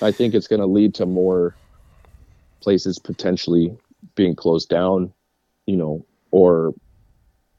I 0.00 0.12
think 0.12 0.34
it's 0.34 0.46
going 0.46 0.60
to 0.60 0.66
lead 0.66 0.94
to 0.96 1.06
more 1.06 1.56
places 2.60 2.98
potentially 2.98 3.76
being 4.14 4.36
closed 4.36 4.68
down, 4.68 5.12
you 5.66 5.76
know, 5.76 6.06
or 6.30 6.72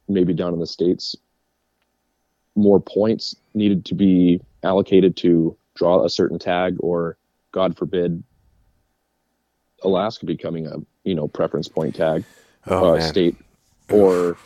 maybe 0.07 0.33
down 0.33 0.53
in 0.53 0.59
the 0.59 0.67
states 0.67 1.15
more 2.55 2.79
points 2.79 3.35
needed 3.53 3.85
to 3.85 3.95
be 3.95 4.39
allocated 4.63 5.15
to 5.17 5.55
draw 5.75 6.03
a 6.03 6.09
certain 6.09 6.39
tag 6.39 6.75
or 6.79 7.17
god 7.51 7.75
forbid 7.75 8.23
alaska 9.83 10.25
becoming 10.25 10.67
a 10.67 10.75
you 11.03 11.15
know 11.15 11.27
preference 11.27 11.67
point 11.67 11.95
tag 11.95 12.23
oh, 12.67 12.95
uh, 12.95 13.01
state 13.01 13.35
or 13.91 14.37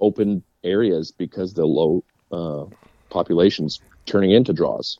open 0.00 0.42
areas 0.64 1.10
because 1.10 1.54
the 1.54 1.64
low 1.64 2.04
uh, 2.32 2.64
populations 3.10 3.80
turning 4.06 4.30
into 4.30 4.52
draws. 4.52 4.98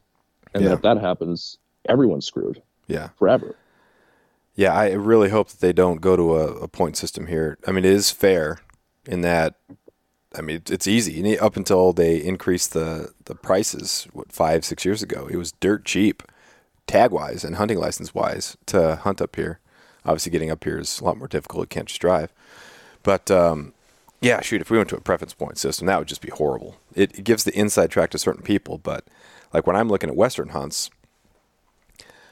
And 0.54 0.62
yeah. 0.62 0.68
then 0.68 0.76
if 0.76 0.82
that 0.82 0.98
happens 0.98 1.58
everyone's 1.88 2.26
screwed 2.26 2.62
yeah. 2.86 3.08
forever. 3.18 3.54
Yeah 4.54 4.74
i 4.74 4.90
really 4.92 5.28
hope 5.28 5.48
that 5.48 5.60
they 5.60 5.72
don't 5.72 6.00
go 6.00 6.16
to 6.16 6.36
a, 6.36 6.46
a 6.62 6.68
point 6.68 6.96
system 6.96 7.26
here. 7.26 7.58
I 7.66 7.72
mean 7.72 7.84
it 7.84 7.92
is 7.92 8.10
fair 8.10 8.60
in 9.06 9.22
that 9.22 9.54
I 10.38 10.40
mean, 10.40 10.62
it's 10.70 10.86
easy. 10.86 11.38
Up 11.38 11.56
until 11.56 11.92
they 11.92 12.16
increased 12.16 12.72
the 12.72 13.12
the 13.24 13.34
prices, 13.34 14.06
what 14.12 14.32
five 14.32 14.64
six 14.64 14.84
years 14.84 15.02
ago, 15.02 15.28
it 15.30 15.36
was 15.36 15.52
dirt 15.52 15.84
cheap, 15.84 16.22
tag 16.86 17.10
wise 17.10 17.44
and 17.44 17.56
hunting 17.56 17.78
license 17.78 18.14
wise 18.14 18.56
to 18.66 18.96
hunt 18.96 19.20
up 19.20 19.36
here. 19.36 19.58
Obviously, 20.04 20.32
getting 20.32 20.50
up 20.50 20.64
here 20.64 20.78
is 20.78 21.00
a 21.00 21.04
lot 21.04 21.18
more 21.18 21.28
difficult. 21.28 21.64
You 21.64 21.68
can't 21.68 21.88
just 21.88 22.00
drive. 22.00 22.32
But 23.02 23.30
um, 23.30 23.74
yeah, 24.20 24.40
shoot, 24.40 24.60
if 24.60 24.70
we 24.70 24.76
went 24.76 24.88
to 24.90 24.96
a 24.96 25.00
preference 25.00 25.34
point 25.34 25.58
system, 25.58 25.86
that 25.86 25.98
would 25.98 26.08
just 26.08 26.22
be 26.22 26.30
horrible. 26.30 26.76
It, 26.94 27.18
it 27.18 27.24
gives 27.24 27.44
the 27.44 27.56
inside 27.58 27.90
track 27.90 28.10
to 28.10 28.18
certain 28.18 28.42
people, 28.42 28.78
but 28.78 29.04
like 29.52 29.66
when 29.66 29.76
I'm 29.76 29.88
looking 29.88 30.10
at 30.10 30.16
Western 30.16 30.50
hunts, 30.50 30.90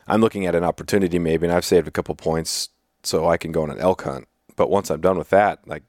I'm 0.09 0.21
looking 0.21 0.47
at 0.47 0.55
an 0.55 0.65
opportunity 0.65 1.19
maybe, 1.19 1.47
and 1.47 1.55
I've 1.55 1.65
saved 1.65 1.89
a 1.89 1.93
couple 1.93 2.15
points 2.15 2.71
so 3.03 3.29
I 3.29 3.37
can 3.37 3.53
go 3.53 3.63
on 3.63 3.71
an 3.71 3.79
elk 3.79 4.03
hunt. 4.03 4.27
But 4.57 4.71
once 4.71 4.91
I'm 4.91 5.01
done 5.01 5.19
with 5.19 5.31
that, 5.31 5.67
like 5.67 5.83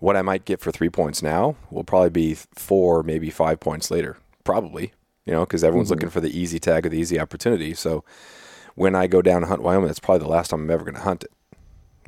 what 0.00 0.16
I 0.16 0.22
might 0.22 0.44
get 0.44 0.60
for 0.60 0.72
three 0.72 0.88
points 0.88 1.22
now 1.22 1.56
will 1.70 1.84
probably 1.84 2.10
be 2.10 2.34
four, 2.34 3.02
maybe 3.02 3.30
five 3.30 3.60
points 3.60 3.90
later. 3.90 4.16
Probably, 4.44 4.92
you 5.26 5.32
know, 5.32 5.40
because 5.40 5.62
everyone's 5.62 5.88
mm-hmm. 5.88 5.96
looking 5.96 6.10
for 6.10 6.20
the 6.20 6.36
easy 6.36 6.58
tag 6.58 6.86
or 6.86 6.88
the 6.88 6.98
easy 6.98 7.20
opportunity. 7.20 7.74
So 7.74 8.02
when 8.74 8.94
I 8.94 9.06
go 9.06 9.22
down 9.22 9.42
to 9.42 9.46
hunt 9.46 9.62
Wyoming, 9.62 9.86
that's 9.86 10.00
probably 10.00 10.24
the 10.24 10.30
last 10.30 10.48
time 10.48 10.62
I'm 10.62 10.70
ever 10.70 10.84
going 10.84 10.94
to 10.94 11.02
hunt 11.02 11.24
it. 11.24 11.32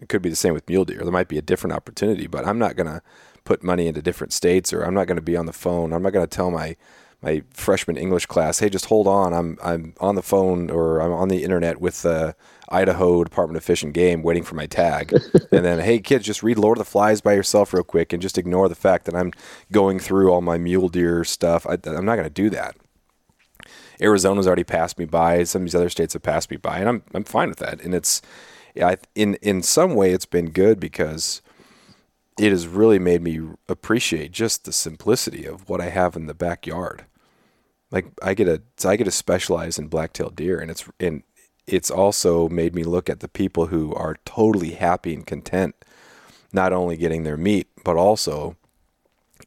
It 0.01 0.09
could 0.09 0.23
be 0.23 0.31
the 0.31 0.37
same 0.37 0.55
with 0.55 0.69
mule 0.69 0.85
deer. 0.85 1.01
There 1.03 1.13
might 1.13 1.29
be 1.29 1.39
a 1.39 1.43
different 1.43 1.77
opportunity, 1.77 2.27
but 2.27 2.47
I'm 2.47 2.59
not 2.59 2.77
going 2.77 2.89
to 2.89 3.03
put 3.45 3.63
money 3.63 3.87
into 3.87 4.03
different 4.03 4.33
states 4.33 4.73
or 4.73 4.83
I'm 4.83 4.95
not 4.95 5.07
going 5.07 5.17
to 5.17 5.23
be 5.23 5.37
on 5.37 5.47
the 5.47 5.53
phone. 5.53 5.93
I'm 5.93 6.03
not 6.03 6.13
going 6.13 6.27
to 6.27 6.37
tell 6.37 6.51
my 6.51 6.77
my 7.23 7.43
freshman 7.53 7.97
English 7.97 8.27
class, 8.27 8.59
"Hey, 8.59 8.69
just 8.69 8.87
hold 8.87 9.07
on. 9.07 9.33
I'm 9.33 9.59
I'm 9.63 9.95
on 10.01 10.17
the 10.17 10.23
phone 10.23 10.71
or 10.71 11.01
I'm 11.01 11.13
on 11.13 11.29
the 11.29 11.45
internet 11.45 11.81
with 11.81 12.03
the 12.03 12.35
Idaho 12.69 13.23
Department 13.23 13.57
of 13.57 13.65
Fish 13.65 13.83
and 13.83 13.95
Game 13.95 14.23
waiting 14.23 14.43
for 14.43 14.55
my 14.55 14.67
tag." 14.67 15.13
and 15.53 15.65
then, 15.65 15.81
"Hey, 15.81 16.01
kids, 16.01 16.25
just 16.25 16.43
read 16.43 16.59
Lord 16.59 16.79
of 16.79 16.85
the 16.85 16.91
Flies 16.91 17.21
by 17.21 17.35
yourself 17.35 17.73
real 17.73 17.85
quick 17.85 18.13
and 18.13 18.21
just 18.21 18.39
ignore 18.39 18.69
the 18.69 18.75
fact 18.75 19.05
that 19.07 19.15
I'm 19.15 19.33
going 19.71 19.99
through 19.99 20.31
all 20.31 20.41
my 20.41 20.59
mule 20.59 20.89
deer 20.89 21.25
stuff. 21.25 21.67
I, 21.67 21.79
I'm 21.85 22.05
not 22.05 22.17
going 22.17 22.25
to 22.25 22.31
do 22.31 22.51
that." 22.51 22.77
Arizona's 24.01 24.47
already 24.49 24.65
passed 24.65 24.99
me 24.99 25.05
by. 25.05 25.45
Some 25.45 25.63
of 25.63 25.67
these 25.67 25.75
other 25.77 25.91
states 25.91 26.15
have 26.15 26.23
passed 26.23 26.51
me 26.51 26.57
by, 26.57 26.79
and 26.79 26.89
I'm 26.89 27.03
I'm 27.15 27.25
fine 27.25 27.49
with 27.49 27.59
that. 27.59 27.81
And 27.83 27.95
it's, 27.95 28.21
yeah, 28.75 28.97
in 29.15 29.37
in 29.37 29.63
some 29.63 29.95
way, 29.95 30.13
it's 30.13 30.27
been 30.27 30.51
good 30.51 30.81
because 30.81 31.41
it 32.39 32.51
has 32.51 32.67
really 32.67 32.99
made 32.99 33.23
me 33.23 33.41
appreciate 33.69 34.33
just 34.33 34.65
the 34.65 34.73
simplicity 34.73 35.45
of 35.45 35.69
what 35.69 35.81
I 35.81 35.91
have 35.91 36.17
in 36.17 36.27
the 36.27 36.35
backyard 36.35 37.05
like 37.93 38.07
I 38.23 38.35
get 38.35 38.49
a 38.49 38.63
I 38.89 38.97
get 38.97 39.05
to 39.05 39.11
specialize 39.11 39.79
in 39.79 39.87
black-tailed 39.87 40.35
deer, 40.35 40.59
and 40.59 40.71
it's 40.71 40.85
and 40.99 41.23
it's 41.67 41.91
also 41.91 42.49
made 42.49 42.75
me 42.75 42.83
look 42.83 43.09
at 43.09 43.21
the 43.21 43.29
people 43.29 43.67
who 43.67 43.95
are 43.95 44.17
totally 44.25 44.73
happy 44.73 45.15
and 45.15 45.27
content, 45.27 45.77
not 46.53 46.73
only 46.73 46.97
getting 46.97 47.23
their 47.23 47.37
meat, 47.37 47.69
but 47.85 47.97
also 47.97 48.57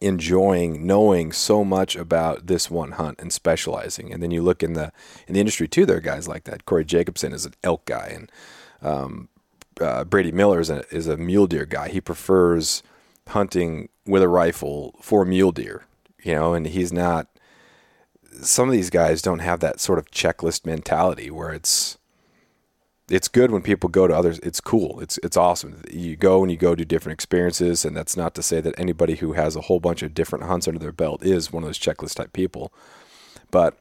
enjoying 0.01 0.85
knowing 0.85 1.31
so 1.31 1.63
much 1.63 1.95
about 1.95 2.47
this 2.47 2.69
one 2.69 2.91
hunt 2.93 3.19
and 3.19 3.33
specializing. 3.33 4.13
And 4.13 4.21
then 4.21 4.31
you 4.31 4.41
look 4.41 4.61
in 4.61 4.73
the 4.73 4.93
in 5.27 5.33
the 5.33 5.39
industry 5.39 5.67
too. 5.67 5.85
There 5.85 5.97
are 5.97 6.01
guys 6.01 6.27
like 6.27 6.43
that. 6.45 6.65
Corey 6.65 6.85
Jacobson 6.85 7.33
is 7.33 7.45
an 7.45 7.53
elk 7.63 7.85
guy, 7.85 8.11
and 8.13 8.31
um, 8.81 9.29
uh, 9.81 10.03
Brady 10.03 10.31
Miller 10.31 10.59
is 10.59 10.69
a, 10.69 10.85
is 10.95 11.07
a 11.07 11.17
mule 11.17 11.47
deer 11.47 11.65
guy. 11.65 11.89
He 11.89 11.99
prefers 11.99 12.83
hunting 13.29 13.89
with 14.05 14.21
a 14.21 14.29
rifle 14.29 14.95
for 15.01 15.25
mule 15.25 15.51
deer, 15.51 15.85
you 16.23 16.35
know, 16.35 16.53
and 16.53 16.67
he's 16.67 16.93
not. 16.93 17.27
Some 18.41 18.67
of 18.69 18.73
these 18.73 18.89
guys 18.89 19.21
don't 19.21 19.39
have 19.39 19.59
that 19.61 19.79
sort 19.79 19.99
of 19.99 20.11
checklist 20.11 20.65
mentality 20.65 21.29
where 21.31 21.51
it's 21.51 21.97
it's 23.09 23.27
good 23.27 23.51
when 23.51 23.61
people 23.61 23.87
go 23.87 24.07
to 24.07 24.15
others. 24.15 24.39
It's 24.39 24.59
cool. 24.59 24.99
It's 24.99 25.17
it's 25.23 25.37
awesome. 25.37 25.83
You 25.91 26.15
go 26.15 26.41
and 26.41 26.51
you 26.51 26.57
go 26.57 26.73
do 26.75 26.85
different 26.85 27.13
experiences, 27.13 27.85
and 27.85 27.95
that's 27.95 28.17
not 28.17 28.33
to 28.35 28.43
say 28.43 28.61
that 28.61 28.77
anybody 28.79 29.15
who 29.15 29.33
has 29.33 29.55
a 29.55 29.61
whole 29.61 29.79
bunch 29.79 30.01
of 30.01 30.13
different 30.13 30.45
hunts 30.45 30.67
under 30.67 30.79
their 30.79 30.91
belt 30.91 31.23
is 31.23 31.53
one 31.53 31.63
of 31.63 31.67
those 31.67 31.79
checklist 31.79 32.15
type 32.15 32.33
people. 32.33 32.73
But 33.51 33.77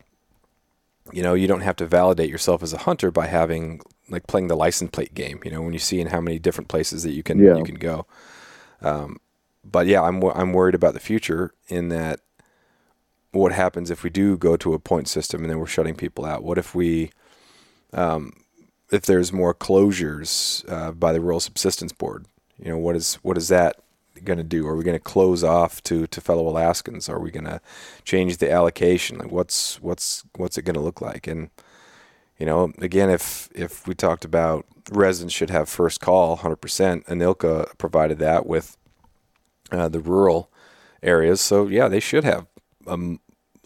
you 1.12 1.22
know, 1.22 1.34
you 1.34 1.46
don't 1.46 1.60
have 1.60 1.76
to 1.76 1.86
validate 1.86 2.30
yourself 2.30 2.62
as 2.62 2.72
a 2.72 2.78
hunter 2.78 3.10
by 3.10 3.26
having 3.26 3.80
like 4.08 4.26
playing 4.26 4.48
the 4.48 4.56
license 4.56 4.90
plate 4.90 5.14
game. 5.14 5.40
You 5.44 5.50
know, 5.50 5.62
when 5.62 5.72
you 5.72 5.78
see 5.78 6.00
in 6.00 6.08
how 6.08 6.20
many 6.20 6.38
different 6.38 6.68
places 6.68 7.02
that 7.02 7.12
you 7.12 7.22
can 7.22 7.38
Yeah. 7.38 7.56
you 7.56 7.64
can 7.64 7.76
go. 7.76 8.06
Um, 8.82 9.18
but 9.64 9.86
yeah, 9.86 10.02
I'm 10.02 10.22
I'm 10.22 10.52
worried 10.52 10.74
about 10.74 10.92
the 10.92 11.00
future 11.00 11.54
in 11.68 11.88
that 11.88 12.20
what 13.34 13.52
happens 13.52 13.90
if 13.90 14.02
we 14.02 14.10
do 14.10 14.36
go 14.36 14.56
to 14.56 14.74
a 14.74 14.78
point 14.78 15.08
system 15.08 15.42
and 15.42 15.50
then 15.50 15.58
we're 15.58 15.66
shutting 15.66 15.94
people 15.94 16.24
out? 16.24 16.44
What 16.44 16.58
if 16.58 16.74
we 16.74 17.10
um, 17.92 18.32
if 18.90 19.02
there's 19.06 19.32
more 19.32 19.54
closures 19.54 20.64
uh, 20.70 20.92
by 20.92 21.12
the 21.12 21.20
Rural 21.20 21.40
Subsistence 21.40 21.92
Board? 21.92 22.26
You 22.58 22.70
know, 22.70 22.78
what 22.78 22.96
is 22.96 23.16
what 23.16 23.36
is 23.36 23.48
that 23.48 23.76
going 24.22 24.38
to 24.38 24.44
do? 24.44 24.66
Are 24.66 24.76
we 24.76 24.84
going 24.84 24.96
to 24.96 25.02
close 25.02 25.42
off 25.42 25.82
to, 25.84 26.06
to 26.06 26.20
fellow 26.20 26.48
Alaskans? 26.48 27.08
Are 27.08 27.18
we 27.18 27.30
going 27.30 27.44
to 27.44 27.60
change 28.04 28.38
the 28.38 28.50
allocation? 28.50 29.18
Like, 29.18 29.30
what's 29.30 29.80
what's 29.82 30.24
what's 30.36 30.56
it 30.56 30.62
going 30.62 30.74
to 30.74 30.80
look 30.80 31.00
like? 31.00 31.26
And 31.26 31.50
you 32.38 32.46
know, 32.46 32.72
again, 32.78 33.10
if 33.10 33.48
if 33.54 33.86
we 33.86 33.94
talked 33.94 34.24
about 34.24 34.66
residents 34.90 35.34
should 35.34 35.50
have 35.50 35.68
first 35.68 36.00
call, 36.00 36.36
100%, 36.38 37.06
ANILCA 37.06 37.78
provided 37.78 38.18
that 38.18 38.46
with 38.46 38.76
uh, 39.70 39.88
the 39.88 40.00
rural 40.00 40.50
areas. 41.02 41.40
So 41.40 41.66
yeah, 41.68 41.88
they 41.88 42.00
should 42.00 42.24
have 42.24 42.46
um, 42.86 43.20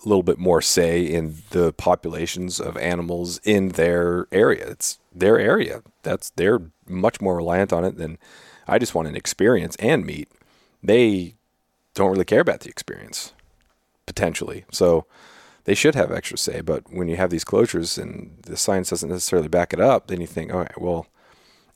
a 0.04 0.08
little 0.08 0.22
bit 0.22 0.38
more 0.38 0.62
say 0.62 1.02
in 1.02 1.36
the 1.50 1.72
populations 1.72 2.60
of 2.60 2.76
animals 2.76 3.40
in 3.44 3.70
their 3.70 4.26
area. 4.32 4.66
It's 4.68 4.98
their 5.14 5.38
area. 5.38 5.82
That's 6.02 6.30
they're 6.30 6.60
much 6.86 7.20
more 7.20 7.36
reliant 7.36 7.72
on 7.72 7.84
it 7.84 7.96
than 7.96 8.18
I 8.66 8.78
just 8.78 8.94
want 8.94 9.08
an 9.08 9.16
experience 9.16 9.76
and 9.76 10.04
meat. 10.04 10.28
They 10.82 11.34
don't 11.94 12.12
really 12.12 12.24
care 12.24 12.40
about 12.40 12.60
the 12.60 12.70
experience 12.70 13.32
potentially. 14.06 14.64
So 14.70 15.06
they 15.64 15.74
should 15.74 15.94
have 15.94 16.10
extra 16.10 16.38
say. 16.38 16.60
But 16.60 16.84
when 16.90 17.08
you 17.08 17.16
have 17.16 17.30
these 17.30 17.44
closures 17.44 18.00
and 18.00 18.38
the 18.42 18.56
science 18.56 18.90
doesn't 18.90 19.08
necessarily 19.08 19.48
back 19.48 19.72
it 19.72 19.80
up, 19.80 20.06
then 20.06 20.20
you 20.20 20.26
think, 20.26 20.52
all 20.52 20.60
right, 20.60 20.80
well, 20.80 21.06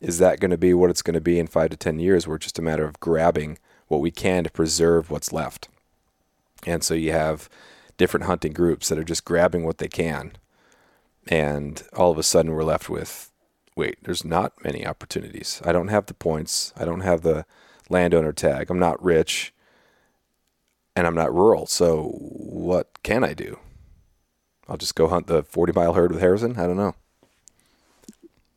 is 0.00 0.18
that 0.18 0.40
going 0.40 0.50
to 0.50 0.58
be 0.58 0.74
what 0.74 0.90
it's 0.90 1.02
going 1.02 1.14
to 1.14 1.20
be 1.20 1.38
in 1.38 1.46
five 1.46 1.70
to 1.70 1.76
ten 1.76 1.98
years? 1.98 2.26
Where 2.26 2.36
it's 2.36 2.46
just 2.46 2.58
a 2.58 2.62
matter 2.62 2.84
of 2.84 2.98
grabbing 3.00 3.58
what 3.88 4.00
we 4.00 4.10
can 4.10 4.44
to 4.44 4.50
preserve 4.50 5.10
what's 5.10 5.32
left. 5.32 5.68
And 6.66 6.82
so 6.82 6.94
you 6.94 7.12
have 7.12 7.48
different 8.02 8.26
hunting 8.26 8.52
groups 8.52 8.88
that 8.88 8.98
are 8.98 9.04
just 9.04 9.24
grabbing 9.24 9.64
what 9.64 9.78
they 9.78 9.86
can. 9.88 10.32
And 11.28 11.84
all 11.94 12.10
of 12.10 12.18
a 12.18 12.24
sudden 12.24 12.50
we're 12.52 12.64
left 12.64 12.90
with 12.90 13.30
wait, 13.76 13.96
there's 14.02 14.24
not 14.24 14.52
many 14.64 14.84
opportunities. 14.84 15.62
I 15.64 15.70
don't 15.72 15.88
have 15.88 16.06
the 16.06 16.14
points. 16.14 16.72
I 16.76 16.84
don't 16.84 17.02
have 17.02 17.22
the 17.22 17.46
landowner 17.88 18.32
tag. 18.32 18.70
I'm 18.70 18.80
not 18.80 19.02
rich 19.04 19.54
and 20.96 21.06
I'm 21.06 21.14
not 21.14 21.32
rural. 21.32 21.66
So 21.66 22.08
what 22.18 23.02
can 23.04 23.24
I 23.24 23.34
do? 23.34 23.60
I'll 24.68 24.76
just 24.76 24.96
go 24.96 25.08
hunt 25.08 25.28
the 25.28 25.44
40 25.44 25.72
mile 25.72 25.94
herd 25.94 26.10
with 26.12 26.20
Harrison. 26.20 26.58
I 26.58 26.66
don't 26.66 26.76
know. 26.76 26.96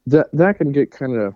that 0.07 0.29
that 0.33 0.57
can 0.57 0.71
get 0.71 0.91
kind 0.91 1.15
of 1.15 1.35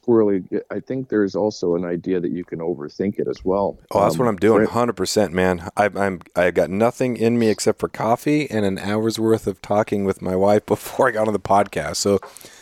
squirrely. 0.00 0.60
I 0.70 0.80
think 0.80 1.08
there's 1.08 1.34
also 1.34 1.74
an 1.74 1.84
idea 1.84 2.20
that 2.20 2.32
you 2.32 2.44
can 2.44 2.60
overthink 2.60 3.18
it 3.18 3.28
as 3.28 3.44
well. 3.44 3.78
Oh, 3.90 4.02
that's 4.02 4.14
Um, 4.14 4.20
what 4.20 4.28
I'm 4.28 4.36
doing. 4.36 4.66
Hundred 4.66 4.94
percent, 4.94 5.32
man. 5.32 5.68
I, 5.76 5.90
I'm 5.94 6.20
I've 6.34 6.54
got 6.54 6.70
nothing 6.70 7.16
in 7.16 7.38
me 7.38 7.48
except 7.48 7.78
for 7.80 7.88
coffee 7.88 8.50
and 8.50 8.64
an 8.64 8.78
hour's 8.78 9.18
worth 9.18 9.46
of 9.46 9.60
talking 9.62 10.04
with 10.04 10.22
my 10.22 10.36
wife 10.36 10.66
before 10.74 11.08
I 11.08 11.12
got 11.12 11.26
on 11.26 11.32
the 11.32 11.40
podcast. 11.40 11.96
So 11.96 12.18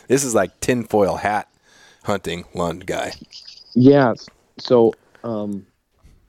this 0.09 0.25
is 0.25 0.35
like 0.35 0.59
tinfoil 0.61 1.17
hat 1.17 1.49
hunting, 2.05 2.45
Lund 2.55 2.87
guy. 2.87 3.13
Yeah. 3.75 4.15
So 4.59 4.93
um, 5.23 5.67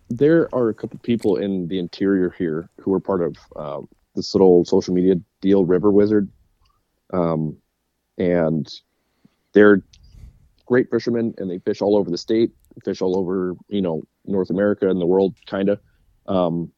there 0.09 0.49
are 0.53 0.69
a 0.69 0.73
couple 0.73 0.99
people 0.99 1.37
in 1.37 1.67
the 1.67 1.79
interior 1.79 2.29
here 2.37 2.69
who 2.79 2.93
are 2.93 2.99
part 2.99 3.21
of 3.21 3.37
uh, 3.55 3.81
this 4.15 4.33
little 4.35 4.65
social 4.65 4.93
media 4.93 5.15
deal, 5.41 5.65
River 5.65 5.91
Wizard, 5.91 6.29
um, 7.13 7.57
and 8.17 8.71
they're 9.53 9.81
great 10.71 10.89
fishermen, 10.89 11.33
and 11.37 11.51
they 11.51 11.59
fish 11.59 11.81
all 11.81 11.97
over 11.97 12.09
the 12.09 12.17
state, 12.17 12.51
fish 12.85 13.01
all 13.01 13.17
over 13.17 13.55
you 13.67 13.81
know 13.81 14.01
North 14.25 14.49
America 14.49 14.89
and 14.89 15.01
the 15.01 15.05
world, 15.05 15.35
kind 15.45 15.67
of. 15.67 15.79
Um, 16.27 16.71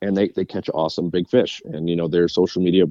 and 0.00 0.16
they 0.16 0.28
they 0.28 0.44
catch 0.44 0.70
awesome 0.72 1.10
big 1.10 1.28
fish, 1.28 1.60
and 1.64 1.90
you 1.90 1.96
know 1.96 2.06
their 2.06 2.28
social 2.28 2.62
media 2.62 2.84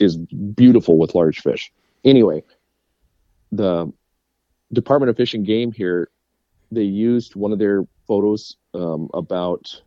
is 0.00 0.16
beautiful 0.16 0.96
with 0.96 1.14
large 1.14 1.40
fish. 1.42 1.70
Anyway, 2.04 2.42
the 3.52 3.92
Department 4.72 5.10
of 5.10 5.16
Fish 5.18 5.34
and 5.34 5.44
Game 5.44 5.72
here 5.72 6.08
they 6.72 6.82
used 6.82 7.34
one 7.34 7.52
of 7.52 7.58
their 7.58 7.84
photos 8.06 8.56
um, 8.74 9.10
about 9.12 9.82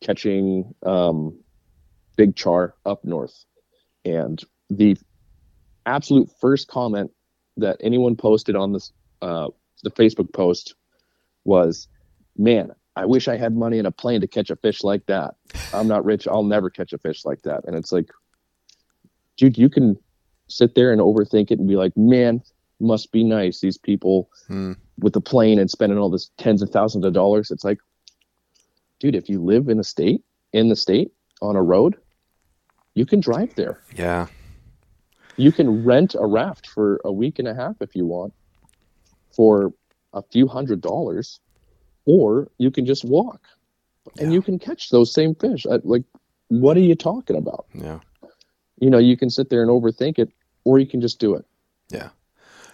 catching 0.00 0.74
um, 0.84 1.38
big 2.16 2.36
char 2.36 2.74
up 2.84 3.04
north. 3.04 3.44
And 4.04 4.42
the 4.68 4.96
absolute 5.86 6.30
first 6.40 6.68
comment 6.68 7.10
that 7.60 7.76
anyone 7.80 8.16
posted 8.16 8.56
on 8.56 8.72
this 8.72 8.92
uh, 9.22 9.48
the 9.82 9.90
Facebook 9.90 10.32
post 10.32 10.74
was, 11.44 11.88
"Man, 12.36 12.72
I 12.96 13.04
wish 13.06 13.28
I 13.28 13.36
had 13.36 13.54
money 13.56 13.78
in 13.78 13.86
a 13.86 13.90
plane 13.90 14.20
to 14.20 14.26
catch 14.26 14.50
a 14.50 14.56
fish 14.56 14.82
like 14.82 15.06
that. 15.06 15.34
I'm 15.72 15.88
not 15.88 16.04
rich. 16.04 16.26
I'll 16.28 16.42
never 16.42 16.68
catch 16.70 16.92
a 16.92 16.98
fish 16.98 17.24
like 17.24 17.42
that." 17.42 17.64
And 17.66 17.74
it's 17.76 17.92
like, 17.92 18.10
dude, 19.36 19.56
you 19.58 19.68
can 19.70 19.96
sit 20.48 20.74
there 20.74 20.92
and 20.92 21.00
overthink 21.00 21.50
it 21.50 21.58
and 21.58 21.68
be 21.68 21.76
like, 21.76 21.96
"Man, 21.96 22.42
must 22.80 23.12
be 23.12 23.22
nice. 23.24 23.60
These 23.60 23.78
people 23.78 24.28
Hmm. 24.48 24.72
with 24.98 25.12
the 25.12 25.20
plane 25.20 25.58
and 25.58 25.70
spending 25.70 25.98
all 25.98 26.10
this 26.10 26.30
tens 26.38 26.62
of 26.62 26.70
thousands 26.70 27.04
of 27.04 27.12
dollars. 27.12 27.50
It's 27.50 27.64
like, 27.64 27.78
dude, 28.98 29.14
if 29.14 29.28
you 29.28 29.42
live 29.42 29.68
in 29.68 29.78
a 29.78 29.84
state, 29.84 30.22
in 30.52 30.68
the 30.68 30.76
state, 30.76 31.12
on 31.40 31.56
a 31.56 31.62
road, 31.62 31.96
you 32.94 33.06
can 33.06 33.20
drive 33.20 33.54
there. 33.54 33.80
Yeah, 33.96 34.26
You 35.40 35.52
can 35.52 35.84
rent 35.84 36.14
a 36.14 36.26
raft 36.26 36.66
for 36.66 37.00
a 37.04 37.10
week 37.12 37.38
and 37.38 37.48
a 37.48 37.54
half 37.54 37.76
if 37.80 37.96
you 37.96 38.04
want 38.04 38.34
for 39.34 39.72
a 40.12 40.22
few 40.22 40.46
hundred 40.46 40.80
dollars, 40.80 41.40
or 42.04 42.50
you 42.58 42.70
can 42.70 42.84
just 42.84 43.04
walk 43.04 43.40
and 44.18 44.32
you 44.32 44.42
can 44.42 44.58
catch 44.58 44.90
those 44.90 45.12
same 45.12 45.34
fish. 45.34 45.66
I- 45.66 45.80
Like, 45.82 46.04
what 46.48 46.76
are 46.76 46.80
you 46.80 46.94
talking 46.94 47.36
about? 47.36 47.66
yeah, 47.72 48.00
You 48.80 48.90
know, 48.90 48.98
you 48.98 49.16
can 49.16 49.30
sit 49.30 49.48
there 49.50 49.62
and 49.62 49.70
overthink 49.70 50.18
it, 50.18 50.30
or 50.64 50.78
you 50.78 50.86
can 50.86 51.00
just 51.00 51.18
do 51.18 51.34
it. 51.34 51.44
yeah. 51.88 52.10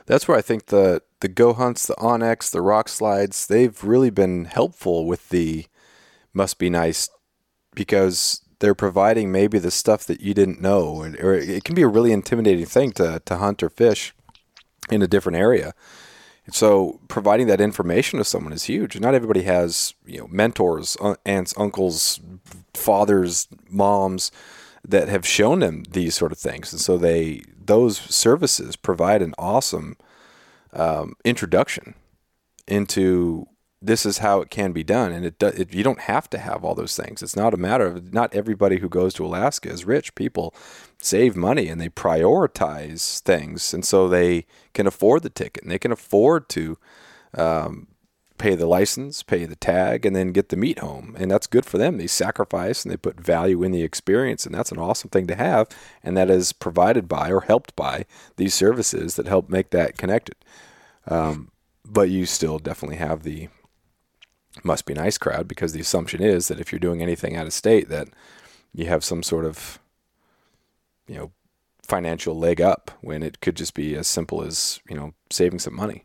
That's 0.07 0.27
where 0.29 0.37
I 0.37 0.43
think 0.43 0.67
the 0.67 1.03
the 1.21 1.29
GoHunts, 1.29 1.87
the 1.87 1.95
onX, 1.97 2.51
the 2.51 2.59
Rokslides, 2.61 3.47
they've 3.47 3.83
really 3.83 4.11
been 4.11 4.45
helpful 4.45 5.07
with 5.07 5.29
the 5.31 5.67
must 6.33 6.59
be 6.59 6.71
nice 6.71 7.09
because 7.75 8.41
they're 8.59 8.75
providing 8.75 9.31
maybe 9.31 9.59
the 9.59 9.71
stuff 9.71 10.05
that 10.07 10.21
you 10.21 10.35
didn't 10.35 10.61
know, 10.61 11.03
and 11.03 11.19
or 11.21 11.35
it 11.35 11.65
can 11.65 11.75
be 11.75 11.83
a 11.83 11.89
really 11.89 12.13
intimidating 12.13 12.67
thing 12.67 12.93
to 12.93 13.21
to 13.25 13.37
hunt 13.37 13.63
or 13.63 13.69
fish 13.69 14.15
in 14.91 15.03
a 15.03 15.09
different 15.09 15.39
area. 15.39 15.75
So 16.51 17.01
providing 17.09 17.49
that 17.49 17.61
information 17.61 18.19
to 18.19 18.25
someone 18.25 18.53
is 18.53 18.65
huge. 18.65 18.99
Not 19.01 19.15
everybody 19.15 19.43
has 19.43 19.95
you 20.07 20.19
know 20.19 20.29
mentors, 20.29 20.97
aunts, 21.25 21.55
uncles, 21.57 22.21
fathers, 22.73 23.49
moms 23.69 24.31
that 24.85 25.09
have 25.09 25.27
shown 25.27 25.59
them 25.61 25.83
these 25.91 26.15
sort 26.15 26.33
of 26.33 26.39
things, 26.39 26.73
and 26.73 26.81
so 26.81 26.97
they 26.97 27.43
those 27.65 27.99
services 27.99 28.77
provide 28.77 29.23
an 29.23 29.35
awesome 29.39 29.97
um, 30.73 31.15
introduction 31.25 31.95
into 32.69 33.47
this 33.87 34.05
is 34.05 34.19
how 34.19 34.41
it 34.41 34.51
can 34.51 34.73
be 34.73 34.83
done, 34.83 35.13
and 35.13 35.25
it, 35.25 35.43
it 35.43 35.73
you 35.73 35.85
don't 35.85 36.01
have 36.01 36.29
to 36.31 36.39
have 36.39 36.65
all 36.65 36.75
those 36.75 36.97
things. 36.97 37.23
It's 37.23 37.37
not 37.37 37.55
a 37.55 37.59
matter 37.59 37.87
of 37.87 38.13
not 38.13 38.35
everybody 38.35 38.79
who 38.79 38.89
goes 38.89 39.15
to 39.15 39.25
Alaska 39.25 39.71
is 39.71 39.85
rich. 39.85 40.15
People 40.15 40.55
save 40.99 41.37
money 41.37 41.69
and 41.69 41.81
they 41.81 41.89
prioritize 41.89 43.21
things, 43.21 43.73
and 43.73 43.85
so 43.85 44.09
they 44.09 44.47
can 44.75 44.87
afford 44.87 45.23
the 45.23 45.31
ticket 45.31 45.63
and 45.63 45.71
they 45.71 45.79
can 45.79 45.93
afford 45.93 46.49
to 46.51 46.79
um, 47.35 47.87
pay 48.39 48.57
the 48.57 48.67
license, 48.67 49.23
pay 49.23 49.45
the 49.45 49.57
tag, 49.57 50.05
and 50.05 50.17
then 50.17 50.33
get 50.33 50.49
the 50.49 50.57
meat 50.57 50.81
home, 50.81 51.15
and 51.19 51.31
that's 51.31 51.47
good 51.47 51.65
for 51.65 51.79
them. 51.79 51.97
They 51.97 52.09
sacrifice 52.09 52.85
and 52.85 52.93
they 52.93 52.97
put 52.97 53.21
value 53.21 53.63
in 53.63 53.71
the 53.71 53.83
experience, 53.83 54.45
and 54.45 54.55
that's 54.55 54.73
an 54.73 54.79
awesome 54.79 55.11
thing 55.11 55.29
to 55.29 55.37
have, 55.37 55.69
and 56.03 56.17
that 56.17 56.29
is 56.29 56.53
provided 56.53 57.07
by 57.07 57.31
or 57.31 57.43
helped 57.43 57.77
by 57.77 58.05
these 58.37 58.55
services 58.55 59.15
that 59.15 59.29
help 59.29 59.49
make 59.49 59.71
that 59.71 59.97
connected. 59.97 60.37
Um, 61.07 61.53
but 61.85 62.11
you 62.11 62.27
still 62.27 62.59
definitely 62.59 62.97
have 62.97 63.23
the 63.23 63.49
must 64.65 64.87
be 64.87 64.95
nice 64.95 65.19
crowd 65.19 65.49
because 65.49 65.73
the 65.73 65.81
assumption 65.81 66.23
is 66.23 66.49
that 66.49 66.61
if 66.61 66.73
you're 66.73 66.79
doing 66.79 67.03
anything 67.03 67.37
out 67.37 67.47
of 67.47 67.53
state 67.53 67.89
that 67.89 68.09
you 68.73 68.87
have 68.87 69.05
some 69.05 69.23
sort 69.23 69.45
of 69.45 69.79
you 71.07 71.17
know 71.17 71.33
financial 71.83 72.37
leg 72.37 72.61
up 72.61 72.91
when 73.01 73.23
it 73.23 73.41
could 73.41 73.57
just 73.57 73.75
be 73.75 73.95
as 73.95 74.09
simple 74.09 74.43
as 74.43 74.81
you 74.89 74.97
know 74.97 75.13
saving 75.31 75.59
some 75.59 75.75
money. 75.75 76.05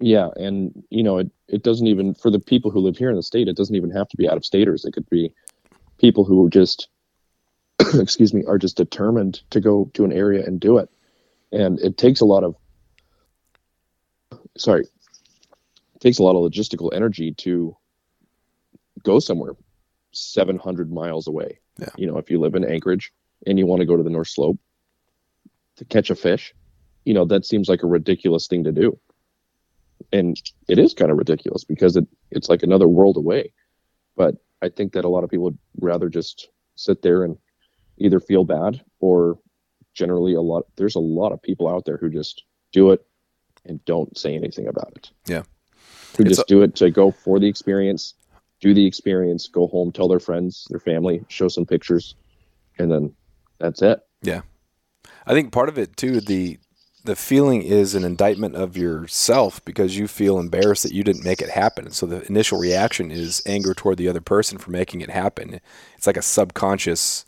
Yeah 0.00 0.28
and 0.36 0.84
you 0.90 1.02
know 1.02 1.18
it, 1.18 1.30
it 1.48 1.62
doesn't 1.62 1.86
even 1.86 2.14
for 2.14 2.30
the 2.30 2.40
people 2.40 2.70
who 2.70 2.80
live 2.80 2.96
here 2.96 3.10
in 3.10 3.16
the 3.16 3.22
state 3.22 3.48
it 3.48 3.56
doesn't 3.56 3.76
even 3.76 3.90
have 3.90 4.08
to 4.08 4.16
be 4.16 4.28
out 4.28 4.36
of 4.36 4.44
staters. 4.44 4.84
It 4.84 4.92
could 4.92 5.08
be 5.08 5.34
people 5.98 6.24
who 6.24 6.48
just 6.50 6.88
excuse 7.94 8.34
me 8.34 8.44
are 8.46 8.58
just 8.58 8.76
determined 8.76 9.42
to 9.50 9.60
go 9.60 9.90
to 9.94 10.04
an 10.04 10.12
area 10.12 10.44
and 10.44 10.60
do 10.60 10.78
it. 10.78 10.88
And 11.52 11.80
it 11.80 11.96
takes 11.96 12.20
a 12.20 12.26
lot 12.26 12.44
of 12.44 12.54
sorry 14.56 14.86
takes 16.00 16.18
a 16.18 16.22
lot 16.22 16.36
of 16.36 16.50
logistical 16.50 16.90
energy 16.92 17.32
to 17.34 17.76
go 19.02 19.18
somewhere 19.18 19.52
700 20.12 20.90
miles 20.92 21.26
away 21.28 21.58
Yeah. 21.78 21.88
you 21.96 22.06
know 22.06 22.18
if 22.18 22.30
you 22.30 22.40
live 22.40 22.54
in 22.54 22.64
anchorage 22.64 23.12
and 23.46 23.58
you 23.58 23.66
want 23.66 23.80
to 23.80 23.86
go 23.86 23.96
to 23.96 24.02
the 24.02 24.10
north 24.10 24.28
slope 24.28 24.58
to 25.76 25.84
catch 25.84 26.10
a 26.10 26.14
fish 26.14 26.54
you 27.04 27.14
know 27.14 27.24
that 27.26 27.46
seems 27.46 27.68
like 27.68 27.82
a 27.82 27.86
ridiculous 27.86 28.46
thing 28.48 28.64
to 28.64 28.72
do 28.72 28.98
and 30.12 30.36
it 30.68 30.78
is 30.78 30.94
kind 30.94 31.10
of 31.10 31.16
ridiculous 31.18 31.64
because 31.64 31.96
it 31.96 32.06
it's 32.30 32.48
like 32.48 32.62
another 32.62 32.88
world 32.88 33.16
away 33.16 33.52
but 34.16 34.34
i 34.62 34.68
think 34.68 34.92
that 34.92 35.04
a 35.04 35.08
lot 35.08 35.24
of 35.24 35.30
people 35.30 35.44
would 35.44 35.58
rather 35.80 36.08
just 36.08 36.48
sit 36.74 37.02
there 37.02 37.22
and 37.24 37.36
either 37.98 38.18
feel 38.20 38.44
bad 38.44 38.82
or 38.98 39.38
generally 39.94 40.34
a 40.34 40.40
lot 40.40 40.64
there's 40.76 40.96
a 40.96 41.00
lot 41.00 41.32
of 41.32 41.40
people 41.42 41.68
out 41.68 41.84
there 41.84 41.96
who 41.98 42.10
just 42.10 42.42
do 42.72 42.90
it 42.90 43.04
and 43.64 43.82
don't 43.84 44.16
say 44.18 44.34
anything 44.34 44.66
about 44.66 44.92
it 44.96 45.10
Yeah. 45.26 45.42
Who 46.16 46.24
It's 46.24 46.36
just 46.36 46.40
a- 46.50 46.54
do 46.54 46.62
it 46.62 46.74
to 46.76 46.90
go 46.90 47.10
for 47.10 47.38
the 47.38 47.48
experience 47.48 48.14
do 48.60 48.74
the 48.74 48.86
experience 48.86 49.48
go 49.48 49.66
home 49.66 49.90
tell 49.92 50.08
their 50.08 50.20
friends 50.20 50.66
their 50.70 50.80
family 50.80 51.24
show 51.28 51.48
some 51.48 51.64
pictures 51.66 52.14
and 52.78 52.90
then 52.90 53.14
that's 53.58 53.82
it 53.82 54.00
Yeah, 54.22 54.42
I 55.26 55.32
think 55.34 55.52
part 55.52 55.68
of 55.68 55.78
it 55.78 55.96
too, 55.96 56.20
the 56.20 56.58
the 57.04 57.16
feeling 57.16 57.62
is 57.62 57.94
an 57.94 58.04
indictment 58.04 58.54
of 58.56 58.76
yourself 58.76 59.64
because 59.64 59.96
you 59.96 60.06
feel 60.06 60.38
embarrassed 60.38 60.82
that 60.82 60.92
you 60.92 61.02
didn't 61.02 61.24
make 61.24 61.40
it 61.40 61.48
happen. 61.48 61.90
So 61.92 62.04
the 62.04 62.26
initial 62.26 62.58
reaction 62.58 63.10
is 63.10 63.42
anger 63.46 63.72
toward 63.72 63.96
the 63.96 64.08
other 64.08 64.20
person 64.20 64.58
for 64.58 64.70
making 64.70 65.00
it 65.00 65.08
happen. 65.08 65.60
It's 65.96 66.06
like 66.06 66.18
a 66.18 66.22
subconscious 66.22 67.24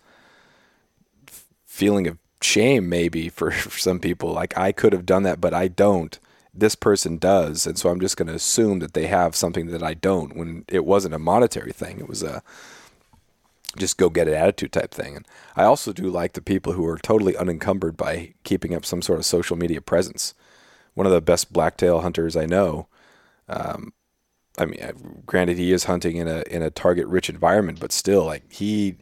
feeling 1.64 2.06
of 2.06 2.18
shame 2.42 2.88
maybe 2.90 3.30
for, 3.30 3.50
for 3.52 3.78
some 3.78 3.98
people. 3.98 4.32
Like 4.32 4.56
I 4.58 4.72
could 4.72 4.92
have 4.92 5.06
done 5.06 5.22
that, 5.22 5.40
but 5.40 5.54
I 5.54 5.68
don't. 5.68 6.18
This 6.54 6.74
person 6.74 7.16
does, 7.16 7.66
and 7.66 7.78
so 7.78 7.88
I'm 7.88 8.00
just 8.00 8.16
going 8.16 8.28
to 8.28 8.34
assume 8.34 8.80
that 8.80 8.92
they 8.92 9.06
have 9.06 9.34
something 9.34 9.68
that 9.68 9.82
I 9.82 9.94
don't. 9.94 10.36
When 10.36 10.64
it 10.68 10.84
wasn't 10.84 11.14
a 11.14 11.18
monetary 11.18 11.72
thing, 11.72 11.98
it 11.98 12.08
was 12.08 12.22
a 12.22 12.42
just 13.76 13.96
go 13.96 14.10
get 14.10 14.28
it 14.28 14.34
attitude 14.34 14.72
type 14.72 14.90
thing. 14.90 15.16
And 15.16 15.26
I 15.56 15.64
also 15.64 15.92
do 15.92 16.10
like 16.10 16.34
the 16.34 16.42
people 16.42 16.74
who 16.74 16.86
are 16.86 16.98
totally 16.98 17.36
unencumbered 17.36 17.96
by 17.96 18.34
keeping 18.44 18.74
up 18.74 18.84
some 18.84 19.02
sort 19.02 19.18
of 19.18 19.24
social 19.24 19.56
media 19.56 19.80
presence. 19.80 20.34
One 20.94 21.06
of 21.06 21.12
the 21.12 21.22
best 21.22 21.52
blacktail 21.52 22.00
hunters 22.02 22.36
I 22.36 22.44
know. 22.44 22.86
Um, 23.48 23.92
I 24.58 24.66
mean, 24.66 25.22
granted, 25.24 25.56
he 25.56 25.72
is 25.72 25.84
hunting 25.84 26.16
in 26.16 26.28
a 26.28 26.42
in 26.50 26.62
a 26.62 26.70
target 26.70 27.06
rich 27.06 27.30
environment, 27.30 27.80
but 27.80 27.92
still, 27.92 28.24
like 28.26 28.50
he 28.52 28.96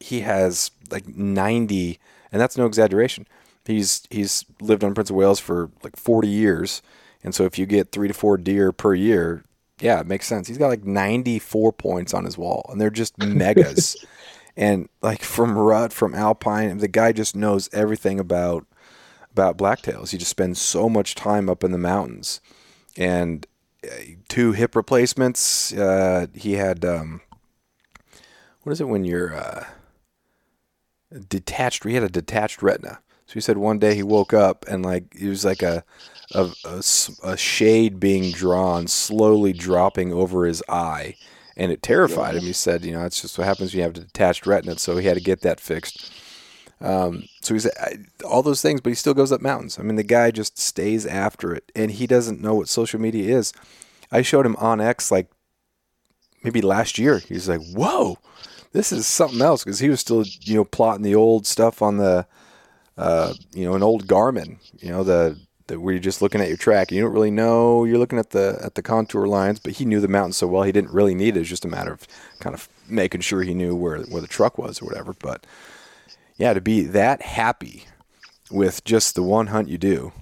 he 0.00 0.20
has 0.20 0.72
like 0.90 1.06
ninety, 1.06 2.00
and 2.32 2.40
that's 2.40 2.56
no 2.56 2.66
exaggeration. 2.66 3.26
He's 3.68 4.02
he's 4.10 4.44
lived 4.60 4.82
on 4.82 4.94
Prince 4.94 5.10
of 5.10 5.16
Wales 5.16 5.38
for 5.38 5.70
like 5.84 5.94
forty 5.94 6.28
years, 6.28 6.82
and 7.22 7.34
so 7.34 7.44
if 7.44 7.58
you 7.58 7.66
get 7.66 7.92
three 7.92 8.08
to 8.08 8.14
four 8.14 8.36
deer 8.38 8.72
per 8.72 8.94
year, 8.94 9.44
yeah, 9.80 10.00
it 10.00 10.06
makes 10.06 10.26
sense. 10.26 10.48
He's 10.48 10.58
got 10.58 10.68
like 10.68 10.84
94 10.84 11.72
points 11.72 12.12
on 12.12 12.24
his 12.24 12.36
wall, 12.36 12.66
and 12.70 12.80
they're 12.80 12.90
just 12.90 13.16
megas. 13.18 13.96
and 14.56 14.88
like 15.02 15.22
from 15.22 15.56
rut, 15.56 15.92
from 15.92 16.14
alpine, 16.14 16.78
the 16.78 16.88
guy 16.88 17.12
just 17.12 17.36
knows 17.36 17.68
everything 17.72 18.18
about 18.18 18.66
about 19.30 19.58
blacktails. 19.58 20.10
He 20.10 20.18
just 20.18 20.30
spends 20.30 20.60
so 20.60 20.88
much 20.88 21.14
time 21.14 21.48
up 21.48 21.62
in 21.62 21.70
the 21.70 21.78
mountains, 21.78 22.40
and 22.96 23.46
uh, 23.84 23.94
two 24.28 24.52
hip 24.52 24.74
replacements. 24.74 25.72
Uh, 25.72 26.26
he 26.34 26.54
had 26.54 26.84
um, 26.84 27.20
what 28.62 28.72
is 28.72 28.80
it 28.80 28.88
when 28.88 29.04
you're 29.04 29.36
uh, 29.36 29.64
detached? 31.28 31.84
He 31.84 31.94
had 31.94 32.02
a 32.02 32.08
detached 32.08 32.62
retina. 32.62 33.00
So 33.28 33.34
he 33.34 33.40
said 33.40 33.58
one 33.58 33.78
day 33.78 33.94
he 33.94 34.02
woke 34.02 34.32
up 34.34 34.64
and 34.68 34.82
like 34.82 35.14
it 35.14 35.28
was 35.28 35.44
like 35.44 35.62
a, 35.62 35.84
a 37.22 37.36
shade 37.36 38.00
being 38.00 38.32
drawn, 38.32 38.86
slowly 38.88 39.52
dropping 39.52 40.12
over 40.14 40.46
his 40.46 40.62
eye, 40.68 41.14
and 41.56 41.70
it 41.70 41.82
terrified 41.82 42.36
him. 42.36 42.42
He 42.42 42.54
said, 42.54 42.86
you 42.86 42.92
know, 42.92 43.02
that's 43.02 43.20
just 43.20 43.36
what 43.38 43.46
happens 43.46 43.72
when 43.72 43.78
you 43.78 43.82
have 43.84 43.96
a 43.96 44.00
detached 44.00 44.46
retina. 44.46 44.78
So 44.78 44.96
he 44.96 45.06
had 45.06 45.16
to 45.18 45.22
get 45.22 45.42
that 45.42 45.60
fixed. 45.60 46.10
Um, 46.80 47.24
so 47.42 47.54
he's 47.54 47.66
I- 47.66 47.98
all 48.24 48.42
those 48.42 48.62
things, 48.62 48.80
but 48.80 48.90
he 48.90 48.94
still 48.94 49.14
goes 49.14 49.30
up 49.32 49.42
mountains. 49.42 49.78
I 49.78 49.82
mean, 49.82 49.96
the 49.96 50.02
guy 50.04 50.30
just 50.30 50.58
stays 50.58 51.04
after 51.04 51.54
it, 51.54 51.70
and 51.76 51.90
he 51.90 52.06
doesn't 52.06 52.40
know 52.40 52.54
what 52.54 52.68
social 52.68 53.00
media 53.00 53.36
is. 53.36 53.52
I 54.10 54.22
showed 54.22 54.46
him 54.46 54.56
onX 54.56 55.10
like 55.10 55.28
maybe 56.42 56.62
last 56.62 56.98
year. 56.98 57.18
He's 57.18 57.48
like, 57.48 57.60
"Whoa, 57.74 58.16
this 58.72 58.92
is 58.92 59.06
something 59.06 59.42
else," 59.42 59.64
because 59.64 59.80
he 59.80 59.90
was 59.90 60.00
still, 60.00 60.24
you 60.24 60.54
know, 60.54 60.64
plotting 60.64 61.02
the 61.02 61.14
old 61.14 61.46
stuff 61.46 61.82
on 61.82 61.98
the, 61.98 62.26
uh, 62.98 63.32
you 63.52 63.64
know, 63.64 63.74
an 63.74 63.82
old 63.82 64.08
Garmin, 64.08 64.58
you 64.82 64.90
know, 64.90 65.04
the, 65.04 65.38
the 65.68 65.78
where 65.78 65.94
you're 65.94 66.02
just 66.02 66.20
looking 66.20 66.40
at 66.40 66.48
your 66.48 66.56
track. 66.56 66.90
You 66.90 67.00
don't 67.00 67.12
really 67.12 67.30
know. 67.30 67.84
You're 67.84 67.98
looking 67.98 68.18
at 68.18 68.30
the 68.30 68.58
at 68.62 68.74
the 68.74 68.82
contour 68.82 69.26
lines, 69.26 69.60
but 69.60 69.74
he 69.74 69.84
knew 69.84 70.00
the 70.00 70.08
mountain 70.08 70.32
so 70.32 70.48
well 70.48 70.64
he 70.64 70.72
didn't 70.72 70.92
really 70.92 71.14
need 71.14 71.36
it. 71.36 71.40
It's 71.40 71.48
just 71.48 71.64
a 71.64 71.68
matter 71.68 71.92
of 71.92 72.06
kind 72.40 72.54
of 72.54 72.68
making 72.88 73.20
sure 73.20 73.42
he 73.42 73.54
knew 73.54 73.76
where 73.76 74.00
where 74.02 74.20
the 74.20 74.26
truck 74.26 74.58
was 74.58 74.82
or 74.82 74.86
whatever. 74.86 75.14
But 75.14 75.46
yeah, 76.36 76.52
to 76.52 76.60
be 76.60 76.82
that 76.82 77.22
happy 77.22 77.86
with 78.50 78.82
just 78.84 79.14
the 79.14 79.22
one 79.22 79.48
hunt 79.48 79.68
you 79.68 79.78
do, 79.78 80.12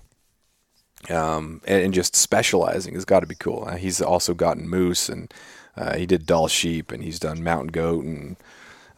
um, 1.08 1.62
and, 1.66 1.84
and 1.84 1.94
just 1.94 2.14
specializing 2.14 2.92
has 2.92 3.06
got 3.06 3.20
to 3.20 3.26
be 3.26 3.36
cool. 3.36 3.64
Uh, 3.66 3.76
he's 3.76 4.02
also 4.02 4.34
gotten 4.34 4.68
moose, 4.68 5.08
and 5.08 5.32
uh, 5.78 5.96
he 5.96 6.04
did 6.04 6.26
Dall 6.26 6.48
sheep, 6.48 6.92
and 6.92 7.02
he's 7.02 7.18
done 7.18 7.42
mountain 7.42 7.68
goat, 7.68 8.04
and 8.04 8.36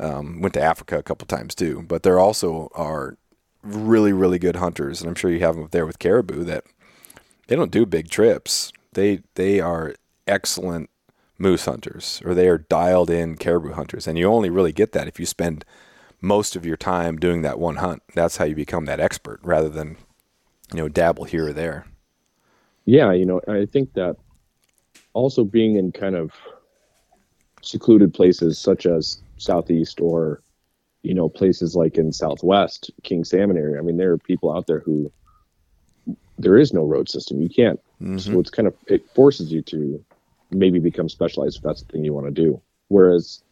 um, 0.00 0.40
went 0.40 0.54
to 0.54 0.62
Africa 0.62 0.98
a 0.98 1.02
couple 1.04 1.26
times 1.26 1.54
too. 1.54 1.84
But 1.86 2.02
there 2.02 2.18
also 2.18 2.72
are 2.74 3.16
really, 3.62 4.12
really 4.12 4.38
good 4.38 4.56
hunters, 4.56 5.00
and 5.00 5.08
I'm 5.08 5.14
sure 5.14 5.30
you 5.30 5.40
have 5.40 5.54
them 5.56 5.64
up 5.64 5.70
there 5.72 5.86
with 5.86 5.98
caribou 5.98 6.44
that 6.44 6.64
they 7.48 7.56
don't 7.56 7.72
do 7.72 7.86
big 7.86 8.10
trips. 8.10 8.72
They 8.92 9.22
they 9.34 9.60
are 9.60 9.94
excellent 10.26 10.90
moose 11.38 11.64
hunters, 11.66 12.22
or 12.24 12.34
they 12.34 12.48
are 12.48 12.58
dialed 12.58 13.10
in 13.10 13.36
caribou 13.36 13.72
hunters, 13.72 14.06
and 14.06 14.18
you 14.18 14.26
only 14.26 14.50
really 14.50 14.72
get 14.72 14.92
that 14.92 15.08
if 15.08 15.20
you 15.20 15.26
spend 15.26 15.64
most 16.20 16.56
of 16.56 16.66
your 16.66 16.76
time 16.76 17.16
doing 17.16 17.42
that 17.42 17.58
one 17.58 17.76
hunt. 17.76 18.02
That's 18.14 18.36
how 18.38 18.44
you 18.44 18.54
become 18.54 18.86
that 18.86 19.00
expert, 19.00 19.40
rather 19.42 19.68
than 19.68 19.96
you 20.72 20.78
know 20.80 20.88
dabble 20.88 21.24
here 21.24 21.48
or 21.48 21.52
there. 21.52 21.86
yeah 22.84 23.12
you 23.12 23.24
know 23.24 23.40
i 23.48 23.66
think 23.66 23.92
that 23.94 24.16
also 25.14 25.44
being 25.44 25.76
in 25.76 25.92
kind 25.92 26.16
of 26.16 26.32
secluded 27.62 28.14
places 28.14 28.58
such 28.58 28.86
as 28.86 29.20
southeast 29.36 30.00
or 30.00 30.42
you 31.02 31.14
know 31.14 31.28
places 31.28 31.74
like 31.74 31.96
in 31.96 32.12
southwest 32.12 32.90
king 33.02 33.24
salmon 33.24 33.56
area 33.56 33.78
i 33.78 33.82
mean 33.82 33.96
there 33.96 34.12
are 34.12 34.18
people 34.18 34.54
out 34.54 34.66
there 34.66 34.80
who 34.80 35.10
there 36.38 36.56
is 36.56 36.72
no 36.72 36.84
road 36.84 37.08
system. 37.08 37.40
You 37.42 37.48
can't. 37.48 37.80
So 38.00 38.04
mm-hmm. 38.04 38.38
it's 38.38 38.50
kind 38.50 38.68
of 38.68 38.74
it 38.86 39.08
forces 39.14 39.52
you 39.52 39.60
to 39.62 40.04
maybe 40.50 40.78
become 40.78 41.08
specialized 41.08 41.56
if 41.58 41.62
that's 41.62 41.82
the 41.82 41.92
thing 41.92 42.04
you 42.04 42.14
want 42.14 42.26
to 42.26 42.32
do. 42.32 42.62
Whereas 42.86 43.42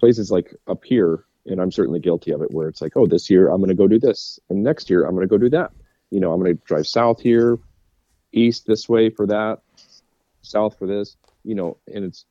places 0.00 0.30
like 0.30 0.54
up 0.66 0.82
here 0.82 1.24
and 1.44 1.60
i'm 1.60 1.70
certainly 1.70 2.00
guilty 2.00 2.32
of 2.32 2.40
it 2.40 2.50
where 2.52 2.68
it's 2.68 2.80
like 2.80 2.96
oh 2.96 3.06
this 3.06 3.28
year 3.28 3.48
i'm 3.48 3.58
going 3.58 3.68
to 3.68 3.74
go 3.74 3.86
do 3.86 3.98
this 3.98 4.40
and 4.48 4.62
next 4.62 4.88
year 4.88 5.04
i'm 5.04 5.14
going 5.14 5.26
to 5.26 5.30
go 5.30 5.38
do 5.38 5.50
that. 5.50 5.70
You 6.10 6.20
know 6.20 6.32
i'm 6.32 6.40
going 6.40 6.56
to 6.56 6.64
drive 6.64 6.86
south 6.86 7.20
here 7.20 7.58
east 8.32 8.66
this 8.66 8.88
way 8.88 9.10
for 9.10 9.26
that 9.26 9.58
south 10.40 10.78
for 10.78 10.86
this 10.86 11.16
you 11.44 11.54
know 11.54 11.76
and 11.92 12.04
it's 12.04 12.24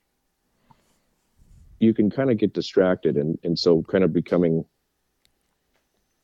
you 1.79 1.93
can 1.93 2.09
kind 2.09 2.29
of 2.29 2.37
get 2.37 2.53
distracted 2.53 3.17
and 3.17 3.37
and 3.43 3.57
so 3.57 3.81
kind 3.83 4.03
of 4.03 4.13
becoming 4.13 4.65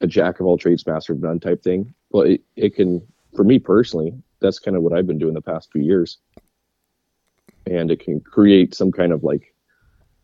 a 0.01 0.07
jack 0.07 0.39
of 0.39 0.45
all 0.45 0.57
trades 0.57 0.85
master 0.85 1.13
of 1.13 1.21
none 1.21 1.39
type 1.39 1.63
thing. 1.63 1.93
Well 2.11 2.23
it, 2.23 2.41
it 2.55 2.75
can 2.75 3.05
for 3.35 3.43
me 3.43 3.59
personally 3.59 4.13
that's 4.41 4.59
kind 4.59 4.77
of 4.77 4.83
what 4.83 4.93
i've 4.93 5.07
been 5.07 5.17
doing 5.17 5.33
the 5.33 5.41
past 5.41 5.71
few 5.71 5.81
years. 5.81 6.19
And 7.67 7.89
it 7.89 7.99
can 7.99 8.19
create 8.19 8.75
some 8.75 8.91
kind 8.91 9.11
of 9.11 9.23
like 9.23 9.53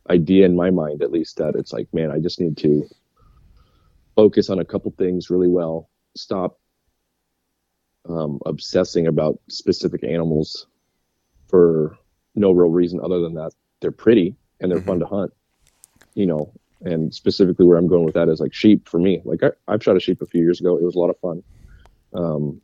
idea 0.09 0.45
in 0.45 0.55
my 0.55 0.69
mind 0.69 1.01
at 1.01 1.11
least 1.11 1.37
that 1.37 1.55
it's 1.55 1.71
like 1.71 1.87
man 1.93 2.11
i 2.11 2.19
just 2.19 2.39
need 2.39 2.57
to 2.57 2.87
focus 4.15 4.49
on 4.49 4.59
a 4.59 4.65
couple 4.65 4.91
things 4.91 5.29
really 5.29 5.47
well. 5.47 5.89
Stop 6.15 6.59
um, 8.09 8.39
obsessing 8.45 9.07
about 9.07 9.39
specific 9.49 10.03
animals 10.03 10.67
for 11.47 11.97
no 12.35 12.51
real 12.51 12.69
reason 12.69 12.99
other 13.03 13.19
than 13.21 13.33
that 13.35 13.51
they're 13.81 13.91
pretty 13.91 14.35
and 14.61 14.71
they're 14.71 14.81
fun 14.81 14.99
to 14.99 15.05
hunt 15.05 15.33
you 16.13 16.25
know 16.25 16.53
and 16.81 17.13
specifically 17.13 17.65
where 17.65 17.77
i'm 17.77 17.87
going 17.87 18.05
with 18.05 18.13
that 18.13 18.29
is 18.29 18.39
like 18.39 18.53
sheep 18.53 18.87
for 18.87 18.99
me. 18.99 19.21
Like 19.25 19.43
I, 19.43 19.49
i've 19.67 19.83
shot 19.83 19.97
a 19.97 19.99
sheep 19.99 20.21
a 20.21 20.25
few 20.25 20.41
years 20.41 20.59
ago. 20.59 20.77
It 20.77 20.83
was 20.83 20.95
a 20.95 20.99
lot 20.99 21.09
of 21.09 21.19
fun. 21.19 21.43
Um, 22.13 22.61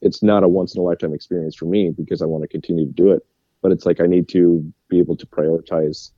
it's 0.00 0.22
not 0.22 0.44
a 0.44 0.48
once 0.48 0.74
in 0.74 0.80
a 0.80 0.84
lifetime 0.84 1.12
experience 1.12 1.54
for 1.54 1.66
me 1.66 1.90
because 1.90 2.22
i 2.22 2.24
want 2.24 2.42
to 2.42 2.48
continue 2.48 2.86
to 2.86 2.92
do 2.92 3.10
it 3.10 3.24
but 3.62 3.72
it's 3.72 3.86
like 3.86 4.00
I 4.00 4.06
need 4.06 4.28
to 4.30 4.72
be 4.88 4.98
able 4.98 5.16
to 5.16 5.26
prioritize 5.26 6.10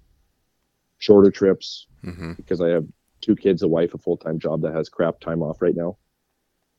shorter 0.98 1.30
trips 1.30 1.86
hmm 2.02 2.32
because 2.32 2.60
I 2.60 2.68
have 2.68 2.86
two 3.20 3.36
kids, 3.36 3.62
a 3.62 3.68
wife, 3.68 3.94
a 3.94 3.98
full 3.98 4.16
time 4.16 4.38
job 4.38 4.62
that 4.62 4.74
has 4.74 4.88
crap 4.88 5.20
time 5.20 5.42
off 5.42 5.60
right 5.62 5.76
now. 5.76 5.96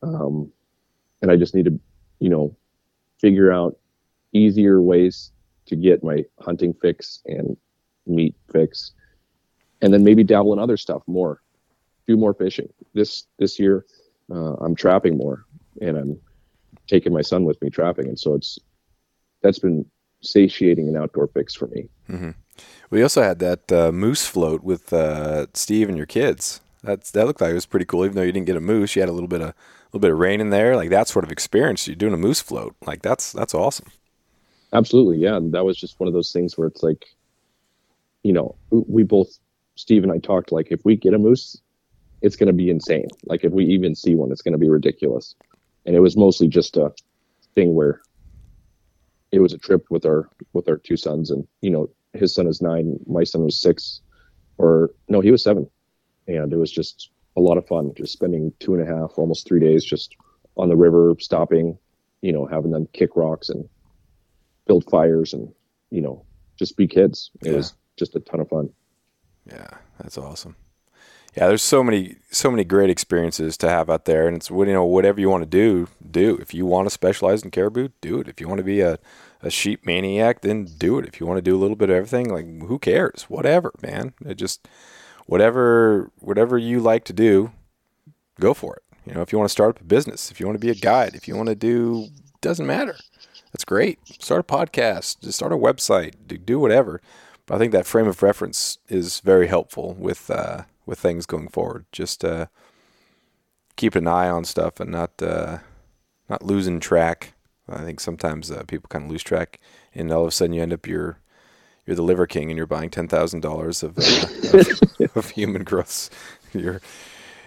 Um, 0.01 0.51
and 1.21 1.31
I 1.31 1.35
just 1.35 1.55
need 1.55 1.65
to, 1.65 1.79
you 2.19 2.29
know, 2.29 2.55
figure 3.19 3.51
out 3.51 3.77
easier 4.33 4.81
ways 4.81 5.31
to 5.65 5.75
get 5.75 6.03
my 6.03 6.25
hunting 6.39 6.73
fix 6.81 7.21
and 7.25 7.57
meat 8.05 8.35
fix, 8.51 8.91
and 9.81 9.93
then 9.93 10.03
maybe 10.03 10.23
dabble 10.23 10.53
in 10.53 10.59
other 10.59 10.77
stuff 10.77 11.01
more, 11.07 11.41
do 12.07 12.17
more 12.17 12.33
fishing. 12.33 12.69
This 12.93 13.25
this 13.39 13.59
year, 13.59 13.85
uh, 14.31 14.53
I'm 14.55 14.75
trapping 14.75 15.17
more, 15.17 15.45
and 15.81 15.97
I'm 15.97 16.19
taking 16.87 17.13
my 17.13 17.21
son 17.21 17.45
with 17.45 17.61
me 17.61 17.69
trapping, 17.69 18.07
and 18.07 18.19
so 18.19 18.33
it's 18.35 18.59
that's 19.41 19.59
been 19.59 19.85
satiating 20.21 20.87
an 20.87 20.97
outdoor 20.97 21.27
fix 21.27 21.53
for 21.53 21.67
me. 21.67 21.87
We 22.89 23.01
also 23.01 23.21
had 23.21 23.39
that 23.39 23.71
uh, 23.71 23.91
moose 23.91 24.25
float 24.25 24.63
with 24.63 24.93
uh, 24.93 25.47
Steve 25.53 25.89
and 25.89 25.97
your 25.97 26.05
kids. 26.05 26.61
That's 26.83 27.11
that 27.11 27.25
looked 27.25 27.41
like 27.41 27.51
it 27.51 27.55
was 27.55 27.65
pretty 27.65 27.85
cool. 27.85 28.05
Even 28.05 28.15
though 28.15 28.23
you 28.23 28.31
didn't 28.31 28.45
get 28.45 28.57
a 28.57 28.61
moose, 28.61 28.95
you 28.95 29.01
had 29.01 29.09
a 29.09 29.13
little 29.13 29.27
bit 29.27 29.41
of 29.41 29.49
a 29.49 29.53
little 29.87 30.01
bit 30.01 30.11
of 30.11 30.19
rain 30.19 30.41
in 30.41 30.49
there. 30.49 30.75
Like 30.75 30.89
that 30.89 31.07
sort 31.07 31.25
of 31.25 31.31
experience. 31.31 31.87
You're 31.87 31.95
doing 31.95 32.13
a 32.13 32.17
moose 32.17 32.41
float. 32.41 32.75
Like 32.85 33.01
that's 33.01 33.31
that's 33.31 33.53
awesome. 33.53 33.87
Absolutely, 34.73 35.19
yeah. 35.19 35.37
And 35.37 35.53
that 35.53 35.65
was 35.65 35.77
just 35.77 35.99
one 35.99 36.07
of 36.07 36.13
those 36.13 36.31
things 36.31 36.57
where 36.57 36.67
it's 36.67 36.83
like, 36.83 37.05
you 38.23 38.33
know, 38.33 38.55
we 38.71 39.03
both, 39.03 39.37
Steve 39.75 40.03
and 40.03 40.11
I 40.11 40.17
talked 40.17 40.51
like, 40.51 40.67
if 40.71 40.81
we 40.83 40.95
get 40.95 41.13
a 41.13 41.19
moose, 41.19 41.61
it's 42.21 42.35
going 42.35 42.47
to 42.47 42.53
be 42.53 42.69
insane. 42.69 43.07
Like 43.25 43.43
if 43.43 43.51
we 43.51 43.65
even 43.65 43.95
see 43.95 44.15
one, 44.15 44.31
it's 44.31 44.41
going 44.41 44.53
to 44.53 44.57
be 44.57 44.69
ridiculous. 44.69 45.35
And 45.85 45.95
it 45.95 45.99
was 45.99 46.17
mostly 46.17 46.47
just 46.47 46.77
a 46.77 46.91
thing 47.55 47.75
where 47.75 48.01
it 49.31 49.39
was 49.39 49.53
a 49.53 49.57
trip 49.57 49.85
with 49.89 50.05
our 50.05 50.29
with 50.53 50.69
our 50.69 50.77
two 50.77 50.95
sons, 50.95 51.31
and 51.31 51.47
you 51.61 51.71
know, 51.71 51.89
his 52.13 52.33
son 52.35 52.47
is 52.47 52.61
nine, 52.61 52.99
my 53.07 53.23
son 53.23 53.43
was 53.43 53.59
six, 53.59 54.01
or 54.57 54.91
no, 55.09 55.21
he 55.21 55.31
was 55.31 55.43
seven, 55.43 55.69
and 56.27 56.53
it 56.53 56.57
was 56.57 56.71
just 56.71 57.09
a 57.35 57.41
lot 57.41 57.57
of 57.57 57.67
fun, 57.67 57.91
just 57.97 58.13
spending 58.13 58.53
two 58.59 58.75
and 58.75 58.83
a 58.83 58.85
half, 58.85 59.11
almost 59.17 59.47
three 59.47 59.59
days, 59.59 59.83
just 59.83 60.15
on 60.55 60.69
the 60.69 60.75
river, 60.77 61.15
stopping, 61.19 61.77
you 62.21 62.31
know, 62.31 62.45
having 62.45 62.71
them 62.71 62.87
kick 62.93 63.15
rocks 63.15 63.49
and 63.49 63.67
build 64.67 64.83
fires 64.89 65.33
and 65.33 65.51
you 65.91 66.01
know 66.01 66.23
just 66.57 66.77
be 66.77 66.87
kids 66.87 67.31
it 67.41 67.49
Yeah. 67.49 67.57
was 67.57 67.73
just 67.97 68.15
a 68.15 68.19
ton 68.19 68.39
of 68.39 68.49
fun 68.49 68.69
Yeah, 69.45 69.69
that's 69.99 70.17
awesome. 70.17 70.55
Yeah, 71.35 71.47
there's 71.47 71.63
so 71.63 71.83
many 71.83 72.17
so 72.31 72.51
many 72.51 72.63
great 72.63 72.89
experiences 72.91 73.57
to 73.57 73.67
have 73.69 73.89
out 73.89 74.05
there, 74.05 74.27
and 74.27 74.37
it's 74.37 74.49
you 74.51 74.65
know 74.65 74.85
whatever 74.85 75.19
you 75.19 75.29
want 75.31 75.41
to 75.43 75.49
do, 75.49 75.87
do. 76.11 76.37
If 76.37 76.53
you 76.53 76.65
want 76.67 76.85
to 76.85 76.91
specialize 76.91 77.41
in 77.43 77.49
caribou, 77.49 77.89
do 78.01 78.19
it. 78.19 78.27
If 78.27 78.39
you 78.39 78.47
want 78.47 78.59
to 78.59 78.63
be 78.63 78.81
a, 78.81 78.99
a 79.41 79.49
sheep 79.49 79.83
maniac, 79.85 80.41
then 80.41 80.65
do 80.77 80.99
it. 80.99 81.07
If 81.07 81.19
you 81.19 81.25
want 81.25 81.39
to 81.39 81.41
do 81.41 81.55
a 81.55 81.59
little 81.59 81.75
bit 81.75 81.89
of 81.89 81.95
everything, 81.95 82.29
like 82.29 82.45
who 82.67 82.77
cares? 82.77 83.23
Whatever, 83.29 83.71
man. 83.81 84.13
It 84.23 84.35
just 84.35 84.67
whatever 85.25 86.11
whatever 86.19 86.55
you 86.57 86.79
like 86.79 87.03
to 87.05 87.13
do, 87.13 87.51
go 88.39 88.53
for 88.53 88.75
it. 88.75 88.83
You 89.05 89.13
know, 89.15 89.21
if 89.21 89.31
you 89.31 89.39
want 89.39 89.49
to 89.49 89.51
start 89.57 89.75
up 89.75 89.81
a 89.81 89.85
business, 89.85 90.29
if 90.31 90.39
you 90.39 90.45
want 90.45 90.55
to 90.59 90.65
be 90.65 90.71
a 90.71 90.75
guide, 90.75 91.15
if 91.15 91.27
you 91.27 91.35
want 91.35 91.49
to 91.49 91.55
do, 91.55 92.07
doesn't 92.41 92.67
matter. 92.67 92.95
That's 93.53 93.65
great. 93.65 93.99
Start 94.19 94.41
a 94.41 94.43
podcast, 94.43 95.21
just 95.21 95.37
start 95.37 95.53
a 95.53 95.57
website, 95.57 96.15
do, 96.43 96.59
whatever. 96.59 97.01
But 97.45 97.55
I 97.55 97.57
think 97.59 97.71
that 97.71 97.85
frame 97.85 98.07
of 98.07 98.23
reference 98.23 98.79
is 98.89 99.19
very 99.19 99.47
helpful 99.47 99.93
with 99.93 100.31
uh, 100.31 100.63
with 100.87 100.99
things 100.99 101.27
going 101.27 101.49
forward. 101.49 101.85
Just 101.91 102.25
uh, 102.25 102.47
keep 103.75 103.93
an 103.95 104.07
eye 104.07 104.27
on 104.27 104.43
stuff 104.43 104.79
and 104.79 104.91
not 104.91 105.21
uh, 105.21 105.59
not 106.29 106.43
losing 106.43 106.79
track. 106.79 107.33
I 107.69 107.83
think 107.83 107.99
sometimes 107.99 108.49
uh, 108.49 108.63
people 108.67 108.87
kind 108.89 109.05
of 109.05 109.11
lose 109.11 109.23
track, 109.23 109.59
and 109.93 110.11
all 110.11 110.23
of 110.23 110.29
a 110.29 110.31
sudden 110.31 110.53
you 110.53 110.63
end 110.63 110.73
up 110.73 110.87
you're 110.87 111.19
you're 111.85 111.95
the 111.95 112.01
liver 112.01 112.25
king 112.25 112.49
and 112.49 112.57
you're 112.57 112.65
buying 112.65 112.89
ten 112.89 113.07
thousand 113.07 113.41
dollars 113.41 113.83
of, 113.83 113.99
uh, 113.99 114.57
of 114.57 115.15
of 115.15 115.29
human 115.29 115.63
growths. 115.63 116.09
You're, 116.53 116.81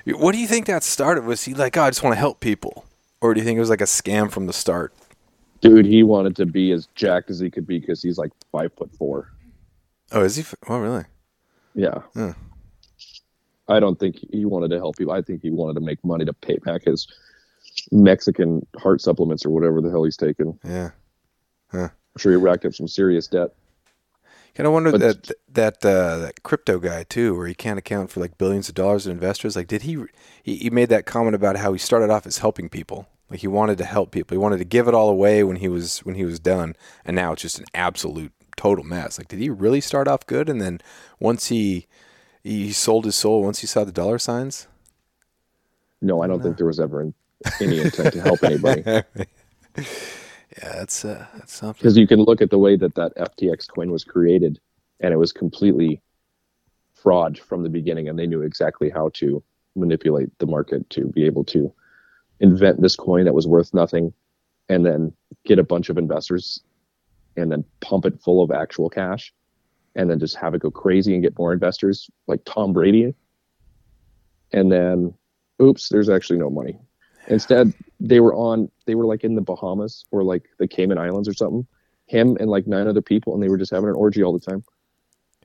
what 0.04 0.32
do 0.32 0.38
you 0.38 0.48
think 0.48 0.66
that 0.66 0.82
started? 0.82 1.24
Was 1.24 1.44
he 1.44 1.54
like, 1.54 1.76
oh, 1.76 1.82
I 1.82 1.90
just 1.90 2.02
want 2.02 2.14
to 2.14 2.18
help 2.18 2.40
people, 2.40 2.84
or 3.20 3.34
do 3.34 3.40
you 3.40 3.44
think 3.46 3.57
it 3.57 3.61
was 3.61 3.70
like 3.70 3.80
a 3.80 3.84
scam 3.84 4.32
from 4.32 4.46
the 4.46 4.52
start? 4.52 4.92
Dude 5.68 5.86
he 5.86 6.02
wanted 6.02 6.34
to 6.36 6.46
be 6.46 6.72
as 6.72 6.86
jacked 6.94 7.30
as 7.30 7.38
he 7.40 7.50
could 7.50 7.66
be 7.66 7.78
because 7.78 8.02
he's 8.02 8.18
like 8.18 8.30
five 8.52 8.72
foot 8.76 8.90
four 8.96 9.32
Oh, 10.12 10.22
is 10.22 10.36
he? 10.36 10.44
Oh, 10.68 10.78
really? 10.78 11.04
yeah 11.74 12.02
Huh. 12.14 12.32
i 13.68 13.80
don't 13.80 13.98
think 13.98 14.16
he 14.32 14.44
wanted 14.44 14.70
to 14.70 14.76
help 14.76 14.96
people 14.96 15.12
i 15.12 15.22
think 15.22 15.42
he 15.42 15.50
wanted 15.50 15.74
to 15.74 15.80
make 15.80 16.02
money 16.04 16.24
to 16.24 16.32
pay 16.32 16.56
back 16.64 16.84
his 16.84 17.06
mexican 17.92 18.66
heart 18.78 19.00
supplements 19.00 19.44
or 19.44 19.50
whatever 19.50 19.80
the 19.80 19.90
hell 19.90 20.04
he's 20.04 20.16
taking 20.16 20.58
Yeah. 20.64 20.90
i'm 21.72 21.90
sure 22.18 22.32
he 22.32 22.36
racked 22.36 22.64
up 22.64 22.74
some 22.74 22.88
serious 22.88 23.26
debt 23.26 23.50
Kind 24.54 24.66
of 24.66 24.72
wonder 24.72 24.90
But- 24.92 25.00
that 25.02 25.30
that 25.52 25.84
uh, 25.84 26.16
that 26.16 26.42
crypto 26.42 26.78
guy 26.78 27.02
too, 27.02 27.36
where 27.36 27.46
he 27.46 27.54
can't 27.54 27.78
account 27.78 28.10
for 28.10 28.20
like 28.20 28.38
billions 28.38 28.70
of 28.70 28.74
dollars 28.74 29.06
of 29.06 29.12
investors. 29.12 29.54
Like, 29.54 29.66
did 29.66 29.82
he, 29.82 30.02
he? 30.42 30.56
He 30.56 30.70
made 30.70 30.88
that 30.88 31.04
comment 31.04 31.34
about 31.34 31.56
how 31.58 31.74
he 31.74 31.78
started 31.78 32.08
off 32.08 32.24
as 32.26 32.38
helping 32.38 32.70
people. 32.70 33.06
Like 33.31 33.41
he 33.41 33.49
wanted 33.49 33.79
to 33.79 33.85
help 33.85 34.11
people. 34.12 34.35
He 34.35 34.39
wanted 34.39 34.59
to 34.59 34.64
give 34.64 34.87
it 34.89 34.95
all 34.95 35.09
away 35.09 35.43
when 35.43 35.57
he 35.57 35.68
was 35.68 36.01
when 36.01 36.14
he 36.14 36.24
was 36.24 36.39
done, 36.39 36.77
and 37.05 37.16
now 37.16 37.33
it's 37.33 37.43
just 37.43 37.59
an 37.59 37.66
absolute 37.74 38.33
total 38.57 38.85
mess. 38.85 39.18
Like, 39.18 39.29
did 39.29 39.41
he 39.41 39.51
really 39.51 39.81
start 39.81 40.09
off 40.09 40.27
good, 40.27 40.49
and 40.49 40.61
then 40.61 40.81
once 41.18 41.49
he 41.49 41.87
he 42.43 42.72
sold 42.72 43.05
his 43.05 43.16
soul, 43.16 43.43
once 43.43 43.61
he 43.61 43.66
saw 43.66 43.85
the 43.85 43.93
dollar 43.93 44.18
signs? 44.18 44.68
no 46.03 46.20
i 46.22 46.27
don't 46.27 46.43
think 46.43 46.59
there 46.59 46.66
was 46.66 46.79
ever 46.79 47.01
an, 47.01 47.14
any 47.61 47.81
intent 47.81 48.12
to 48.12 48.20
help 48.20 48.45
anybody 48.45 48.85
Yeah, 50.62 50.72
that's 50.72 51.05
uh, 51.05 51.27
that's 51.37 51.55
something. 51.55 51.81
because 51.81 51.99
you 51.99 52.07
can 52.07 52.20
look 52.20 52.41
at 52.41 52.51
the 52.51 52.59
way 52.59 52.77
that 52.77 52.95
that 52.95 53.14
FTX 53.16 53.68
coin 53.68 53.91
was 53.91 54.05
created, 54.05 54.59
and 55.01 55.12
it 55.12 55.16
was 55.16 55.33
completely 55.33 56.01
fraud 56.95 57.39
from 57.39 57.62
the 57.62 57.68
beginning, 57.68 58.09
and 58.09 58.18
they 58.18 58.27
knew 58.27 58.43
exactly 58.43 58.89
how 58.89 59.11
to 59.14 59.43
manipulate 59.74 60.31
the 60.39 60.47
market 60.47 60.89
to 60.91 61.09
be 61.09 61.24
able 61.24 61.45
to 61.45 61.72
invent 62.41 62.80
this 62.82 62.97
coin 62.97 63.24
that 63.24 63.34
was 63.34 63.47
worth 63.47 63.72
nothing, 63.74 64.12
and 64.68 64.84
then 64.84 65.12
get 65.45 65.59
a 65.59 65.64
bunch 65.64 65.89
of 65.89 65.99
investors, 65.99 66.61
and 67.37 67.51
then 67.51 67.64
pump 67.80 68.05
it 68.07 68.20
full 68.20 68.43
of 68.43 68.51
actual 68.51 68.89
cash, 68.91 69.32
and 69.95 70.11
then 70.11 70.18
just 70.18 70.37
have 70.37 70.55
it 70.55 70.61
go 70.61 70.70
crazy 70.70 71.14
and 71.14 71.22
get 71.22 71.39
more 71.39 71.53
investors 71.53 72.11
like 72.26 72.41
Tom 72.45 72.72
Brady, 72.72 73.14
and 74.53 74.70
then, 74.70 75.14
oops, 75.61 75.89
there's 75.89 76.09
actually 76.09 76.39
no 76.39 76.51
money. 76.51 76.78
Instead, 77.28 77.72
they 77.99 78.20
were 78.20 78.34
on 78.34 78.70
they 78.87 78.95
were 78.95 79.05
like 79.07 79.24
in 79.24 79.34
the 79.34 79.41
Bahamas 79.41 80.05
or 80.12 80.22
like 80.22 80.45
the 80.59 80.68
Cayman 80.68 80.99
Islands 80.99 81.28
or 81.28 81.34
something. 81.34 81.66
Him 82.07 82.37
and 82.39 82.49
like 82.49 82.68
nine 82.68 82.87
other 82.87 83.03
people, 83.03 83.34
and 83.34 83.43
they 83.43 83.49
were 83.49 83.59
just 83.59 83.72
having 83.72 83.89
an 83.89 83.97
orgy 83.97 84.22
all 84.22 84.32
the 84.32 84.39
time, 84.39 84.62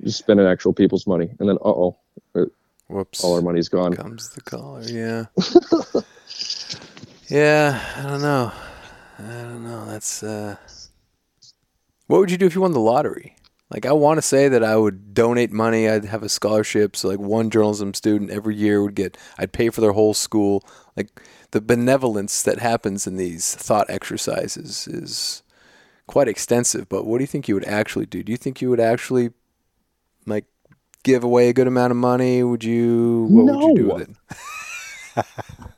just 0.04 0.20
spending 0.20 0.46
actual 0.46 0.74
people's 0.74 1.08
money. 1.08 1.34
And 1.39 1.50
then, 1.50 1.58
uh 1.58 1.70
oh, 1.70 1.98
Whoops. 2.88 3.24
all 3.24 3.36
our 3.36 3.42
money's 3.42 3.68
gone. 3.68 3.94
comes 3.96 4.30
the 4.30 4.42
caller. 4.42 4.84
Yeah. 4.84 5.26
yeah, 7.32 7.82
I 7.96 8.10
don't 8.10 8.22
know. 8.22 8.52
I 9.18 9.22
don't 9.22 9.64
know. 9.64 9.86
That's 9.86 10.22
uh 10.22 10.58
What 12.08 12.20
would 12.20 12.30
you 12.30 12.38
do 12.38 12.46
if 12.46 12.56
you 12.56 12.62
won 12.62 12.74
the 12.74 12.80
lottery? 12.80 13.38
Like 13.70 13.86
I 13.86 13.94
want 13.94 14.18
to 14.18 14.22
say 14.22 14.50
that 14.50 14.66
I 14.66 14.76
would 14.76 15.14
donate 15.14 15.54
money, 15.54 15.88
I'd 15.88 16.04
have 16.04 16.24
a 16.24 16.30
scholarship 16.30 16.98
so 16.98 17.08
like 17.08 17.20
one 17.20 17.50
journalism 17.50 17.94
student 17.94 18.32
every 18.32 18.54
year 18.56 18.84
would 18.84 18.96
get 18.96 19.18
I'd 19.38 19.54
pay 19.54 19.70
for 19.70 19.80
their 19.80 19.94
whole 19.94 20.14
school. 20.14 20.62
Like 20.98 21.22
the 21.52 21.62
benevolence 21.62 22.44
that 22.44 22.60
happens 22.60 23.08
in 23.08 23.16
these 23.16 23.56
thought 23.56 23.90
exercises 23.90 24.90
is 24.90 25.42
quite 26.06 26.28
extensive, 26.28 26.90
but 26.90 27.06
what 27.06 27.20
do 27.20 27.24
you 27.24 27.28
think 27.28 27.48
you 27.48 27.56
would 27.56 27.64
actually 27.64 28.08
do? 28.08 28.24
Do 28.24 28.34
you 28.34 28.38
think 28.38 28.62
you 28.62 28.70
would 28.70 28.82
actually 28.82 29.32
like 30.26 30.44
give 31.04 31.24
away 31.24 31.48
a 31.48 31.54
good 31.54 31.68
amount 31.68 31.92
of 31.92 31.98
money? 31.98 32.44
Would 32.44 32.66
you 32.66 33.28
what 33.30 33.46
would 33.56 33.64
you 33.64 33.76
do 33.76 33.88
with 33.88 34.10
it? 34.10 35.26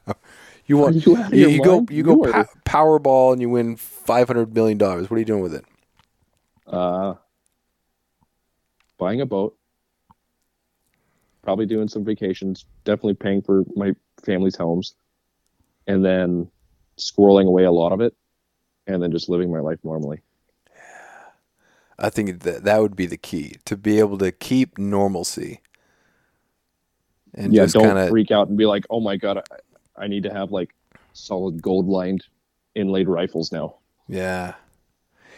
you 0.66 0.78
want 0.78 0.96
you 1.06 1.18
you, 1.32 1.50
you 1.50 1.64
go 1.64 1.86
you 1.90 2.04
go 2.04 2.26
You 2.26 2.32
pow- 2.32 2.40
are- 2.40 2.50
Powerball 2.66 3.34
and 3.34 3.42
you 3.42 3.50
win 3.50 3.76
five 3.76 4.28
hundred 4.28 4.54
million 4.54 4.78
dollars. 4.78 5.10
What 5.10 5.18
are 5.18 5.20
you 5.20 5.26
doing 5.26 5.44
with 5.44 5.54
it? 5.54 5.66
Uh, 6.66 7.16
buying 8.98 9.22
a 9.22 9.26
boat, 9.26 9.56
probably 11.42 11.66
doing 11.66 11.88
some 11.88 12.04
vacations, 12.06 12.66
definitely 12.86 13.16
paying 13.16 13.42
for 13.42 13.64
my 13.76 13.94
family's 14.24 14.56
homes, 14.56 14.96
and 15.88 16.04
then 16.04 16.50
squirreling 16.98 17.46
away 17.48 17.64
a 17.64 17.72
lot 17.72 17.92
of 17.92 18.00
it, 18.02 18.16
and 18.88 19.04
then 19.04 19.12
just 19.12 19.28
living 19.30 19.52
my 19.52 19.60
life 19.60 19.80
normally. 19.84 20.22
I 22.00 22.10
think 22.10 22.42
that 22.42 22.64
that 22.64 22.82
would 22.82 22.96
be 22.96 23.06
the 23.06 23.18
key 23.18 23.58
to 23.66 23.78
be 23.78 24.00
able 24.00 24.18
to 24.18 24.32
keep 24.32 24.78
normalcy. 24.78 25.62
And 27.36 27.54
yeah, 27.54 27.64
just 27.64 27.76
don't 27.76 27.86
kind 27.86 28.00
of 28.00 28.10
freak 28.10 28.32
out 28.32 28.48
and 28.48 28.58
be 28.58 28.66
like, 28.66 28.86
"Oh 28.90 29.00
my 29.00 29.18
god, 29.18 29.44
I, 29.98 30.04
I 30.04 30.08
need 30.08 30.24
to 30.24 30.34
have 30.34 30.52
like 30.52 30.74
solid 31.14 31.62
gold 31.62 31.88
lined 31.88 32.26
inlaid 32.76 33.08
rifles 33.08 33.52
now." 33.52 33.76
Yeah. 34.08 34.56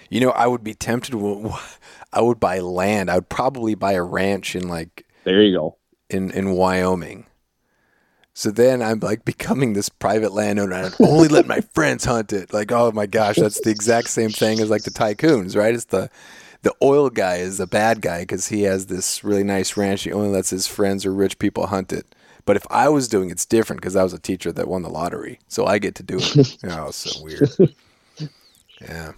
You 0.10 0.22
know, 0.22 0.30
I 0.32 0.48
would 0.48 0.64
be 0.64 0.74
tempted. 0.74 1.16
I 2.14 2.22
would 2.22 2.40
buy 2.40 2.60
land. 2.60 3.10
I 3.10 3.16
would 3.16 3.30
probably 3.30 3.76
buy 3.76 3.94
a 3.94 4.04
ranch 4.04 4.56
in 4.56 4.68
like 4.68 5.06
There 5.24 5.42
you 5.42 5.56
go. 5.56 5.78
in 6.10 6.32
in 6.32 6.52
Wyoming. 6.52 7.26
So 8.38 8.52
then 8.52 8.82
I'm 8.82 9.00
like 9.00 9.24
becoming 9.24 9.74
this 9.74 9.88
private 9.88 10.34
landowner. 10.34 10.76
and 10.76 10.86
I'd 10.88 11.02
only 11.02 11.30
let 11.30 11.48
my 11.48 11.62
friends 11.74 12.04
hunt 12.04 12.34
it. 12.34 12.54
Like, 12.54 12.72
oh 12.72 12.92
my 12.92 13.06
gosh, 13.06 13.38
that's 13.38 13.62
the 13.62 13.70
exact 13.72 14.10
same 14.10 14.30
thing 14.30 14.60
as 14.60 14.70
like 14.70 14.84
the 14.84 14.92
tycoons, 14.92 15.56
right? 15.56 15.74
It's 15.74 15.86
the 15.86 16.10
the 16.62 16.74
oil 16.82 17.10
guy 17.10 17.38
is 17.38 17.58
the 17.60 17.68
bad 17.68 18.02
guy 18.02 18.22
because 18.22 18.48
he 18.48 18.64
has 18.64 18.88
this 18.88 19.24
really 19.24 19.44
nice 19.44 19.78
ranch. 19.78 20.04
He 20.04 20.12
only 20.12 20.30
lets 20.30 20.50
his 20.50 20.68
friends 20.68 21.06
or 21.06 21.14
rich 21.14 21.40
people 21.40 21.68
hunt 21.68 21.94
it. 21.94 22.14
But 22.46 22.56
if 22.58 22.66
I 22.70 22.90
was 22.90 23.08
doing 23.08 23.30
it's 23.32 23.46
different 23.46 23.82
because 23.82 23.96
I 23.96 24.04
was 24.04 24.14
a 24.14 24.20
teacher 24.20 24.52
that 24.52 24.68
won 24.68 24.84
the 24.84 24.90
lottery, 24.90 25.40
so 25.48 25.66
I 25.66 25.80
get 25.80 25.96
to 25.96 26.04
do 26.04 26.18
it. 26.20 26.58
oh, 26.66 26.88
it's 26.88 26.98
so 26.98 27.24
weird. 27.24 27.50
Yeah. 28.82 29.14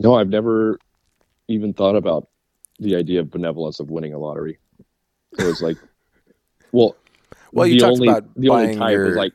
No, 0.00 0.14
I've 0.16 0.28
never 0.28 0.78
even 1.46 1.72
thought 1.72 1.94
about 1.94 2.28
the 2.80 2.96
idea 2.96 3.20
of 3.20 3.30
benevolence 3.30 3.78
of 3.78 3.88
winning 3.90 4.14
a 4.14 4.18
lottery. 4.18 4.58
It 5.38 5.44
was 5.44 5.62
like, 5.62 5.76
well, 6.72 6.96
Well, 7.52 7.66
you 7.68 7.74
the 7.74 7.80
talked 7.80 7.92
only 7.92 8.08
about 8.08 8.34
the 8.34 8.48
only 8.48 8.74
type 8.76 8.90
your- 8.92 9.06
was 9.06 9.16
like 9.16 9.32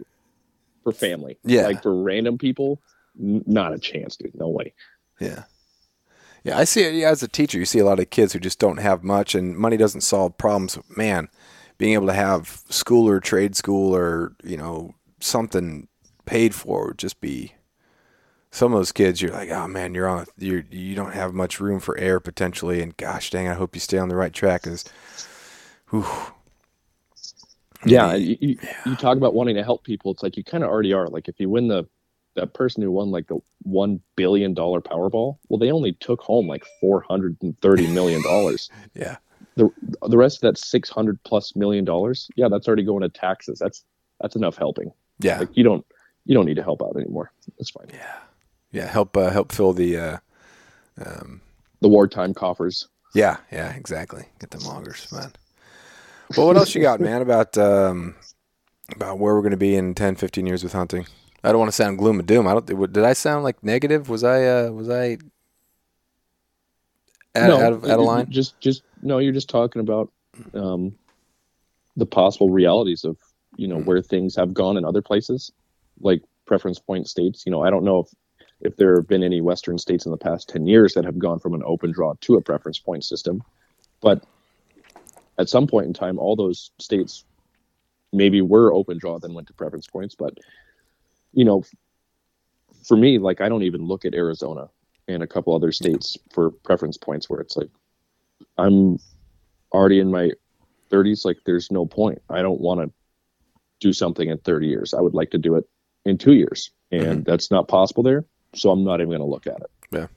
for 0.84 0.92
family. 0.92 1.38
Yeah. 1.46 1.64
like 1.68 1.82
for 1.84 1.96
random 2.04 2.38
people, 2.38 2.82
n- 3.20 3.44
not 3.48 3.74
a 3.74 3.80
chance, 3.80 4.18
dude. 4.18 4.36
No 4.36 4.50
way. 4.50 4.74
Yeah. 5.22 5.44
Yeah, 6.44 6.58
I 6.58 6.66
see 6.66 6.82
it 6.84 6.94
yeah, 6.94 7.10
as 7.10 7.24
a 7.24 7.30
teacher. 7.30 7.58
You 7.58 7.66
see 7.66 7.80
a 7.80 7.86
lot 7.86 8.02
of 8.02 8.10
kids 8.10 8.34
who 8.34 8.40
just 8.40 8.60
don't 8.60 8.78
have 8.78 9.02
much, 9.06 9.34
and 9.36 9.56
money 9.58 9.78
doesn't 9.78 10.02
solve 10.02 10.38
problems. 10.38 10.78
Man, 10.98 11.30
being 11.84 11.96
able 11.96 12.08
to 12.08 12.14
have 12.14 12.62
school 12.70 13.10
or 13.10 13.20
trade 13.20 13.58
school 13.58 13.94
or 13.94 14.32
you 14.42 14.56
know 14.56 14.96
something 15.20 15.90
paid 16.24 16.56
for 16.56 16.88
would 16.88 16.98
just 16.98 17.20
be. 17.20 17.56
Some 18.52 18.72
of 18.72 18.80
those 18.80 18.94
kids, 18.94 19.22
you're 19.22 19.34
like, 19.34 19.50
oh 19.50 19.68
man, 19.68 19.94
you're 19.94 20.08
on, 20.08 20.26
you 20.38 20.64
you 20.72 20.96
don't 20.96 21.14
have 21.14 21.34
much 21.34 21.60
room 21.60 21.82
for 21.82 21.98
error 21.98 22.22
potentially, 22.22 22.82
and 22.82 22.96
gosh 22.96 23.32
dang, 23.32 23.50
I 23.50 23.56
hope 23.56 23.76
you 23.76 23.82
stay 23.82 23.98
on 23.98 24.08
the 24.08 24.16
right 24.16 24.32
track. 24.32 24.64
Because, 24.64 24.86
Yeah, 27.86 28.14
you, 28.14 28.38
you, 28.40 28.58
you 28.86 28.96
talk 28.96 29.18
about 29.18 29.34
wanting 29.34 29.56
to 29.56 29.64
help 29.66 29.84
people. 29.84 30.14
It's 30.14 30.24
like 30.24 30.38
you 30.38 30.44
kind 30.46 30.64
of 30.64 30.70
already 30.70 30.94
are. 30.94 31.10
Like 31.10 31.28
if 31.28 31.38
you 31.38 31.50
win 31.50 31.68
the 31.68 31.86
that 32.36 32.54
person 32.54 32.82
who 32.82 32.92
won 32.92 33.12
like 33.12 33.28
the 33.28 33.40
one 33.64 34.00
billion 34.16 34.54
dollar 34.54 34.80
Powerball, 34.80 35.38
well, 35.50 35.60
they 35.60 35.72
only 35.72 35.92
took 35.92 36.22
home 36.22 36.48
like 36.48 36.64
four 36.80 37.02
hundred 37.02 37.36
and 37.42 37.60
thirty 37.60 37.88
million 37.88 38.22
dollars. 38.22 38.70
yeah, 38.94 39.18
the 39.56 39.70
the 40.08 40.18
rest 40.18 40.38
of 40.38 40.42
that 40.42 40.58
six 40.58 40.90
hundred 40.90 41.22
plus 41.24 41.56
million 41.56 41.86
dollars, 41.86 42.30
yeah, 42.36 42.48
that's 42.50 42.68
already 42.68 42.84
going 42.84 43.02
to 43.02 43.10
taxes. 43.10 43.60
That's 43.60 43.84
that's 44.22 44.36
enough 44.36 44.58
helping. 44.58 44.92
yeah, 45.20 45.40
Like 45.40 45.56
you 45.56 45.64
don't 45.64 45.86
you 46.26 46.34
don't 46.36 46.46
need 46.46 46.56
to 46.56 46.64
help 46.64 46.82
out 46.82 46.96
anymore. 46.98 47.32
That's 47.58 47.70
fine. 47.72 47.88
yeah. 47.94 48.16
Yeah. 48.72 48.88
Help 48.88 49.16
uh, 49.18 49.30
help 49.30 49.52
fill 49.52 49.74
the. 49.74 49.98
Uh, 49.98 50.18
um, 51.06 51.42
The 51.82 51.88
wartime 51.90 52.34
coffers. 52.34 52.88
Yeah, 53.14 53.38
yeah, 53.52 53.74
exactly. 53.74 54.26
Get 54.40 54.50
them 54.52 54.62
loggers, 54.62 55.12
man. 55.12 55.32
Well, 56.36 56.48
what 56.48 56.58
else 56.58 56.74
you 56.74 56.82
got, 56.82 57.00
man, 57.00 57.22
about 57.22 57.56
um, 57.60 58.16
about 58.96 59.20
where 59.20 59.36
we're 59.36 59.42
going 59.42 59.52
to 59.52 59.58
be 59.58 59.76
in 59.76 59.94
10, 59.94 60.16
15 60.16 60.48
years 60.48 60.64
with 60.64 60.74
hunting? 60.74 61.06
I 61.44 61.50
don't 61.52 61.60
want 61.60 61.70
to 61.70 61.76
sound 61.76 62.00
gloom 62.00 62.18
and 62.20 62.28
doom. 62.28 62.48
I 62.48 62.54
don't. 62.54 62.66
Did 62.94 63.04
I 63.04 63.14
sound 63.14 63.44
like 63.44 63.62
negative? 63.64 64.10
Was 64.10 64.24
I? 64.24 64.46
Uh, 64.46 64.72
was 64.72 64.90
I? 64.90 65.18
Out, 67.36 67.50
out 67.50 67.74
of 67.74 67.84
out 67.86 67.92
of 67.92 68.00
you- 68.00 68.06
line? 68.06 68.30
Just 68.30 68.60
just 68.60 68.84
no, 69.02 69.18
you're 69.18 69.34
just 69.34 69.50
talking 69.50 69.80
about 69.80 70.12
um, 70.54 70.94
the 71.98 72.06
possible 72.06 72.50
realities 72.50 73.04
of 73.04 73.18
you 73.56 73.68
know 73.68 73.80
where 73.80 74.02
things 74.02 74.36
have 74.36 74.54
gone 74.54 74.78
in 74.78 74.86
other 74.86 75.02
places, 75.02 75.52
like 76.00 76.22
preference 76.46 76.80
point 76.80 77.08
states. 77.08 77.44
You 77.46 77.52
know, 77.52 77.64
I 77.64 77.70
don't 77.70 77.84
know 77.84 78.00
if 78.00 78.08
if 78.62 78.76
there 78.78 78.96
have 78.98 79.08
been 79.08 79.24
any 79.24 79.42
Western 79.42 79.78
states 79.78 80.06
in 80.06 80.12
the 80.12 80.18
past 80.18 80.50
ten 80.50 80.68
years 80.68 80.94
that 80.94 81.06
have 81.06 81.20
gone 81.20 81.40
from 81.40 81.54
an 81.54 81.64
open 81.66 81.92
draw 81.92 82.14
to 82.22 82.36
a 82.36 82.42
preference 82.42 82.80
point 82.80 83.04
system, 83.04 83.44
but 84.02 84.24
at 85.38 85.50
some 85.50 85.68
point 85.68 85.88
in 85.88 85.94
time, 85.94 86.20
all 86.20 86.36
those 86.36 86.72
states 86.80 87.26
maybe 88.12 88.42
were 88.42 88.72
open 88.72 89.00
draw, 89.00 89.18
then 89.18 89.34
went 89.34 89.48
to 89.48 89.54
preference 89.54 89.88
points. 89.88 90.16
But 90.16 90.38
you 91.34 91.46
know, 91.46 91.64
for 92.88 92.96
me, 92.96 93.18
like 93.18 93.42
I 93.42 93.50
don't 93.50 93.64
even 93.64 93.86
look 93.86 94.06
at 94.06 94.14
Arizona 94.14 94.70
and 95.08 95.24
a 95.24 95.28
couple 95.28 95.56
other 95.56 95.72
states 95.72 96.18
for 96.32 96.52
preference 96.52 96.98
points 96.98 97.30
where 97.30 97.40
it's 97.40 97.58
like 97.58 97.70
I'm 98.58 99.00
already 99.72 100.00
in 100.00 100.12
my 100.12 100.32
30s. 100.92 101.26
Like 101.26 101.38
there's 101.46 101.72
no 101.72 101.86
point. 101.86 102.22
I 102.30 102.42
don't 102.42 102.62
want 102.62 102.82
to 102.82 102.92
do 103.80 103.94
something 103.94 104.30
in 104.30 104.38
30 104.38 104.68
years. 104.68 104.94
I 104.94 105.02
would 105.02 105.14
like 105.14 105.32
to 105.32 105.38
do 105.38 105.56
it 105.56 105.68
in 106.06 106.18
two 106.18 106.34
years, 106.34 106.72
and 106.92 107.04
mm-hmm. 107.04 107.24
that's 107.24 107.52
not 107.52 107.68
possible 107.68 108.04
there. 108.04 108.26
So 108.56 108.70
I'm 108.70 108.84
not 108.84 109.00
even 109.02 109.10
going 109.10 109.20
to 109.20 109.26
look 109.26 109.48
at 109.48 109.58
it. 109.62 109.72
Yeah, 109.92 110.08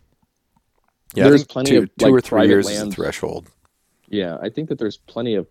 Yeah, 1.15 1.29
there's 1.29 1.45
plenty 1.45 1.71
two, 1.71 1.79
of, 1.79 1.97
two 1.97 2.05
like, 2.07 2.15
or 2.15 2.21
three 2.21 2.47
years 2.47 2.69
is 2.69 2.85
the 2.85 2.91
threshold. 2.91 3.49
Yeah, 4.09 4.37
I 4.41 4.51
think 4.51 4.69
that 4.69 4.79
there's 4.79 4.99
plenty 4.99 5.35
of, 5.35 5.49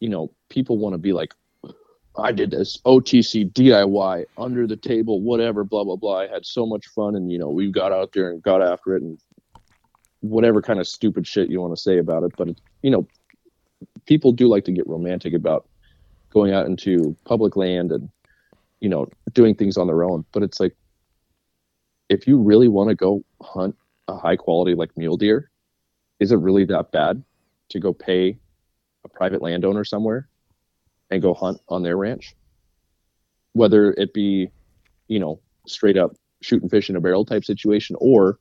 you 0.00 0.08
know, 0.08 0.32
people 0.48 0.76
want 0.76 0.94
to 0.94 0.98
be 0.98 1.12
like, 1.12 1.34
I 2.16 2.32
did 2.32 2.50
this 2.50 2.78
OTC 2.84 3.52
DIY 3.52 4.24
under 4.36 4.66
the 4.66 4.76
table, 4.76 5.20
whatever, 5.20 5.64
blah 5.64 5.84
blah 5.84 5.96
blah. 5.96 6.20
I 6.20 6.28
had 6.28 6.44
so 6.44 6.66
much 6.66 6.86
fun, 6.88 7.14
and 7.14 7.30
you 7.30 7.38
know, 7.38 7.48
we 7.48 7.70
got 7.70 7.92
out 7.92 8.12
there 8.12 8.30
and 8.30 8.42
got 8.42 8.62
after 8.62 8.96
it, 8.96 9.02
and 9.02 9.18
whatever 10.20 10.60
kind 10.60 10.80
of 10.80 10.88
stupid 10.88 11.26
shit 11.26 11.50
you 11.50 11.60
want 11.60 11.74
to 11.74 11.80
say 11.80 11.98
about 11.98 12.24
it. 12.24 12.32
But 12.36 12.48
you 12.82 12.90
know, 12.90 13.06
people 14.06 14.32
do 14.32 14.48
like 14.48 14.64
to 14.64 14.72
get 14.72 14.88
romantic 14.88 15.34
about 15.34 15.68
going 16.30 16.52
out 16.52 16.66
into 16.66 17.16
public 17.24 17.56
land 17.56 17.92
and 17.92 18.08
you 18.80 18.88
know 18.88 19.08
doing 19.32 19.54
things 19.54 19.76
on 19.76 19.86
their 19.86 20.04
own. 20.04 20.24
But 20.32 20.42
it's 20.42 20.58
like, 20.58 20.74
if 22.08 22.26
you 22.26 22.38
really 22.38 22.68
want 22.68 22.90
to 22.90 22.96
go 22.96 23.24
hunt 23.40 23.76
a 24.08 24.16
high 24.16 24.36
quality 24.36 24.74
like 24.74 24.96
mule 24.96 25.16
deer, 25.16 25.50
is 26.18 26.32
it 26.32 26.38
really 26.38 26.64
that 26.64 26.90
bad? 26.90 27.22
to 27.70 27.80
go 27.80 27.92
pay 27.92 28.36
a 29.04 29.08
private 29.08 29.40
landowner 29.40 29.84
somewhere 29.84 30.28
and 31.10 31.22
go 31.22 31.34
hunt 31.34 31.60
on 31.68 31.82
their 31.82 31.96
ranch. 31.96 32.34
Whether 33.52 33.92
it 33.92 34.14
be 34.14 34.50
you 35.08 35.18
know 35.18 35.40
straight 35.66 35.96
up 35.96 36.12
shooting 36.42 36.68
fish 36.68 36.88
in 36.88 36.96
a 36.96 37.00
barrel 37.00 37.24
type 37.24 37.44
situation 37.44 37.96
or 38.00 38.38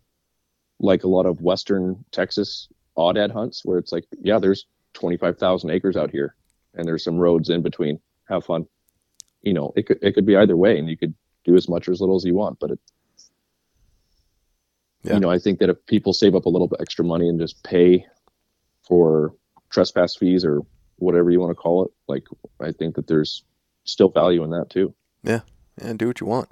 like 0.79 1.03
a 1.03 1.07
lot 1.07 1.25
of 1.25 1.41
western 1.41 2.05
texas 2.11 2.69
aoudad 2.97 3.29
hunts 3.31 3.65
where 3.65 3.77
it's 3.77 3.91
like 3.91 4.05
yeah 4.21 4.39
there's 4.39 4.65
25,000 4.93 5.69
acres 5.71 5.97
out 5.97 6.09
here 6.09 6.33
and 6.75 6.87
there's 6.87 7.03
some 7.03 7.17
roads 7.17 7.49
in 7.49 7.61
between. 7.61 7.99
Have 8.29 8.45
fun. 8.45 8.65
You 9.41 9.53
know 9.53 9.73
it 9.75 9.87
could 9.87 9.99
it 10.01 10.13
could 10.13 10.25
be 10.25 10.35
either 10.37 10.55
way 10.55 10.77
and 10.77 10.87
you 10.89 10.95
could 10.97 11.13
do 11.43 11.55
as 11.55 11.67
much 11.67 11.87
or 11.87 11.91
as 11.91 11.99
little 12.01 12.15
as 12.15 12.23
you 12.25 12.35
want 12.35 12.59
but 12.59 12.71
it 12.71 12.79
Yeah. 15.03 15.15
you 15.15 15.19
know 15.21 15.29
i 15.31 15.39
think 15.39 15.59
that 15.59 15.69
if 15.69 15.85
people 15.87 16.13
save 16.13 16.35
up 16.35 16.45
a 16.45 16.49
little 16.49 16.67
bit 16.67 16.81
extra 16.81 17.03
money 17.05 17.27
and 17.29 17.39
just 17.39 17.63
pay 17.63 18.05
for 18.87 19.33
trespass 19.69 20.15
fees 20.15 20.43
or 20.45 20.61
whatever 20.99 21.31
you 21.31 21.39
want 21.39 21.49
to 21.51 21.55
call 21.55 21.85
it 21.85 21.91
like 22.07 22.25
i 22.61 22.71
think 22.71 22.95
that 22.95 23.07
there's 23.07 23.43
still 23.85 24.09
value 24.09 24.43
in 24.43 24.49
that 24.51 24.69
too 24.69 24.93
Yeah, 25.23 25.41
and 25.81 25.97
do 25.97 26.07
what 26.07 26.19
you 26.21 26.27
want. 26.27 26.49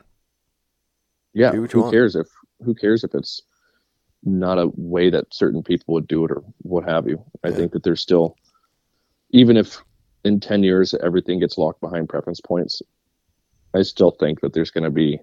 yeah 1.34 1.52
Do 1.52 1.62
what 1.62 1.74
you 1.74 1.80
who 1.80 1.84
want. 1.84 1.94
cares 1.94 2.16
if 2.16 2.28
who 2.62 2.74
cares 2.74 3.04
if 3.04 3.14
it's 3.14 3.42
not 4.24 4.58
a 4.58 4.72
way 4.76 5.10
that 5.10 5.32
certain 5.34 5.62
people 5.62 5.94
would 5.94 6.08
do 6.08 6.26
it 6.26 6.32
or 6.32 6.44
what 6.64 6.84
have 6.88 7.08
you 7.08 7.24
i 7.44 7.50
Yeah. 7.50 7.56
think 7.56 7.72
that 7.74 7.84
there's 7.84 8.02
still 8.02 8.36
even 9.32 9.58
if 9.58 9.82
in 10.24 10.40
10 10.40 10.64
years 10.64 10.94
everything 10.96 11.40
gets 11.40 11.58
locked 11.58 11.82
behind 11.82 12.10
preference 12.10 12.42
points 12.42 12.82
i 13.76 13.82
still 13.84 14.12
think 14.12 14.42
that 14.42 14.54
there's 14.54 14.72
going 14.72 14.84
to 14.84 14.90
be 14.90 15.20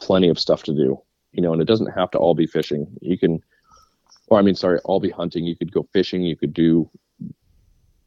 plenty 0.00 0.28
of 0.28 0.38
stuff 0.38 0.62
to 0.64 0.72
do 0.74 0.98
you 1.32 1.42
know 1.42 1.52
and 1.52 1.62
it 1.62 1.66
doesn't 1.66 1.92
have 1.92 2.10
to 2.10 2.18
all 2.18 2.34
be 2.34 2.46
fishing 2.46 2.86
you 3.00 3.16
can 3.18 3.40
or 4.28 4.38
i 4.38 4.42
mean 4.42 4.54
sorry 4.54 4.78
all 4.84 4.98
be 5.00 5.10
hunting 5.10 5.44
you 5.44 5.54
could 5.56 5.70
go 5.70 5.86
fishing 5.92 6.22
you 6.22 6.36
could 6.36 6.52
do 6.54 6.88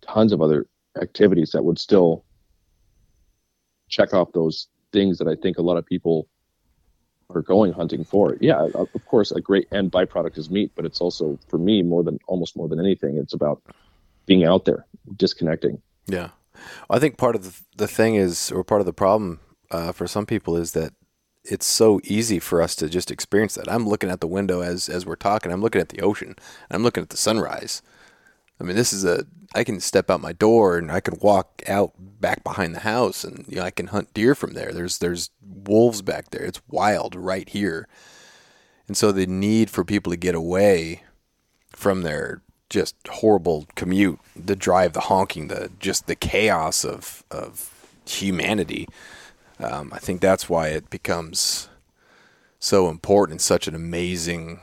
tons 0.06 0.32
of 0.32 0.42
other 0.42 0.68
activities 1.02 1.52
that 1.52 1.64
would 1.64 1.80
still 1.80 2.24
check 3.90 4.14
off 4.14 4.32
those 4.34 4.68
things 4.92 5.18
that 5.18 5.28
i 5.28 5.36
think 5.36 5.58
a 5.58 5.62
lot 5.62 5.78
of 5.78 5.86
people 5.86 6.28
are 7.30 7.42
going 7.42 7.74
hunting 7.74 8.04
for 8.04 8.38
yeah 8.42 8.68
of 8.76 9.06
course 9.06 9.32
a 9.32 9.42
great 9.42 9.68
end 9.72 9.92
byproduct 9.92 10.38
is 10.38 10.50
meat 10.50 10.72
but 10.76 10.86
it's 10.86 11.02
also 11.02 11.40
for 11.48 11.58
me 11.58 11.82
more 11.82 12.04
than 12.04 12.20
almost 12.28 12.56
more 12.56 12.68
than 12.68 12.80
anything 12.80 13.18
it's 13.18 13.34
about 13.34 13.62
being 14.26 14.44
out 14.44 14.66
there 14.66 14.86
disconnecting 15.16 15.82
Yeah, 16.08 16.30
I 16.90 17.00
think 17.00 17.18
part 17.18 17.36
of 17.36 17.44
the, 17.44 17.62
the 17.78 17.88
thing 17.88 18.16
is, 18.16 18.52
or 18.52 18.64
part 18.64 18.82
of 18.82 18.86
the 18.86 18.94
problem 18.94 19.40
uh, 19.72 19.92
for 19.92 20.08
some 20.08 20.26
people 20.26 20.56
is 20.56 20.74
that 20.74 20.94
it's 21.44 21.66
so 21.66 22.00
easy 22.04 22.40
for 22.40 22.62
us 22.62 22.76
to 22.78 22.90
just 22.90 23.12
experience 23.12 23.56
that. 23.56 23.72
I'm 23.72 23.88
looking 23.88 24.10
at 24.10 24.22
the 24.22 24.28
window 24.28 24.62
as 24.62 24.88
as 24.90 25.06
we're 25.06 25.16
talking. 25.16 25.52
I'm 25.52 25.62
looking 25.62 25.82
at 25.82 25.90
the 25.90 26.02
ocean. 26.02 26.36
I'm 26.72 26.84
looking 26.84 27.04
at 27.04 27.10
the 27.10 27.18
sunrise. 27.18 27.82
I 28.64 28.66
mean, 28.66 28.78
this 28.78 28.94
is 28.94 29.04
a. 29.04 29.26
I 29.54 29.64
can 29.64 29.80
step 29.82 30.10
out 30.10 30.22
my 30.22 30.32
door 30.34 30.78
and 30.78 30.92
I 30.92 31.00
can 31.00 31.20
walk 31.20 31.62
out 31.68 31.94
back 32.00 32.44
behind 32.44 32.74
the 32.74 32.80
house, 32.80 33.24
and 33.24 33.46
you 33.48 33.58
know, 33.58 33.64
I 33.64 33.72
can 33.72 33.88
hunt 33.88 34.14
deer 34.14 34.34
from 34.34 34.54
there. 34.54 34.72
There's 34.72 35.00
there's 35.00 35.30
wolves 35.46 36.02
back 36.02 36.32
there. 36.32 36.44
It's 36.44 36.62
wild 36.70 37.14
right 37.14 37.48
here, 37.48 37.88
and 38.88 38.96
so 38.96 39.12
the 39.12 39.28
need 39.28 39.70
for 39.70 39.84
people 39.84 40.12
to 40.12 40.18
get 40.18 40.34
away 40.34 41.04
from 41.72 42.04
their 42.04 42.42
just 42.70 42.96
horrible 43.08 43.68
commute, 43.76 44.20
the 44.34 44.56
drive, 44.56 44.94
the 44.94 45.02
honking, 45.02 45.50
the 45.50 45.70
just 45.78 46.08
the 46.08 46.16
chaos 46.16 46.86
of 46.86 47.26
of 47.30 47.70
humanity. 48.08 48.88
Um, 49.60 49.92
I 49.94 50.00
think 50.00 50.22
that's 50.22 50.50
why 50.50 50.70
it 50.70 50.90
becomes 50.90 51.68
so 52.60 52.90
important 52.90 53.34
and 53.34 53.42
such 53.42 53.68
an 53.68 53.76
amazing 53.76 54.62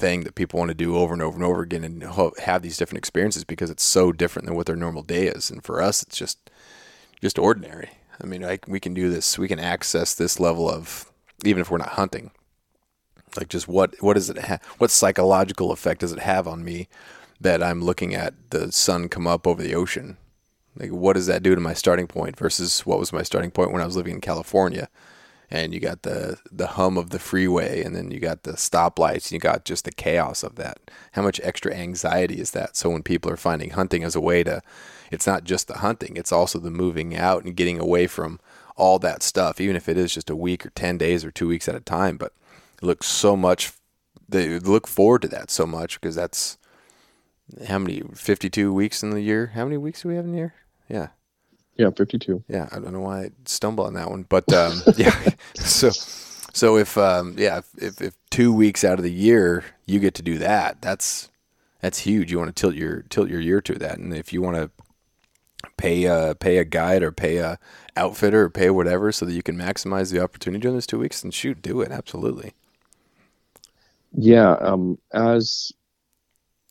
thing 0.00 0.24
that 0.24 0.34
people 0.34 0.58
want 0.58 0.70
to 0.70 0.74
do 0.74 0.96
over 0.96 1.12
and 1.12 1.22
over 1.22 1.36
and 1.36 1.44
over 1.44 1.62
again 1.62 1.84
and 1.84 2.02
have 2.38 2.62
these 2.62 2.76
different 2.76 2.98
experiences 2.98 3.44
because 3.44 3.70
it's 3.70 3.84
so 3.84 4.10
different 4.12 4.46
than 4.46 4.56
what 4.56 4.66
their 4.66 4.76
normal 4.76 5.02
day 5.02 5.26
is. 5.26 5.50
And 5.50 5.62
for 5.62 5.80
us, 5.82 6.02
it's 6.02 6.16
just 6.16 6.50
just 7.20 7.38
ordinary. 7.38 7.90
I 8.22 8.26
mean, 8.26 8.46
we 8.66 8.80
can 8.80 8.94
do 8.94 9.10
this. 9.10 9.38
We 9.38 9.48
can 9.48 9.60
access 9.60 10.14
this 10.14 10.40
level 10.40 10.70
of 10.70 11.10
even 11.44 11.60
if 11.60 11.70
we're 11.70 11.78
not 11.78 11.90
hunting. 11.90 12.30
Like 13.36 13.48
just 13.48 13.68
what 13.68 13.94
what 14.00 14.14
does 14.14 14.30
it 14.30 14.38
ha- 14.38 14.58
what 14.78 14.90
psychological 14.90 15.70
effect 15.70 16.00
does 16.00 16.12
it 16.12 16.18
have 16.18 16.48
on 16.48 16.64
me 16.64 16.88
that 17.40 17.62
I'm 17.62 17.82
looking 17.82 18.14
at 18.14 18.34
the 18.50 18.72
sun 18.72 19.08
come 19.08 19.26
up 19.26 19.46
over 19.46 19.62
the 19.62 19.74
ocean? 19.74 20.16
Like 20.76 20.90
what 20.90 21.14
does 21.14 21.26
that 21.26 21.42
do 21.42 21.54
to 21.54 21.60
my 21.60 21.74
starting 21.74 22.06
point 22.06 22.36
versus 22.36 22.84
what 22.84 22.98
was 22.98 23.12
my 23.12 23.22
starting 23.22 23.50
point 23.50 23.72
when 23.72 23.82
I 23.82 23.86
was 23.86 23.96
living 23.96 24.14
in 24.14 24.20
California? 24.20 24.88
And 25.50 25.74
you 25.74 25.80
got 25.80 26.02
the 26.02 26.38
the 26.50 26.68
hum 26.68 26.96
of 26.96 27.10
the 27.10 27.18
freeway 27.18 27.82
and 27.82 27.96
then 27.96 28.12
you 28.12 28.20
got 28.20 28.44
the 28.44 28.52
stoplights 28.52 29.26
and 29.26 29.32
you 29.32 29.38
got 29.40 29.64
just 29.64 29.84
the 29.84 29.90
chaos 29.90 30.42
of 30.44 30.54
that. 30.56 30.78
How 31.12 31.22
much 31.22 31.40
extra 31.42 31.74
anxiety 31.74 32.40
is 32.40 32.52
that? 32.52 32.76
So 32.76 32.90
when 32.90 33.02
people 33.02 33.30
are 33.32 33.36
finding 33.36 33.70
hunting 33.70 34.04
as 34.04 34.14
a 34.14 34.20
way 34.20 34.44
to 34.44 34.62
it's 35.10 35.26
not 35.26 35.44
just 35.44 35.66
the 35.66 35.78
hunting, 35.78 36.16
it's 36.16 36.32
also 36.32 36.58
the 36.58 36.70
moving 36.70 37.16
out 37.16 37.44
and 37.44 37.56
getting 37.56 37.80
away 37.80 38.06
from 38.06 38.38
all 38.76 38.98
that 39.00 39.22
stuff, 39.22 39.60
even 39.60 39.76
if 39.76 39.88
it 39.88 39.98
is 39.98 40.14
just 40.14 40.30
a 40.30 40.36
week 40.36 40.64
or 40.64 40.70
10 40.70 40.96
days 40.98 41.24
or 41.24 41.30
two 41.30 41.48
weeks 41.48 41.68
at 41.68 41.74
a 41.74 41.80
time. 41.80 42.16
But 42.16 42.32
look 42.80 43.02
so 43.02 43.36
much, 43.36 43.72
they 44.28 44.58
look 44.58 44.86
forward 44.86 45.22
to 45.22 45.28
that 45.28 45.50
so 45.50 45.66
much 45.66 46.00
because 46.00 46.14
that's 46.14 46.56
how 47.66 47.78
many, 47.78 48.02
52 48.14 48.72
weeks 48.72 49.02
in 49.02 49.10
the 49.10 49.20
year? 49.20 49.52
How 49.54 49.64
many 49.64 49.76
weeks 49.76 50.02
do 50.02 50.08
we 50.08 50.16
have 50.16 50.24
in 50.24 50.32
the 50.32 50.38
year? 50.38 50.54
Yeah. 50.88 51.08
Yeah, 51.80 51.88
52. 51.96 52.44
Yeah. 52.46 52.68
I 52.72 52.78
don't 52.78 52.92
know 52.92 53.00
why 53.00 53.20
I 53.22 53.30
stumble 53.46 53.86
on 53.86 53.94
that 53.94 54.10
one, 54.10 54.26
but 54.28 54.52
um, 54.52 54.82
yeah. 54.98 55.18
So, 55.54 55.88
so 55.88 56.76
if, 56.76 56.98
um, 56.98 57.36
yeah, 57.38 57.62
if, 57.78 58.02
if 58.02 58.14
two 58.28 58.52
weeks 58.52 58.84
out 58.84 58.98
of 58.98 59.02
the 59.02 59.10
year 59.10 59.64
you 59.86 59.98
get 59.98 60.12
to 60.16 60.22
do 60.22 60.36
that, 60.36 60.82
that's, 60.82 61.30
that's 61.80 62.00
huge. 62.00 62.30
You 62.30 62.36
want 62.36 62.54
to 62.54 62.60
tilt 62.60 62.74
your, 62.74 63.00
tilt 63.08 63.30
your 63.30 63.40
year 63.40 63.62
to 63.62 63.72
that. 63.76 63.96
And 63.96 64.12
if 64.12 64.30
you 64.30 64.42
want 64.42 64.56
to 64.56 64.70
pay 65.78 66.04
a, 66.04 66.34
pay 66.34 66.58
a 66.58 66.66
guide 66.66 67.02
or 67.02 67.12
pay 67.12 67.38
a 67.38 67.58
outfitter 67.96 68.42
or 68.42 68.50
pay 68.50 68.68
whatever 68.68 69.10
so 69.10 69.24
that 69.24 69.32
you 69.32 69.42
can 69.42 69.56
maximize 69.56 70.12
the 70.12 70.22
opportunity 70.22 70.60
during 70.60 70.76
those 70.76 70.86
two 70.86 70.98
weeks, 70.98 71.22
then 71.22 71.30
shoot, 71.30 71.62
do 71.62 71.80
it. 71.80 71.90
Absolutely. 71.90 72.52
Yeah. 74.12 74.52
Um, 74.52 74.98
as 75.14 75.72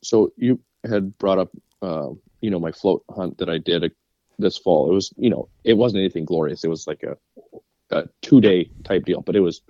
so 0.03 0.32
you 0.38 0.60
had 0.88 1.18
brought 1.18 1.39
up, 1.39 1.49
uh, 1.82 2.10
you 2.41 2.51
know, 2.51 2.60
my 2.60 2.72
float 2.72 3.03
hunt 3.10 3.39
that 3.39 3.49
I 3.49 3.57
did 3.57 3.91
this 4.39 4.57
fall. 4.57 4.89
It 4.89 4.93
was, 4.93 5.13
you 5.17 5.29
know, 5.29 5.49
it 5.63 5.73
wasn't 5.73 5.99
anything 5.99 6.25
glorious. 6.25 6.63
It 6.63 6.69
was 6.69 6.87
like 6.87 7.03
a, 7.03 7.17
a 7.91 8.07
two 8.21 8.41
day 8.41 8.69
type 8.83 9.05
deal, 9.05 9.21
but 9.21 9.35
it 9.35 9.41
was 9.41 9.61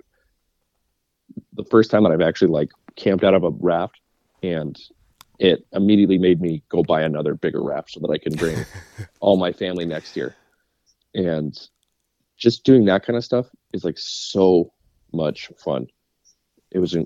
the 1.52 1.64
first 1.64 1.90
time 1.90 2.04
that 2.04 2.12
I've 2.12 2.20
actually 2.20 2.50
like 2.50 2.70
camped 2.96 3.24
out 3.24 3.34
of 3.34 3.44
a 3.44 3.50
raft 3.50 4.00
and 4.42 4.78
it 5.38 5.66
immediately 5.72 6.18
made 6.18 6.40
me 6.40 6.62
go 6.68 6.82
buy 6.82 7.02
another 7.02 7.34
bigger 7.34 7.62
raft 7.62 7.92
so 7.92 8.00
that 8.00 8.10
I 8.10 8.18
can 8.18 8.34
bring 8.34 8.58
all 9.20 9.36
my 9.36 9.52
family 9.52 9.86
next 9.86 10.16
year. 10.16 10.36
And 11.14 11.58
just 12.36 12.64
doing 12.64 12.84
that 12.86 13.04
kind 13.04 13.16
of 13.16 13.24
stuff 13.24 13.46
is 13.72 13.84
like 13.84 13.98
so 13.98 14.72
much 15.12 15.50
fun. 15.58 15.86
It 16.70 16.78
was 16.78 16.96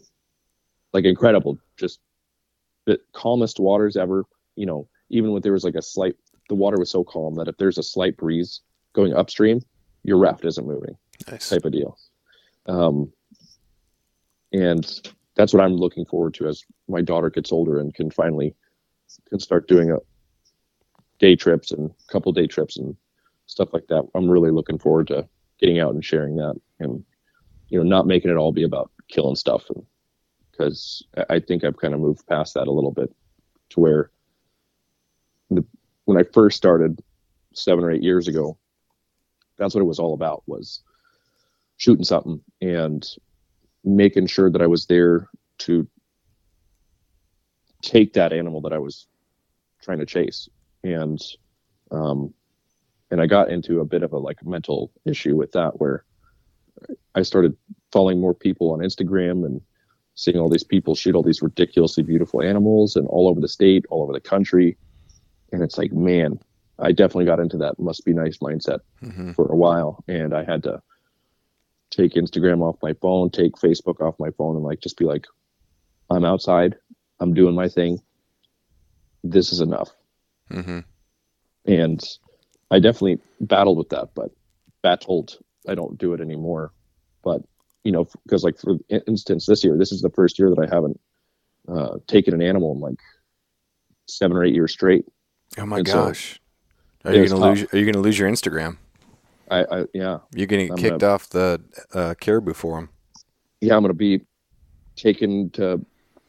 like 0.92 1.04
incredible. 1.04 1.58
Just 1.76 2.00
the 2.86 2.98
calmest 3.12 3.60
waters 3.60 3.96
ever. 3.96 4.24
You 4.56 4.66
know, 4.66 4.88
even 5.10 5.32
when 5.32 5.42
there 5.42 5.52
was 5.52 5.64
like 5.64 5.74
a 5.74 5.82
slight, 5.82 6.16
the 6.48 6.54
water 6.54 6.78
was 6.78 6.90
so 6.90 7.04
calm 7.04 7.34
that 7.36 7.48
if 7.48 7.56
there's 7.56 7.78
a 7.78 7.82
slight 7.82 8.16
breeze 8.16 8.60
going 8.92 9.14
upstream, 9.14 9.60
your 10.02 10.18
raft 10.18 10.44
isn't 10.44 10.66
moving. 10.66 10.96
Nice. 11.30 11.48
Type 11.48 11.64
of 11.64 11.72
deal. 11.72 11.98
Um, 12.66 13.12
and 14.52 15.10
that's 15.34 15.52
what 15.52 15.62
I'm 15.62 15.74
looking 15.76 16.04
forward 16.04 16.34
to 16.34 16.48
as 16.48 16.64
my 16.88 17.02
daughter 17.02 17.30
gets 17.30 17.52
older 17.52 17.78
and 17.78 17.94
can 17.94 18.10
finally 18.10 18.54
can 19.28 19.40
start 19.40 19.68
doing 19.68 19.90
a 19.90 19.98
day 21.18 21.36
trips 21.36 21.70
and 21.70 21.90
couple 22.08 22.32
day 22.32 22.46
trips 22.46 22.76
and 22.76 22.96
stuff 23.46 23.72
like 23.72 23.86
that. 23.88 24.04
I'm 24.14 24.28
really 24.28 24.50
looking 24.50 24.78
forward 24.78 25.08
to 25.08 25.28
getting 25.58 25.80
out 25.80 25.94
and 25.94 26.04
sharing 26.04 26.36
that 26.36 26.54
and 26.80 27.04
you 27.68 27.78
know 27.78 27.84
not 27.84 28.06
making 28.06 28.30
it 28.30 28.36
all 28.36 28.52
be 28.52 28.64
about 28.64 28.90
killing 29.08 29.36
stuff 29.36 29.64
and 29.70 29.84
because 30.50 31.02
I 31.30 31.40
think 31.40 31.64
I've 31.64 31.76
kind 31.76 31.94
of 31.94 32.00
moved 32.00 32.26
past 32.28 32.54
that 32.54 32.68
a 32.68 32.72
little 32.72 32.92
bit 32.92 33.12
to 33.70 33.80
where 33.80 34.10
when 36.04 36.18
I 36.18 36.24
first 36.32 36.56
started 36.56 37.00
seven 37.54 37.84
or 37.84 37.90
eight 37.90 38.02
years 38.02 38.28
ago, 38.28 38.58
that's 39.56 39.74
what 39.74 39.80
it 39.80 39.86
was 39.86 39.98
all 39.98 40.14
about 40.14 40.42
was 40.46 40.82
shooting 41.76 42.04
something 42.04 42.40
and 42.60 43.06
making 43.84 44.26
sure 44.26 44.50
that 44.50 44.62
I 44.62 44.66
was 44.66 44.86
there 44.86 45.28
to 45.58 45.86
take 47.82 48.14
that 48.14 48.32
animal 48.32 48.60
that 48.62 48.72
I 48.72 48.78
was 48.78 49.06
trying 49.82 49.98
to 49.98 50.06
chase. 50.06 50.48
And, 50.82 51.20
um, 51.90 52.32
and 53.10 53.20
I 53.20 53.26
got 53.26 53.50
into 53.50 53.80
a 53.80 53.84
bit 53.84 54.02
of 54.02 54.12
a 54.12 54.18
like 54.18 54.44
mental 54.44 54.90
issue 55.04 55.36
with 55.36 55.52
that 55.52 55.80
where 55.80 56.04
I 57.14 57.22
started 57.22 57.56
following 57.92 58.20
more 58.20 58.34
people 58.34 58.72
on 58.72 58.80
Instagram 58.80 59.44
and 59.44 59.60
seeing 60.14 60.38
all 60.38 60.48
these 60.48 60.64
people 60.64 60.94
shoot 60.94 61.14
all 61.14 61.22
these 61.22 61.42
ridiculously 61.42 62.02
beautiful 62.02 62.42
animals 62.42 62.96
and 62.96 63.06
all 63.08 63.28
over 63.28 63.40
the 63.40 63.48
state, 63.48 63.84
all 63.90 64.02
over 64.02 64.12
the 64.12 64.20
country. 64.20 64.76
And 65.54 65.62
it's 65.62 65.78
like, 65.78 65.92
man, 65.92 66.40
I 66.80 66.90
definitely 66.90 67.26
got 67.26 67.38
into 67.38 67.58
that 67.58 67.78
must 67.78 68.04
be 68.04 68.12
nice 68.12 68.38
mindset 68.38 68.80
mm-hmm. 69.02 69.32
for 69.32 69.46
a 69.46 69.54
while. 69.54 70.02
And 70.08 70.34
I 70.34 70.42
had 70.42 70.64
to 70.64 70.82
take 71.90 72.14
Instagram 72.14 72.60
off 72.60 72.76
my 72.82 72.92
phone, 72.94 73.30
take 73.30 73.52
Facebook 73.52 74.00
off 74.00 74.18
my 74.18 74.30
phone, 74.36 74.56
and 74.56 74.64
like 74.64 74.80
just 74.80 74.98
be 74.98 75.04
like, 75.04 75.26
I'm 76.10 76.24
outside, 76.24 76.74
I'm 77.20 77.34
doing 77.34 77.54
my 77.54 77.68
thing. 77.68 78.00
This 79.22 79.52
is 79.52 79.60
enough. 79.60 79.90
Mm-hmm. 80.50 80.80
And 81.66 82.04
I 82.72 82.80
definitely 82.80 83.20
battled 83.40 83.78
with 83.78 83.90
that, 83.90 84.08
but 84.16 84.32
battled. 84.82 85.38
I 85.68 85.76
don't 85.76 85.96
do 85.96 86.14
it 86.14 86.20
anymore. 86.20 86.72
But 87.22 87.42
you 87.84 87.92
know, 87.92 88.08
because 88.24 88.42
like 88.42 88.58
for 88.58 88.78
instance, 89.06 89.46
this 89.46 89.62
year, 89.62 89.78
this 89.78 89.92
is 89.92 90.02
the 90.02 90.10
first 90.10 90.36
year 90.36 90.50
that 90.50 90.58
I 90.58 90.74
haven't 90.74 91.00
uh, 91.68 91.98
taken 92.08 92.34
an 92.34 92.42
animal 92.42 92.72
in 92.72 92.80
like 92.80 92.98
seven 94.08 94.36
or 94.36 94.44
eight 94.44 94.54
years 94.54 94.72
straight. 94.72 95.04
Oh 95.58 95.66
my 95.66 95.78
And 95.78 95.88
so, 95.88 96.06
gosh. 96.06 96.40
are 97.04 97.14
you 97.14 97.26
gonna 97.28 97.40
tough. 97.40 97.58
lose? 97.60 97.72
Are 97.74 97.78
you 97.78 97.86
gonna 97.90 98.02
lose 98.02 98.18
your 98.18 98.28
Instagram? 98.30 98.76
I, 99.50 99.64
I 99.64 99.84
yeah, 99.94 100.18
You're 100.34 100.46
gonna 100.46 100.68
get 100.68 100.76
kicked 100.78 100.98
gonna- 101.00 101.12
off 101.14 101.28
the 101.30 101.60
uh, 101.92 102.14
Caribou 102.20 102.54
Forum. 102.54 102.88
yeah, 103.60 103.76
I'm 103.76 103.82
gonna 103.82 103.94
be 103.94 104.22
taken 104.96 105.50
to 105.50 105.84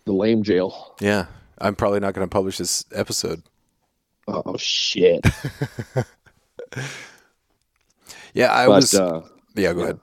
the 0.05 0.11
lame 0.13 0.43
jail. 0.43 0.95
Yeah, 0.99 1.26
I'm 1.59 1.76
probably 1.76 1.99
not 2.01 2.13
gonna 2.13 2.28
publish 2.28 2.57
this 2.57 2.86
episode. 2.93 3.41
Oh 4.28 4.57
shit! 4.57 5.26
Yeah, 8.34 8.53
I 8.53 8.65
but 8.65 8.76
was. 8.76 8.93
uh, 8.93 9.21
yeah, 9.55 9.71
go 9.73 9.80
yeah. 9.80 9.84
ahead. 9.86 9.99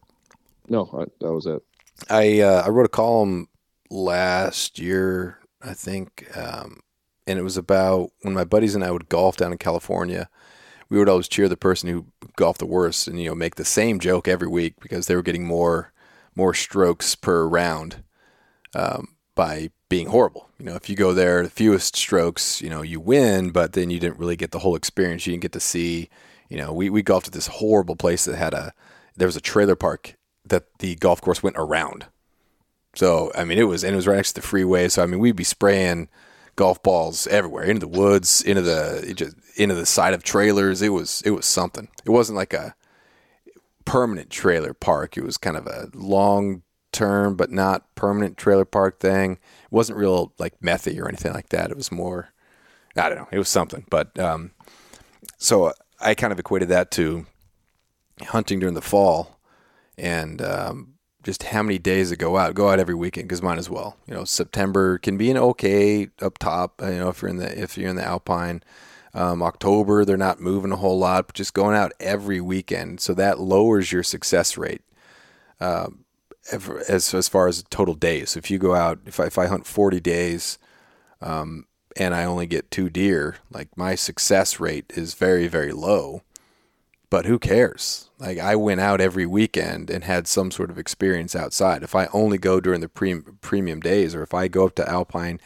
no, 0.69 0.89
I, 0.99 1.05
that 1.21 1.33
was 1.33 1.45
it. 1.47 1.63
I 2.09 2.41
uh, 2.41 2.63
I 2.65 2.69
wrote 2.71 2.87
a 2.87 2.89
column 2.89 3.49
last 3.91 4.79
year, 4.79 5.39
I 5.61 5.75
think, 5.75 6.27
um, 6.35 6.81
and 7.27 7.39
it 7.39 7.43
was 7.43 7.57
about 7.57 8.11
when 8.23 8.35
my 8.35 8.45
buddies 8.45 8.75
and 8.75 8.85
I 8.85 8.91
would 8.91 9.09
golf 9.09 9.37
down 9.37 9.53
in 9.53 9.59
California. 9.59 10.29
We 10.89 10.99
would 10.99 11.09
always 11.09 11.29
cheer 11.29 11.49
the 11.49 11.57
person 11.57 11.89
who 11.89 12.07
golfed 12.37 12.59
the 12.59 12.67
worst, 12.67 13.09
and 13.09 13.21
you 13.21 13.31
know, 13.31 13.35
make 13.35 13.55
the 13.55 13.65
same 13.65 13.99
joke 13.99 14.29
every 14.29 14.49
week 14.49 14.75
because 14.81 15.07
they 15.07 15.17
were 15.17 15.23
getting 15.23 15.47
more 15.47 15.93
more 16.35 16.55
strokes 16.55 17.15
per 17.15 17.47
round 17.47 18.03
um, 18.75 19.17
by 19.35 19.71
being 19.89 20.09
horrible. 20.09 20.49
You 20.59 20.67
know, 20.67 20.75
if 20.75 20.89
you 20.89 20.97
go 20.97 21.13
there, 21.13 21.43
the 21.43 21.51
fewest 21.51 21.97
strokes, 21.97 22.63
you 22.63 22.71
know, 22.71 22.83
you 22.83 23.01
win, 23.01 23.51
but 23.51 23.75
then 23.75 23.91
you 23.91 24.01
didn't 24.01 24.19
really 24.19 24.37
get 24.37 24.51
the 24.51 24.61
whole 24.61 24.75
experience. 24.75 25.27
You 25.27 25.33
didn't 25.33 25.43
get 25.43 25.53
to 25.53 25.61
see. 25.61 26.09
You 26.49 26.59
know, 26.59 26.73
we 26.73 26.91
we 26.91 27.03
golfed 27.03 27.29
at 27.29 27.33
this 27.33 27.47
horrible 27.47 27.97
place 27.97 28.25
that 28.25 28.37
had 28.37 28.55
a 28.55 28.73
there 29.17 29.29
was 29.29 29.37
a 29.37 29.41
trailer 29.41 29.77
park 29.77 30.15
that 30.45 30.65
the 30.79 30.95
golf 30.97 31.21
course 31.21 31.43
went 31.43 31.57
around. 31.59 32.07
So 32.95 33.33
I 33.35 33.45
mean, 33.45 33.59
it 33.59 33.65
was 33.65 33.85
and 33.85 33.95
it 33.95 33.97
was 33.97 34.07
right 34.07 34.17
next 34.17 34.33
to 34.33 34.41
the 34.41 34.47
freeway. 34.47 34.89
So 34.89 35.03
I 35.03 35.07
mean, 35.07 35.21
we'd 35.21 35.37
be 35.37 35.45
spraying 35.45 36.09
golf 36.57 36.83
balls 36.83 37.27
everywhere 37.27 37.65
into 37.65 37.81
the 37.81 37.89
woods, 37.89 38.43
into 38.43 38.63
the 38.63 39.13
just 39.17 39.37
into 39.57 39.75
the 39.75 39.87
side 39.87 40.15
of 40.15 40.23
trailers. 40.23 40.83
It 40.83 40.91
was 40.91 41.23
it 41.25 41.31
was 41.31 41.47
something. 41.47 41.89
It 42.05 42.11
wasn't 42.11 42.37
like 42.37 42.53
a 42.53 42.75
permanent 43.85 44.31
trailer 44.31 44.75
park. 44.75 45.17
It 45.17 45.25
was 45.25 45.39
kind 45.39 45.57
of 45.57 45.67
a 45.67 45.89
long 45.95 46.63
term 46.93 47.37
but 47.37 47.51
not 47.51 47.95
permanent 47.95 48.37
trailer 48.37 48.65
park 48.65 49.01
thing. 49.01 49.33
It 49.33 49.73
wasn't 49.73 49.99
real 49.99 50.33
like 50.39 50.61
methy 50.61 51.01
or 51.01 51.09
anything 51.09 51.33
like 51.33 51.49
that. 51.51 51.71
It 51.71 51.77
was 51.77 51.91
more 51.91 52.33
I 52.97 53.09
don't 53.09 53.19
know. 53.19 53.29
It 53.31 53.39
was 53.39 53.49
something. 53.49 53.87
But 53.89 54.19
um, 54.19 54.51
so 55.39 55.73
I 56.01 56.15
kind 56.15 56.33
of 56.33 56.39
equated 56.39 56.69
that 56.69 56.91
to 56.93 57.27
hunting 58.21 58.61
during 58.61 58.75
the 58.75 58.83
fall 58.83 59.39
and 59.97 60.43
um, 60.43 60.92
just 61.23 61.45
how 61.45 61.63
many 61.63 61.79
days 61.79 62.11
to 62.11 62.17
go 62.17 62.37
out. 62.37 62.55
Go 62.55 62.69
out 62.69 62.81
every 62.81 62.95
weekend 62.95 63.29
because 63.29 63.43
mine 63.43 63.59
as 63.59 63.71
well. 63.71 63.97
You 64.07 64.15
know, 64.15 64.25
September 64.25 64.99
can 64.99 65.17
be 65.17 65.31
an 65.31 65.37
okay 65.37 66.09
up 66.21 66.39
top. 66.39 66.83
uh, 66.83 66.87
You 66.89 66.99
know, 66.99 67.09
if 67.11 67.23
you're 67.23 67.29
in 67.31 67.37
the 67.37 67.61
if 67.63 67.77
you're 67.79 67.91
in 67.91 67.97
the 67.97 68.05
Alpine. 68.05 68.63
Um, 69.15 69.43
October 69.43 70.07
they're 70.07 70.17
not 70.17 70.41
moving 70.41 70.73
a 70.73 70.77
whole 70.77 70.99
lot, 70.99 71.27
but 71.27 71.37
just 71.37 71.53
going 71.53 71.77
out 71.77 71.93
every 72.01 72.41
weekend, 72.41 72.99
so 73.01 73.13
that 73.13 73.39
lowers 73.39 73.93
your 73.93 74.03
success 74.03 74.57
rate 74.57 74.81
ev- 76.51 76.83
as 76.89 77.13
as 77.15 77.29
far 77.29 77.47
as 77.47 77.63
total 77.71 77.95
days. 77.95 78.37
If 78.37 78.51
you 78.51 78.59
go 78.59 78.75
out, 78.75 79.01
if 79.05 79.21
I, 79.21 79.27
if 79.27 79.37
I 79.39 79.47
hunt 79.47 79.67
40 79.67 80.01
days, 80.01 80.59
um, 81.21 81.67
and 81.95 82.15
I 82.15 82.25
only 82.25 82.47
get 82.47 82.71
two 82.71 82.89
deer, 82.89 83.37
like 83.51 83.69
my 83.77 83.95
success 83.95 84.59
rate 84.59 84.91
is 84.97 85.13
very 85.13 85.47
very 85.47 85.73
low 85.73 86.23
but 87.13 87.27
who 87.27 87.39
cares? 87.39 88.09
Like 88.19 88.39
I 88.39 88.57
went 88.57 88.81
out 88.81 89.03
every 89.03 89.27
weekend 89.27 89.91
and 89.91 90.03
had 90.03 90.27
some 90.27 90.51
sort 90.51 90.71
of 90.71 90.79
experience 90.79 91.37
outside. 91.37 91.83
If 91.83 91.95
I 91.95 92.07
only 92.15 92.39
go 92.39 92.59
during 92.59 92.81
the 92.81 92.89
pre- 92.89 93.21
premium 93.43 93.81
days, 93.81 94.15
or 94.15 94.23
if 94.23 94.33
I 94.33 94.49
go 94.49 94.65
up 94.65 94.77
to 94.77 94.89
Alpine, 94.89 95.39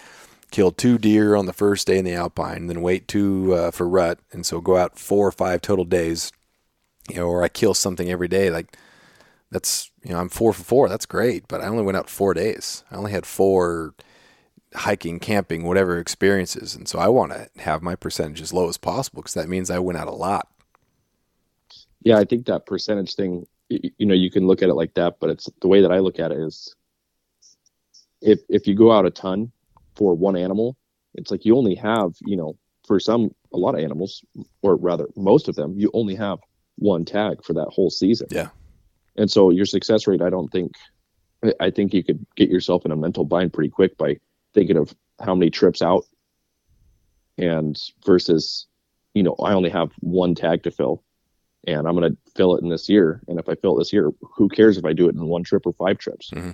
kill 0.52 0.70
two 0.70 0.96
deer 0.96 1.34
on 1.34 1.46
the 1.46 1.52
first 1.52 1.88
day 1.88 1.98
in 1.98 2.04
the 2.04 2.14
Alpine, 2.14 2.68
then 2.68 2.82
wait 2.82 3.08
two 3.08 3.52
uh, 3.52 3.72
for 3.72 3.88
rut, 3.88 4.20
and 4.30 4.46
so 4.46 4.60
go 4.60 4.76
out 4.76 4.96
four 4.96 5.26
or 5.26 5.32
five 5.32 5.60
total 5.60 5.84
days, 5.84 6.30
you 7.08 7.16
know, 7.16 7.26
or 7.26 7.42
I 7.42 7.48
kill 7.48 7.74
something 7.74 8.08
every 8.08 8.28
day, 8.28 8.48
like 8.48 8.76
that's 9.50 9.90
you 10.04 10.12
know 10.12 10.20
I'm 10.20 10.28
four 10.28 10.52
for 10.52 10.62
four. 10.62 10.88
That's 10.88 11.04
great, 11.04 11.48
but 11.48 11.60
I 11.60 11.66
only 11.66 11.82
went 11.82 11.96
out 11.96 12.08
four 12.08 12.32
days. 12.32 12.84
I 12.92 12.94
only 12.94 13.10
had 13.10 13.26
four 13.26 13.92
hiking, 14.72 15.18
camping, 15.18 15.64
whatever 15.64 15.98
experiences, 15.98 16.76
and 16.76 16.86
so 16.86 17.00
I 17.00 17.08
want 17.08 17.32
to 17.32 17.48
have 17.62 17.82
my 17.82 17.96
percentage 17.96 18.40
as 18.40 18.52
low 18.52 18.68
as 18.68 18.78
possible 18.78 19.22
because 19.22 19.34
that 19.34 19.48
means 19.48 19.68
I 19.68 19.80
went 19.80 19.98
out 19.98 20.06
a 20.06 20.12
lot. 20.12 20.46
Yeah, 22.06 22.18
I 22.18 22.24
think 22.24 22.46
that 22.46 22.66
percentage 22.66 23.16
thing, 23.16 23.48
you 23.68 24.06
know, 24.06 24.14
you 24.14 24.30
can 24.30 24.46
look 24.46 24.62
at 24.62 24.68
it 24.68 24.74
like 24.74 24.94
that, 24.94 25.16
but 25.18 25.28
it's 25.28 25.50
the 25.60 25.66
way 25.66 25.80
that 25.82 25.90
I 25.90 25.98
look 25.98 26.20
at 26.20 26.30
it 26.30 26.38
is 26.38 26.72
if 28.22 28.38
if 28.48 28.68
you 28.68 28.76
go 28.76 28.92
out 28.92 29.06
a 29.06 29.10
ton 29.10 29.50
for 29.96 30.14
one 30.14 30.36
animal, 30.36 30.76
it's 31.14 31.32
like 31.32 31.44
you 31.44 31.56
only 31.56 31.74
have, 31.74 32.12
you 32.20 32.36
know, 32.36 32.56
for 32.86 33.00
some 33.00 33.34
a 33.52 33.56
lot 33.56 33.74
of 33.74 33.80
animals, 33.80 34.24
or 34.62 34.76
rather 34.76 35.08
most 35.16 35.48
of 35.48 35.56
them, 35.56 35.76
you 35.76 35.90
only 35.94 36.14
have 36.14 36.38
one 36.76 37.04
tag 37.04 37.42
for 37.42 37.54
that 37.54 37.70
whole 37.70 37.90
season. 37.90 38.28
Yeah. 38.30 38.50
And 39.16 39.28
so 39.28 39.50
your 39.50 39.66
success 39.66 40.06
rate, 40.06 40.22
I 40.22 40.30
don't 40.30 40.52
think, 40.52 40.74
I 41.58 41.70
think 41.70 41.92
you 41.92 42.04
could 42.04 42.24
get 42.36 42.50
yourself 42.50 42.84
in 42.84 42.92
a 42.92 42.96
mental 42.96 43.24
bind 43.24 43.52
pretty 43.52 43.70
quick 43.70 43.98
by 43.98 44.20
thinking 44.54 44.76
of 44.76 44.94
how 45.20 45.34
many 45.34 45.50
trips 45.50 45.82
out 45.82 46.04
and 47.36 47.76
versus, 48.04 48.68
you 49.12 49.24
know, 49.24 49.34
I 49.42 49.54
only 49.54 49.70
have 49.70 49.90
one 49.98 50.36
tag 50.36 50.62
to 50.62 50.70
fill 50.70 51.02
and 51.66 51.86
I'm 51.86 51.96
going 51.96 52.10
to 52.10 52.18
fill 52.34 52.56
it 52.56 52.62
in 52.62 52.68
this 52.68 52.88
year. 52.88 53.20
And 53.28 53.38
if 53.38 53.48
I 53.48 53.54
fill 53.54 53.76
it 53.76 53.80
this 53.80 53.92
year, 53.92 54.10
who 54.20 54.48
cares 54.48 54.78
if 54.78 54.84
I 54.84 54.92
do 54.92 55.08
it 55.08 55.14
in 55.14 55.26
one 55.26 55.42
trip 55.42 55.66
or 55.66 55.72
five 55.72 55.98
trips? 55.98 56.30
Mm-hmm. 56.30 56.50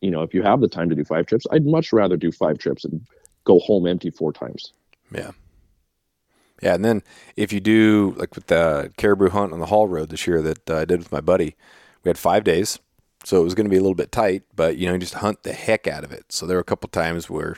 You 0.00 0.10
know, 0.10 0.22
if 0.22 0.34
you 0.34 0.42
have 0.42 0.60
the 0.60 0.68
time 0.68 0.88
to 0.88 0.96
do 0.96 1.04
five 1.04 1.26
trips, 1.26 1.46
I'd 1.52 1.64
much 1.64 1.92
rather 1.92 2.16
do 2.16 2.32
five 2.32 2.58
trips 2.58 2.84
and 2.84 3.00
go 3.44 3.60
home 3.60 3.86
empty 3.86 4.10
four 4.10 4.32
times. 4.32 4.72
Yeah. 5.14 5.30
Yeah, 6.60 6.74
and 6.74 6.84
then 6.84 7.02
if 7.36 7.52
you 7.52 7.58
do 7.58 8.14
like 8.16 8.36
with 8.36 8.46
the 8.46 8.92
caribou 8.96 9.30
hunt 9.30 9.52
on 9.52 9.58
the 9.58 9.66
Haul 9.66 9.88
Road 9.88 10.10
this 10.10 10.28
year 10.28 10.40
that 10.42 10.70
uh, 10.70 10.78
I 10.78 10.84
did 10.84 11.00
with 11.00 11.10
my 11.10 11.20
buddy, 11.20 11.56
we 12.04 12.08
had 12.08 12.18
five 12.18 12.44
days, 12.44 12.78
so 13.24 13.40
it 13.40 13.44
was 13.44 13.54
going 13.54 13.66
to 13.66 13.70
be 13.70 13.76
a 13.76 13.80
little 13.80 13.96
bit 13.96 14.12
tight, 14.12 14.44
but 14.54 14.76
you 14.76 14.86
know, 14.86 14.92
you 14.92 15.00
just 15.00 15.14
hunt 15.14 15.42
the 15.42 15.52
heck 15.52 15.88
out 15.88 16.04
of 16.04 16.12
it. 16.12 16.26
So 16.28 16.46
there 16.46 16.56
were 16.56 16.62
a 16.62 16.64
couple 16.64 16.88
times 16.88 17.28
where, 17.28 17.56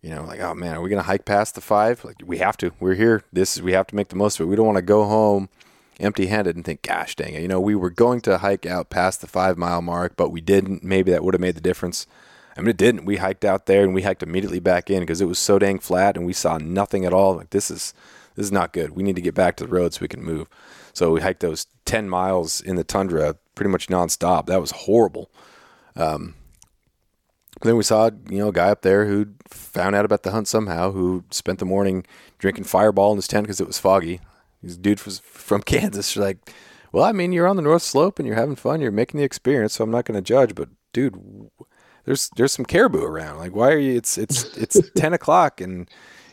you 0.00 0.08
know, 0.08 0.24
like, 0.24 0.40
oh 0.40 0.54
man, 0.54 0.74
are 0.74 0.80
we 0.80 0.88
going 0.88 1.02
to 1.02 1.06
hike 1.06 1.26
past 1.26 1.54
the 1.54 1.60
five? 1.60 2.02
Like, 2.02 2.16
we 2.24 2.38
have 2.38 2.56
to. 2.58 2.72
We're 2.80 2.94
here. 2.94 3.24
This 3.30 3.56
is 3.56 3.62
we 3.62 3.72
have 3.72 3.86
to 3.88 3.94
make 3.94 4.08
the 4.08 4.16
most 4.16 4.40
of 4.40 4.46
it. 4.46 4.48
We 4.48 4.56
don't 4.56 4.66
want 4.66 4.76
to 4.76 4.82
go 4.82 5.04
home 5.04 5.50
empty-handed 6.00 6.56
and 6.56 6.64
think, 6.64 6.82
gosh, 6.82 7.14
dang 7.14 7.34
it, 7.34 7.42
you 7.42 7.48
know, 7.48 7.60
we 7.60 7.74
were 7.74 7.90
going 7.90 8.20
to 8.22 8.38
hike 8.38 8.66
out 8.66 8.90
past 8.90 9.20
the 9.20 9.26
five 9.26 9.56
mile 9.56 9.82
mark, 9.82 10.16
but 10.16 10.30
we 10.30 10.40
didn't. 10.40 10.82
Maybe 10.82 11.10
that 11.12 11.24
would 11.24 11.34
have 11.34 11.40
made 11.40 11.56
the 11.56 11.60
difference. 11.60 12.06
I 12.56 12.60
mean, 12.60 12.70
it 12.70 12.76
didn't. 12.76 13.04
We 13.04 13.16
hiked 13.16 13.44
out 13.44 13.66
there 13.66 13.84
and 13.84 13.94
we 13.94 14.02
hiked 14.02 14.22
immediately 14.22 14.60
back 14.60 14.90
in 14.90 15.00
because 15.00 15.20
it 15.20 15.28
was 15.28 15.38
so 15.38 15.58
dang 15.58 15.78
flat 15.78 16.16
and 16.16 16.26
we 16.26 16.32
saw 16.32 16.58
nothing 16.58 17.04
at 17.04 17.12
all. 17.12 17.36
Like 17.36 17.50
this 17.50 17.70
is 17.70 17.94
this 18.34 18.46
is 18.46 18.52
not 18.52 18.72
good. 18.72 18.90
We 18.90 19.02
need 19.02 19.16
to 19.16 19.22
get 19.22 19.34
back 19.34 19.56
to 19.56 19.64
the 19.64 19.70
road 19.70 19.94
so 19.94 20.00
we 20.02 20.08
can 20.08 20.22
move. 20.22 20.48
So 20.92 21.12
we 21.12 21.20
hiked 21.20 21.40
those 21.40 21.66
10 21.84 22.08
miles 22.08 22.60
in 22.60 22.76
the 22.76 22.84
tundra 22.84 23.36
pretty 23.54 23.70
much 23.70 23.88
nonstop. 23.88 24.46
That 24.46 24.60
was 24.60 24.70
horrible. 24.70 25.30
Um, 25.96 26.34
then 27.62 27.76
we 27.76 27.82
saw, 27.82 28.10
you 28.28 28.38
know, 28.38 28.48
a 28.48 28.52
guy 28.52 28.68
up 28.68 28.82
there 28.82 29.06
who 29.06 29.26
found 29.48 29.94
out 29.94 30.04
about 30.04 30.22
the 30.22 30.30
hunt 30.30 30.48
somehow, 30.48 30.92
who 30.92 31.24
spent 31.30 31.58
the 31.58 31.64
morning 31.64 32.06
drinking 32.38 32.64
Fireball 32.64 33.12
in 33.12 33.16
his 33.16 33.28
tent 33.28 33.44
because 33.44 33.60
it 33.60 33.66
was 33.66 33.78
foggy. 33.78 34.20
This 34.62 34.76
dude 34.76 35.04
was 35.04 35.18
from 35.20 35.62
Kansas. 35.66 36.14
You're 36.14 36.24
like, 36.24 36.52
well, 36.92 37.04
I 37.04 37.12
mean, 37.12 37.32
you're 37.32 37.48
on 37.48 37.56
the 37.56 37.62
North 37.62 37.82
Slope 37.82 38.18
and 38.18 38.26
you're 38.26 38.36
having 38.36 38.56
fun. 38.56 38.80
You're 38.80 38.90
making 38.90 39.18
the 39.18 39.24
experience, 39.24 39.74
so 39.74 39.84
I'm 39.84 39.90
not 39.90 40.04
going 40.04 40.16
to 40.16 40.22
judge. 40.22 40.54
But 40.54 40.68
dude, 40.92 41.50
there's 42.04 42.30
there's 42.36 42.52
some 42.52 42.64
caribou 42.64 43.02
around. 43.02 43.38
Like, 43.38 43.54
why 43.54 43.70
are 43.72 43.78
you? 43.78 43.96
It's 43.96 44.18
it's 44.18 44.56
it's 44.56 44.80
10 44.96 45.12
o'clock 45.12 45.60
and 45.60 45.88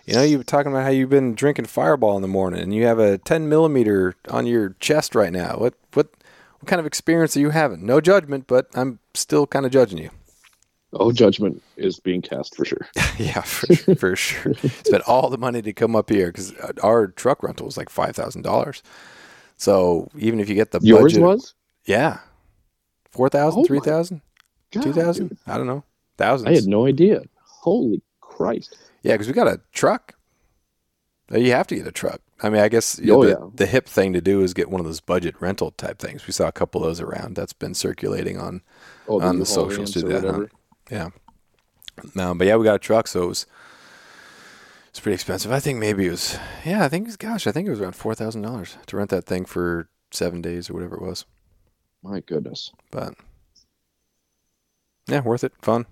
you 0.07 0.13
know, 0.13 0.23
you 0.23 0.37
were 0.37 0.43
talking 0.45 0.71
about 0.71 0.83
how 0.83 0.89
you've 0.89 1.09
been 1.09 1.35
drinking 1.35 1.65
Fireball 1.65 2.15
in 2.15 2.21
the 2.21 2.29
morning, 2.29 2.61
and 2.61 2.73
you 2.73 2.85
have 2.85 2.97
a 2.97 3.17
10 3.17 3.49
millimeter 3.49 4.15
on 4.29 4.47
your 4.47 4.69
chest 4.79 5.13
right 5.13 5.33
now. 5.33 5.57
What 5.57 5.73
what 5.93 6.07
what 6.59 6.67
kind 6.67 6.79
of 6.79 6.85
experience 6.85 7.35
are 7.35 7.41
you 7.41 7.49
having? 7.49 7.85
No 7.85 7.99
judgment, 7.99 8.47
but 8.47 8.67
I'm 8.73 8.99
still 9.13 9.45
kind 9.45 9.65
of 9.65 9.71
judging 9.71 9.97
you. 9.97 10.09
Oh, 10.99 11.11
judgment 11.11 11.61
is 11.77 11.99
being 11.99 12.21
cast 12.21 12.55
for 12.55 12.65
sure. 12.65 12.87
yeah, 13.17 13.41
for, 13.41 13.95
for 13.95 14.15
sure. 14.15 14.53
Spent 14.55 15.03
all 15.07 15.29
the 15.29 15.37
money 15.37 15.61
to 15.61 15.73
come 15.73 15.95
up 15.95 16.09
here 16.09 16.27
because 16.27 16.53
our 16.83 17.07
truck 17.07 17.43
rental 17.43 17.65
was 17.65 17.77
like 17.77 17.89
five 17.89 18.15
thousand 18.15 18.41
dollars. 18.43 18.81
So 19.57 20.09
even 20.17 20.39
if 20.39 20.49
you 20.49 20.55
get 20.55 20.71
the 20.71 20.79
yours 20.81 21.13
budget, 21.13 21.21
was 21.21 21.53
yeah, 21.85 22.19
four 23.11 23.29
thousand, 23.29 23.61
Oh 23.61 23.65
three 23.65 23.79
my 23.79 23.83
two 24.71 24.93
thousand. 24.93 25.37
I 25.47 25.57
don't 25.57 25.67
know, 25.67 25.83
thousands. 26.17 26.49
I 26.49 26.53
had 26.53 26.67
no 26.67 26.85
idea. 26.85 27.21
Holy 27.43 28.01
Christ! 28.21 28.75
Yeah, 29.03 29.13
because 29.13 29.27
we 29.27 29.33
got 29.33 29.47
a 29.47 29.61
truck. 29.73 30.13
Uh, 31.31 31.37
You 31.37 31.51
have 31.51 31.67
to 31.67 31.75
get 31.75 31.87
a 31.87 31.91
truck. 31.91 32.21
I 32.41 32.49
mean, 32.49 32.61
I 32.61 32.69
guess 32.69 32.99
Oh, 33.09 33.23
the, 33.23 33.29
yeah. 33.29 33.49
the 33.53 33.65
hip 33.65 33.87
thing 33.87 34.13
to 34.13 34.21
do 34.21 34.41
is 34.41 34.53
get 34.53 34.69
one 34.69 34.79
of 34.79 34.85
those 34.85 34.99
budget 35.01 35.35
rental 35.39 35.71
type 35.71 35.97
things. 35.97 36.27
We 36.27 36.33
saw 36.33 36.47
a 36.47 36.51
couple 36.51 36.81
of 36.81 36.87
those 36.87 37.01
around. 37.01 37.35
That's 37.35 37.51
been 37.53 37.73
circulating 37.73 38.37
on 38.39 38.61
Oh, 39.07 39.15
on 39.21 39.39
the 39.39 39.45
U-Haul 39.45 39.45
socials 39.45 39.91
to 39.93 40.01
that. 40.03 40.23
huh? 40.23 40.45
Yeah. 40.89 41.09
No, 42.15 42.33
but 42.35 42.47
yeah, 42.47 42.55
we 42.55 42.63
got 42.63 42.75
a 42.75 42.79
truck, 42.79 43.07
so 43.07 43.23
it 43.23 43.27
was 43.27 43.45
it's 44.89 44.99
pretty 44.99 45.15
expensive. 45.15 45.51
I 45.51 45.59
think 45.59 45.79
maybe 45.79 46.07
it 46.07 46.11
was 46.11 46.37
yeah, 46.65 46.83
I 46.83 46.89
think 46.89 47.05
it 47.05 47.09
was 47.09 47.17
gosh, 47.17 47.47
I 47.47 47.51
think 47.51 47.67
it 47.67 47.71
was 47.71 47.81
around 47.81 47.95
four 47.95 48.15
thousand 48.15 48.43
dollars 48.43 48.77
to 48.87 48.97
rent 48.97 49.09
that 49.09 49.25
thing 49.25 49.45
for 49.45 49.89
seven 50.11 50.41
days 50.41 50.69
or 50.69 50.73
whatever 50.73 50.95
it 50.95 51.01
was. 51.01 51.25
My 52.03 52.19
goodness. 52.19 52.71
But 52.91 53.15
yeah, 55.07 55.21
worth 55.21 55.43
it, 55.43 55.53
fun. 55.61 55.85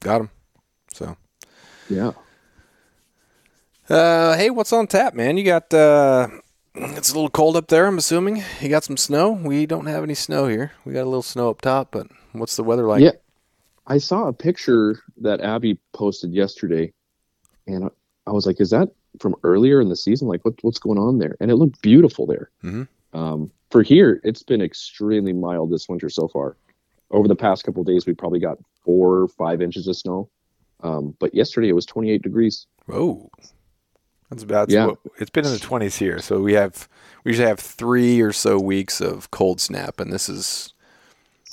Got 0.00 0.22
him. 0.22 0.30
So 0.92 1.16
Yeah. 1.88 2.12
Uh, 3.88 4.36
hey, 4.36 4.50
what's 4.50 4.72
on 4.72 4.86
tap, 4.86 5.14
man? 5.14 5.36
You 5.36 5.44
got 5.44 5.72
uh, 5.74 6.28
it's 6.74 7.10
a 7.10 7.14
little 7.14 7.30
cold 7.30 7.56
up 7.56 7.68
there. 7.68 7.86
I'm 7.86 7.98
assuming 7.98 8.42
you 8.60 8.68
got 8.68 8.84
some 8.84 8.96
snow. 8.96 9.30
We 9.32 9.66
don't 9.66 9.86
have 9.86 10.04
any 10.04 10.14
snow 10.14 10.46
here. 10.46 10.72
We 10.84 10.92
got 10.92 11.02
a 11.02 11.10
little 11.10 11.22
snow 11.22 11.50
up 11.50 11.60
top, 11.60 11.88
but 11.90 12.06
what's 12.32 12.56
the 12.56 12.62
weather 12.62 12.86
like? 12.86 13.02
Yeah. 13.02 13.12
I 13.90 13.98
saw 13.98 14.28
a 14.28 14.32
picture 14.32 15.00
that 15.20 15.40
Abby 15.40 15.78
posted 15.92 16.32
yesterday, 16.32 16.92
and 17.66 17.84
I- 17.84 17.90
I 18.28 18.32
was 18.32 18.46
like, 18.46 18.60
"Is 18.60 18.70
that 18.70 18.88
from 19.18 19.34
earlier 19.42 19.80
in 19.80 19.88
the 19.88 19.96
season? 19.96 20.28
Like, 20.28 20.44
what, 20.44 20.54
what's 20.62 20.78
going 20.78 20.98
on 20.98 21.18
there?" 21.18 21.36
And 21.40 21.50
it 21.50 21.56
looked 21.56 21.82
beautiful 21.82 22.24
there. 22.26 22.50
Mhm. 22.62 22.86
Um, 23.12 23.50
for 23.70 23.82
here, 23.82 24.20
it's 24.22 24.42
been 24.44 24.62
extremely 24.62 25.32
mild 25.32 25.70
this 25.70 25.88
winter 25.88 26.08
so 26.08 26.28
far. 26.28 26.56
Over 27.10 27.26
the 27.26 27.34
past 27.36 27.64
couple 27.64 27.80
of 27.80 27.86
days, 27.88 28.06
we 28.06 28.14
probably 28.14 28.38
got 28.38 28.58
four 28.84 29.18
or 29.22 29.28
five 29.28 29.60
inches 29.60 29.88
of 29.88 29.96
snow. 29.96 30.28
Um, 30.82 31.14
but 31.18 31.34
yesterday 31.34 31.68
it 31.68 31.74
was 31.74 31.84
28 31.84 32.22
degrees. 32.22 32.66
Whoa, 32.86 33.28
that's 34.30 34.44
about. 34.44 34.70
Yeah. 34.70 34.86
what- 34.86 34.98
It's 35.18 35.30
been 35.30 35.44
in 35.44 35.52
the 35.52 35.58
20s 35.58 35.96
here, 35.98 36.20
so 36.20 36.40
we 36.40 36.52
have 36.54 36.88
we 37.24 37.32
usually 37.32 37.48
have 37.48 37.58
three 37.60 38.20
or 38.20 38.32
so 38.32 38.58
weeks 38.60 39.00
of 39.00 39.30
cold 39.32 39.60
snap, 39.60 39.98
and 40.00 40.12
this 40.12 40.28
is 40.28 40.72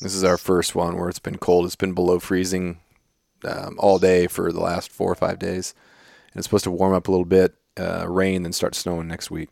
this 0.01 0.13
is 0.13 0.23
our 0.23 0.37
first 0.37 0.75
one 0.75 0.97
where 0.97 1.09
it's 1.09 1.19
been 1.19 1.37
cold. 1.37 1.65
It's 1.65 1.75
been 1.75 1.93
below 1.93 2.19
freezing 2.19 2.79
um, 3.43 3.75
all 3.79 3.99
day 3.99 4.27
for 4.27 4.51
the 4.51 4.59
last 4.59 4.91
four 4.91 5.11
or 5.11 5.15
five 5.15 5.39
days, 5.39 5.73
and 6.31 6.39
it's 6.39 6.45
supposed 6.47 6.63
to 6.65 6.71
warm 6.71 6.93
up 6.93 7.07
a 7.07 7.11
little 7.11 7.25
bit, 7.25 7.55
uh, 7.79 8.07
rain, 8.07 8.43
then 8.43 8.53
start 8.53 8.75
snowing 8.75 9.07
next 9.07 9.31
week. 9.31 9.49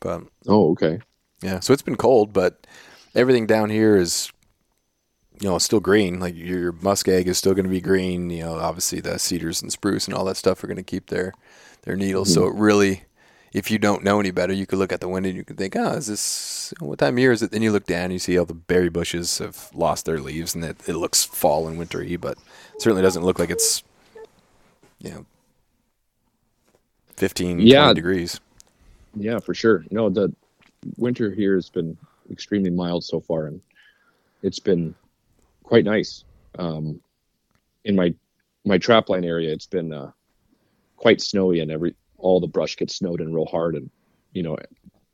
But 0.00 0.22
Oh, 0.46 0.72
okay. 0.72 1.00
Yeah, 1.42 1.60
so 1.60 1.72
it's 1.72 1.82
been 1.82 1.96
cold, 1.96 2.32
but 2.32 2.66
everything 3.14 3.46
down 3.46 3.70
here 3.70 3.96
is, 3.96 4.30
you 5.40 5.48
know, 5.48 5.58
still 5.58 5.80
green. 5.80 6.18
Like 6.18 6.34
your 6.36 6.72
muskeg 6.72 7.26
is 7.26 7.38
still 7.38 7.54
going 7.54 7.64
to 7.64 7.70
be 7.70 7.80
green. 7.80 8.28
You 8.30 8.44
know, 8.44 8.54
obviously 8.56 9.00
the 9.00 9.18
cedars 9.18 9.62
and 9.62 9.70
spruce 9.70 10.06
and 10.06 10.14
all 10.14 10.24
that 10.24 10.36
stuff 10.36 10.62
are 10.62 10.66
going 10.66 10.76
to 10.76 10.82
keep 10.82 11.06
their 11.06 11.32
their 11.82 11.96
needles. 11.96 12.32
So 12.32 12.46
it 12.46 12.54
really, 12.54 13.04
if 13.52 13.70
you 13.70 13.78
don't 13.78 14.04
know 14.04 14.20
any 14.20 14.30
better, 14.30 14.52
you 14.52 14.66
could 14.66 14.78
look 14.78 14.92
at 14.92 15.00
the 15.00 15.08
window 15.08 15.28
and 15.28 15.36
you 15.38 15.44
could 15.44 15.56
think, 15.56 15.74
oh, 15.76 15.92
is 15.92 16.06
this 16.06 16.74
what 16.80 16.98
time 16.98 17.14
of 17.14 17.18
year 17.18 17.32
is 17.32 17.42
it? 17.42 17.50
Then 17.50 17.62
you 17.62 17.72
look 17.72 17.86
down, 17.86 18.04
and 18.04 18.12
you 18.12 18.18
see 18.18 18.38
all 18.38 18.44
the 18.44 18.54
berry 18.54 18.88
bushes 18.88 19.38
have 19.38 19.70
lost 19.74 20.04
their 20.04 20.18
leaves, 20.20 20.54
and 20.54 20.64
it, 20.64 20.76
it 20.88 20.94
looks 20.94 21.24
fall 21.24 21.66
and 21.68 21.78
wintry, 21.78 22.16
but 22.16 22.38
it 22.74 22.82
certainly 22.82 23.02
doesn't 23.02 23.24
look 23.24 23.38
like 23.38 23.50
it's, 23.50 23.82
you 24.98 25.10
know, 25.10 25.26
15, 27.16 27.60
Yeah. 27.60 27.84
20 27.84 27.94
degrees. 27.94 28.40
Yeah, 29.14 29.40
for 29.40 29.54
sure. 29.54 29.84
No, 29.90 30.08
the 30.08 30.32
winter 30.96 31.30
here 31.30 31.54
has 31.56 31.68
been 31.68 31.96
extremely 32.30 32.70
mild 32.70 33.04
so 33.04 33.20
far, 33.20 33.46
and 33.46 33.60
it's 34.42 34.58
been 34.60 34.94
quite 35.64 35.84
nice. 35.84 36.24
Um, 36.58 37.00
in 37.84 37.96
my 37.96 38.14
my 38.64 38.78
trapline 38.78 39.24
area, 39.24 39.52
it's 39.52 39.66
been 39.66 39.92
uh, 39.92 40.10
quite 40.96 41.20
snowy, 41.20 41.60
and 41.60 41.70
every 41.70 41.96
all 42.18 42.40
the 42.40 42.46
brush 42.46 42.76
gets 42.76 42.96
snowed 42.96 43.20
in 43.20 43.32
real 43.32 43.46
hard. 43.46 43.74
And 43.74 43.90
you 44.32 44.42
know, 44.42 44.56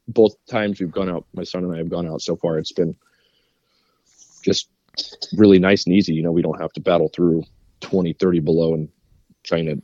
both 0.09 0.35
times 0.47 0.81
we've 0.81 0.91
gone 0.91 1.09
out, 1.09 1.27
my 1.35 1.45
son 1.45 1.65
and 1.65 1.75
I 1.75 1.79
have 1.79 1.91
gone 1.91 2.09
out 2.09 2.23
so 2.23 2.37
far, 2.37 2.59
it's 2.59 2.73
been 2.73 2.97
just 4.45 4.69
really 5.37 5.59
nice 5.59 5.87
and 5.87 5.95
easy. 5.95 6.15
You 6.15 6.23
know, 6.23 6.33
we 6.33 6.43
don't 6.43 6.61
have 6.61 6.73
to 6.73 6.81
battle 6.81 7.09
through 7.09 7.45
20, 7.81 8.13
30 8.15 8.41
below 8.41 8.75
and 8.75 8.89
trying 9.43 9.67
to 9.67 9.83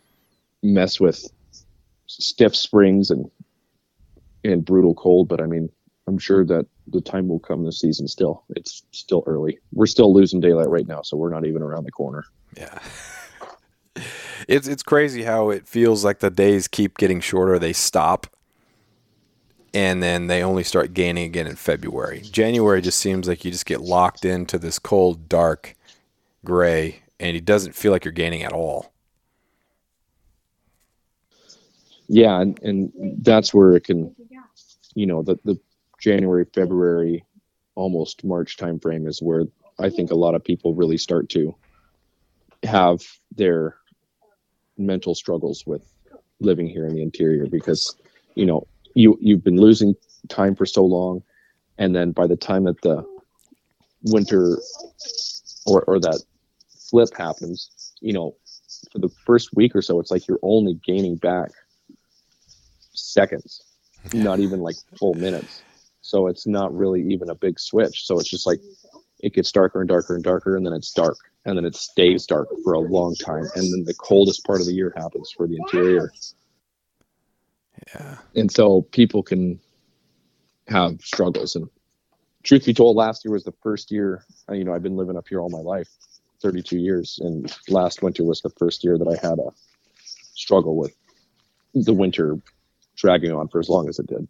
mess 0.63 1.01
with 1.01 1.25
stiff 2.07 2.57
springs 2.57 3.11
and 3.11 3.31
and 4.43 4.65
brutal 4.65 4.95
cold. 4.95 5.29
But 5.29 5.41
I 5.41 5.47
mean, 5.47 5.71
I'm 6.07 6.19
sure 6.19 6.45
that 6.45 6.67
the 6.89 7.01
time 7.01 7.29
will 7.29 7.39
come 7.39 7.65
this 7.65 7.81
season. 7.81 8.09
Still, 8.09 8.45
it's 8.51 8.83
still 8.91 9.23
early. 9.27 9.59
We're 9.73 9.87
still 9.87 10.13
losing 10.13 10.41
daylight 10.41 10.69
right 10.69 10.87
now, 10.87 11.03
so 11.03 11.17
we're 11.17 11.31
not 11.31 11.47
even 11.47 11.63
around 11.63 11.85
the 11.85 11.93
corner. 11.93 12.25
Yeah. 12.57 12.79
it's 14.51 14.67
it's 14.67 14.83
crazy 14.83 15.23
how 15.23 15.51
it 15.51 15.67
feels 15.67 16.05
like 16.05 16.19
the 16.19 16.29
days 16.29 16.67
keep 16.67 16.99
getting 16.99 17.21
shorter. 17.21 17.59
They 17.59 17.73
stop, 17.73 18.27
and 19.73 20.03
then 20.03 20.27
they 20.27 20.43
only 20.43 20.65
start 20.65 20.93
gaining 20.93 21.25
again 21.25 21.47
in 21.47 21.55
February. 21.55 22.23
January 22.23 22.83
just 22.83 22.99
seems 22.99 23.29
like 23.29 23.45
you 23.45 23.53
just 23.53 23.65
get 23.65 23.81
locked 23.81 24.25
into 24.25 24.59
this 24.59 24.81
cold, 24.81 25.29
dark, 25.29 25.77
gray, 26.45 27.03
and 27.21 27.37
it 27.37 27.45
doesn't 27.45 27.77
feel 27.77 27.93
like 27.93 28.05
you're 28.05 28.11
gaining 28.11 28.43
at 28.43 28.53
all. 28.53 28.93
Yeah, 32.09 32.41
and, 32.41 32.61
and 32.65 32.93
that's 33.23 33.55
where 33.55 33.77
it 33.77 33.85
can, 33.85 34.13
you 34.95 35.07
know, 35.07 35.23
the 35.23 35.39
the 35.45 35.61
January, 36.01 36.45
February, 36.53 37.25
almost 37.77 38.25
March 38.25 38.57
timeframe 38.57 39.07
is 39.07 39.23
where 39.23 39.45
I 39.79 39.91
think 39.91 40.11
a 40.11 40.17
lot 40.17 40.35
of 40.35 40.43
people 40.43 40.75
really 40.75 40.99
start 40.99 41.29
to 41.31 41.55
have 42.65 43.01
their 43.37 43.77
mental 44.81 45.15
struggles 45.15 45.65
with 45.67 45.83
living 46.41 46.67
here 46.67 46.87
in 46.87 46.95
the 46.95 47.03
interior 47.03 47.47
because 47.47 47.95
you 48.35 48.47
know 48.47 48.67
you 48.95 49.17
you've 49.21 49.45
been 49.45 49.61
losing 49.61 49.95
time 50.29 50.55
for 50.55 50.67
so 50.67 50.85
long. 50.85 51.23
And 51.79 51.95
then 51.95 52.13
by 52.13 52.27
the 52.27 52.37
time 52.37 52.65
that 52.65 52.81
the 52.83 53.05
winter 54.05 54.59
or 55.67 55.83
or 55.83 56.01
that 56.01 56.23
flip 56.91 57.11
happens 57.17 57.95
you 58.01 58.13
know 58.13 58.35
for 58.91 58.99
the 58.99 59.11
first 59.27 59.51
week 59.55 59.77
or 59.77 59.83
so 59.83 60.01
it's 60.01 60.11
like 60.11 60.27
you're 60.27 60.39
only 60.43 60.75
gaining 60.83 61.17
back 61.17 61.51
seconds 62.95 63.63
not 64.13 64.41
even 64.41 64.61
like 64.61 64.77
full 64.99 65.15
minutes. 65.15 65.63
So 66.03 66.27
it's 66.27 66.47
not 66.47 66.75
really 66.75 67.03
even 67.03 67.31
a 67.31 67.35
big 67.35 67.61
switch. 67.61 68.07
So 68.07 68.19
it's 68.19 68.29
just 68.29 68.47
like 68.47 68.61
it 69.23 69.35
gets 69.35 69.53
darker 69.53 69.81
and 69.81 69.89
darker 69.89 70.15
and 70.15 70.25
darker 70.25 70.57
and 70.57 70.67
then 70.67 70.73
it's 70.73 70.93
dark 70.93 71.17
and 71.45 71.57
then 71.57 71.65
it 71.65 71.75
stays 71.75 72.27
dark 72.27 72.49
for 72.65 72.75
a 72.75 72.79
long 72.79 73.15
time 73.15 73.45
and 73.55 73.73
then 73.73 73.85
the 73.85 73.95
coldest 73.95 74.45
part 74.45 74.61
of 74.61 74.67
the 74.67 74.73
year 74.73 74.93
happens 74.97 75.31
for 75.31 75.47
the 75.47 75.57
interior. 75.57 76.13
Yeah. 77.95 78.17
and 78.35 78.51
so 78.51 78.83
people 78.83 79.23
can 79.23 79.59
have 80.69 81.01
struggles 81.01 81.57
and 81.57 81.69
truth 82.43 82.67
be 82.67 82.75
told 82.75 82.97
last 82.97 83.25
year 83.25 83.33
was 83.33 83.45
the 83.45 83.55
first 83.63 83.91
year 83.91 84.25
uh, 84.49 84.53
you 84.53 84.65
know 84.65 84.75
i've 84.75 84.83
been 84.83 84.97
living 84.97 85.17
up 85.17 85.27
here 85.29 85.41
all 85.41 85.49
my 85.49 85.59
life 85.59 85.89
32 86.43 86.79
years 86.79 87.19
and 87.23 87.55
last 87.69 88.03
winter 88.03 88.23
was 88.23 88.43
the 88.43 88.51
first 88.51 88.85
year 88.85 88.99
that 88.99 89.09
i 89.09 89.27
had 89.27 89.39
a 89.39 89.51
struggle 90.35 90.77
with 90.77 90.95
the 91.75 91.95
winter 91.95 92.39
dragging 92.97 93.33
on 93.33 93.49
for 93.49 93.61
as 93.61 93.69
long 93.69 93.89
as 93.89 93.99
it 93.99 94.07
did 94.07 94.29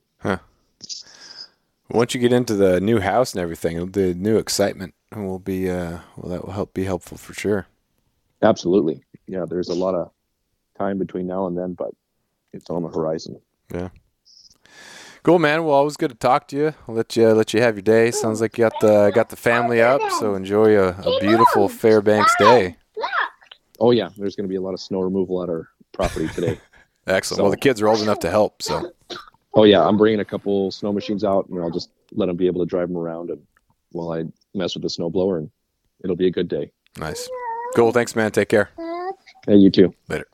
Once 1.91 2.15
you 2.15 2.21
get 2.21 2.33
into 2.33 2.55
the 2.55 2.81
new 2.81 3.01
house 3.01 3.33
and 3.35 3.43
everything, 3.43 3.91
the 3.93 4.15
new 4.15 4.37
excitement 4.39 4.95
will 5.15 5.39
be 5.41 5.69
uh 5.69 5.99
well 6.17 6.31
that 6.31 6.45
will 6.45 6.53
help 6.53 6.73
be 6.73 6.85
helpful 6.85 7.19
for 7.19 7.35
sure. 7.35 7.67
absolutely 8.43 9.03
yeah 9.27 9.45
there's 9.49 9.69
a 9.69 9.75
lot 9.75 9.95
of 9.95 10.11
time 10.79 10.99
between 10.99 11.27
now 11.27 11.47
and 11.49 11.59
then 11.59 11.75
but 11.75 11.91
it's 12.53 12.71
on 12.71 12.83
the 12.83 12.89
horizon 12.89 13.41
Yeah. 13.73 13.89
Cool, 15.23 15.39
man. 15.39 15.65
Well, 15.65 15.75
always 15.75 15.99
good 15.99 16.09
to 16.11 16.17
talk 16.17 16.49
to 16.49 16.57
you. 16.57 16.75
I'll 16.89 16.95
let 16.95 17.15
you 17.15 17.29
let 17.33 17.53
you 17.53 17.61
have 17.61 17.75
your 17.77 17.83
day. 17.83 18.11
Sounds 18.11 18.41
like 18.41 18.57
you 18.57 18.65
got 18.65 18.81
the 18.81 19.11
got 19.15 19.29
the 19.29 19.37
family 19.37 19.83
up, 19.83 20.01
so 20.19 20.35
enjoy 20.35 20.79
a, 20.79 20.89
a 20.91 21.21
beautiful 21.21 21.69
Fairbanks 21.69 22.35
day. 22.39 22.77
oh 23.81 23.91
yeah 23.91 24.09
there's 24.17 24.35
going 24.37 24.45
to 24.45 24.49
be 24.49 24.57
a 24.57 24.61
lot 24.63 24.73
of 24.75 24.81
snow 24.81 25.01
removal 25.01 25.43
at 25.43 25.49
our 25.51 25.69
property 25.93 26.29
today 26.29 26.59
Excellent. 27.07 27.43
Well, 27.43 27.51
the 27.51 27.57
kids 27.57 27.83
are 27.83 27.89
old 27.89 28.01
enough 28.01 28.21
to 28.21 28.31
help, 28.31 28.63
so 28.63 28.93
Oh 29.55 29.65
yeah, 29.65 29.85
I'm 29.85 29.97
bringing 29.97 30.21
a 30.21 30.25
couple 30.25 30.71
snow 30.71 30.93
machines 30.93 31.25
out, 31.25 31.49
and 31.49 31.61
I'll 31.61 31.71
just 31.71 31.91
let 32.13 32.27
them 32.27 32.37
be 32.37 32.47
able 32.47 32.61
to 32.65 32.69
drive 32.69 32.89
them 32.89 32.97
around, 32.97 33.31
and 33.31 33.41
while 33.93 34.13
I 34.13 34.25
mess 34.55 34.75
with 34.75 34.83
the 34.83 34.91
snow 34.91 35.11
blower, 35.11 35.39
and 35.39 35.51
it'll 36.05 36.17
be 36.17 36.29
a 36.29 36.31
good 36.31 36.49
day. 36.49 36.71
nice. 36.99 37.29
Cool. 37.77 37.93
Thanks, 37.93 38.17
man. 38.17 38.33
Take 38.33 38.49
care. 38.49 38.71
Hey, 39.47 39.57
you 39.57 39.71
too. 39.71 39.95
Later. 40.09 40.27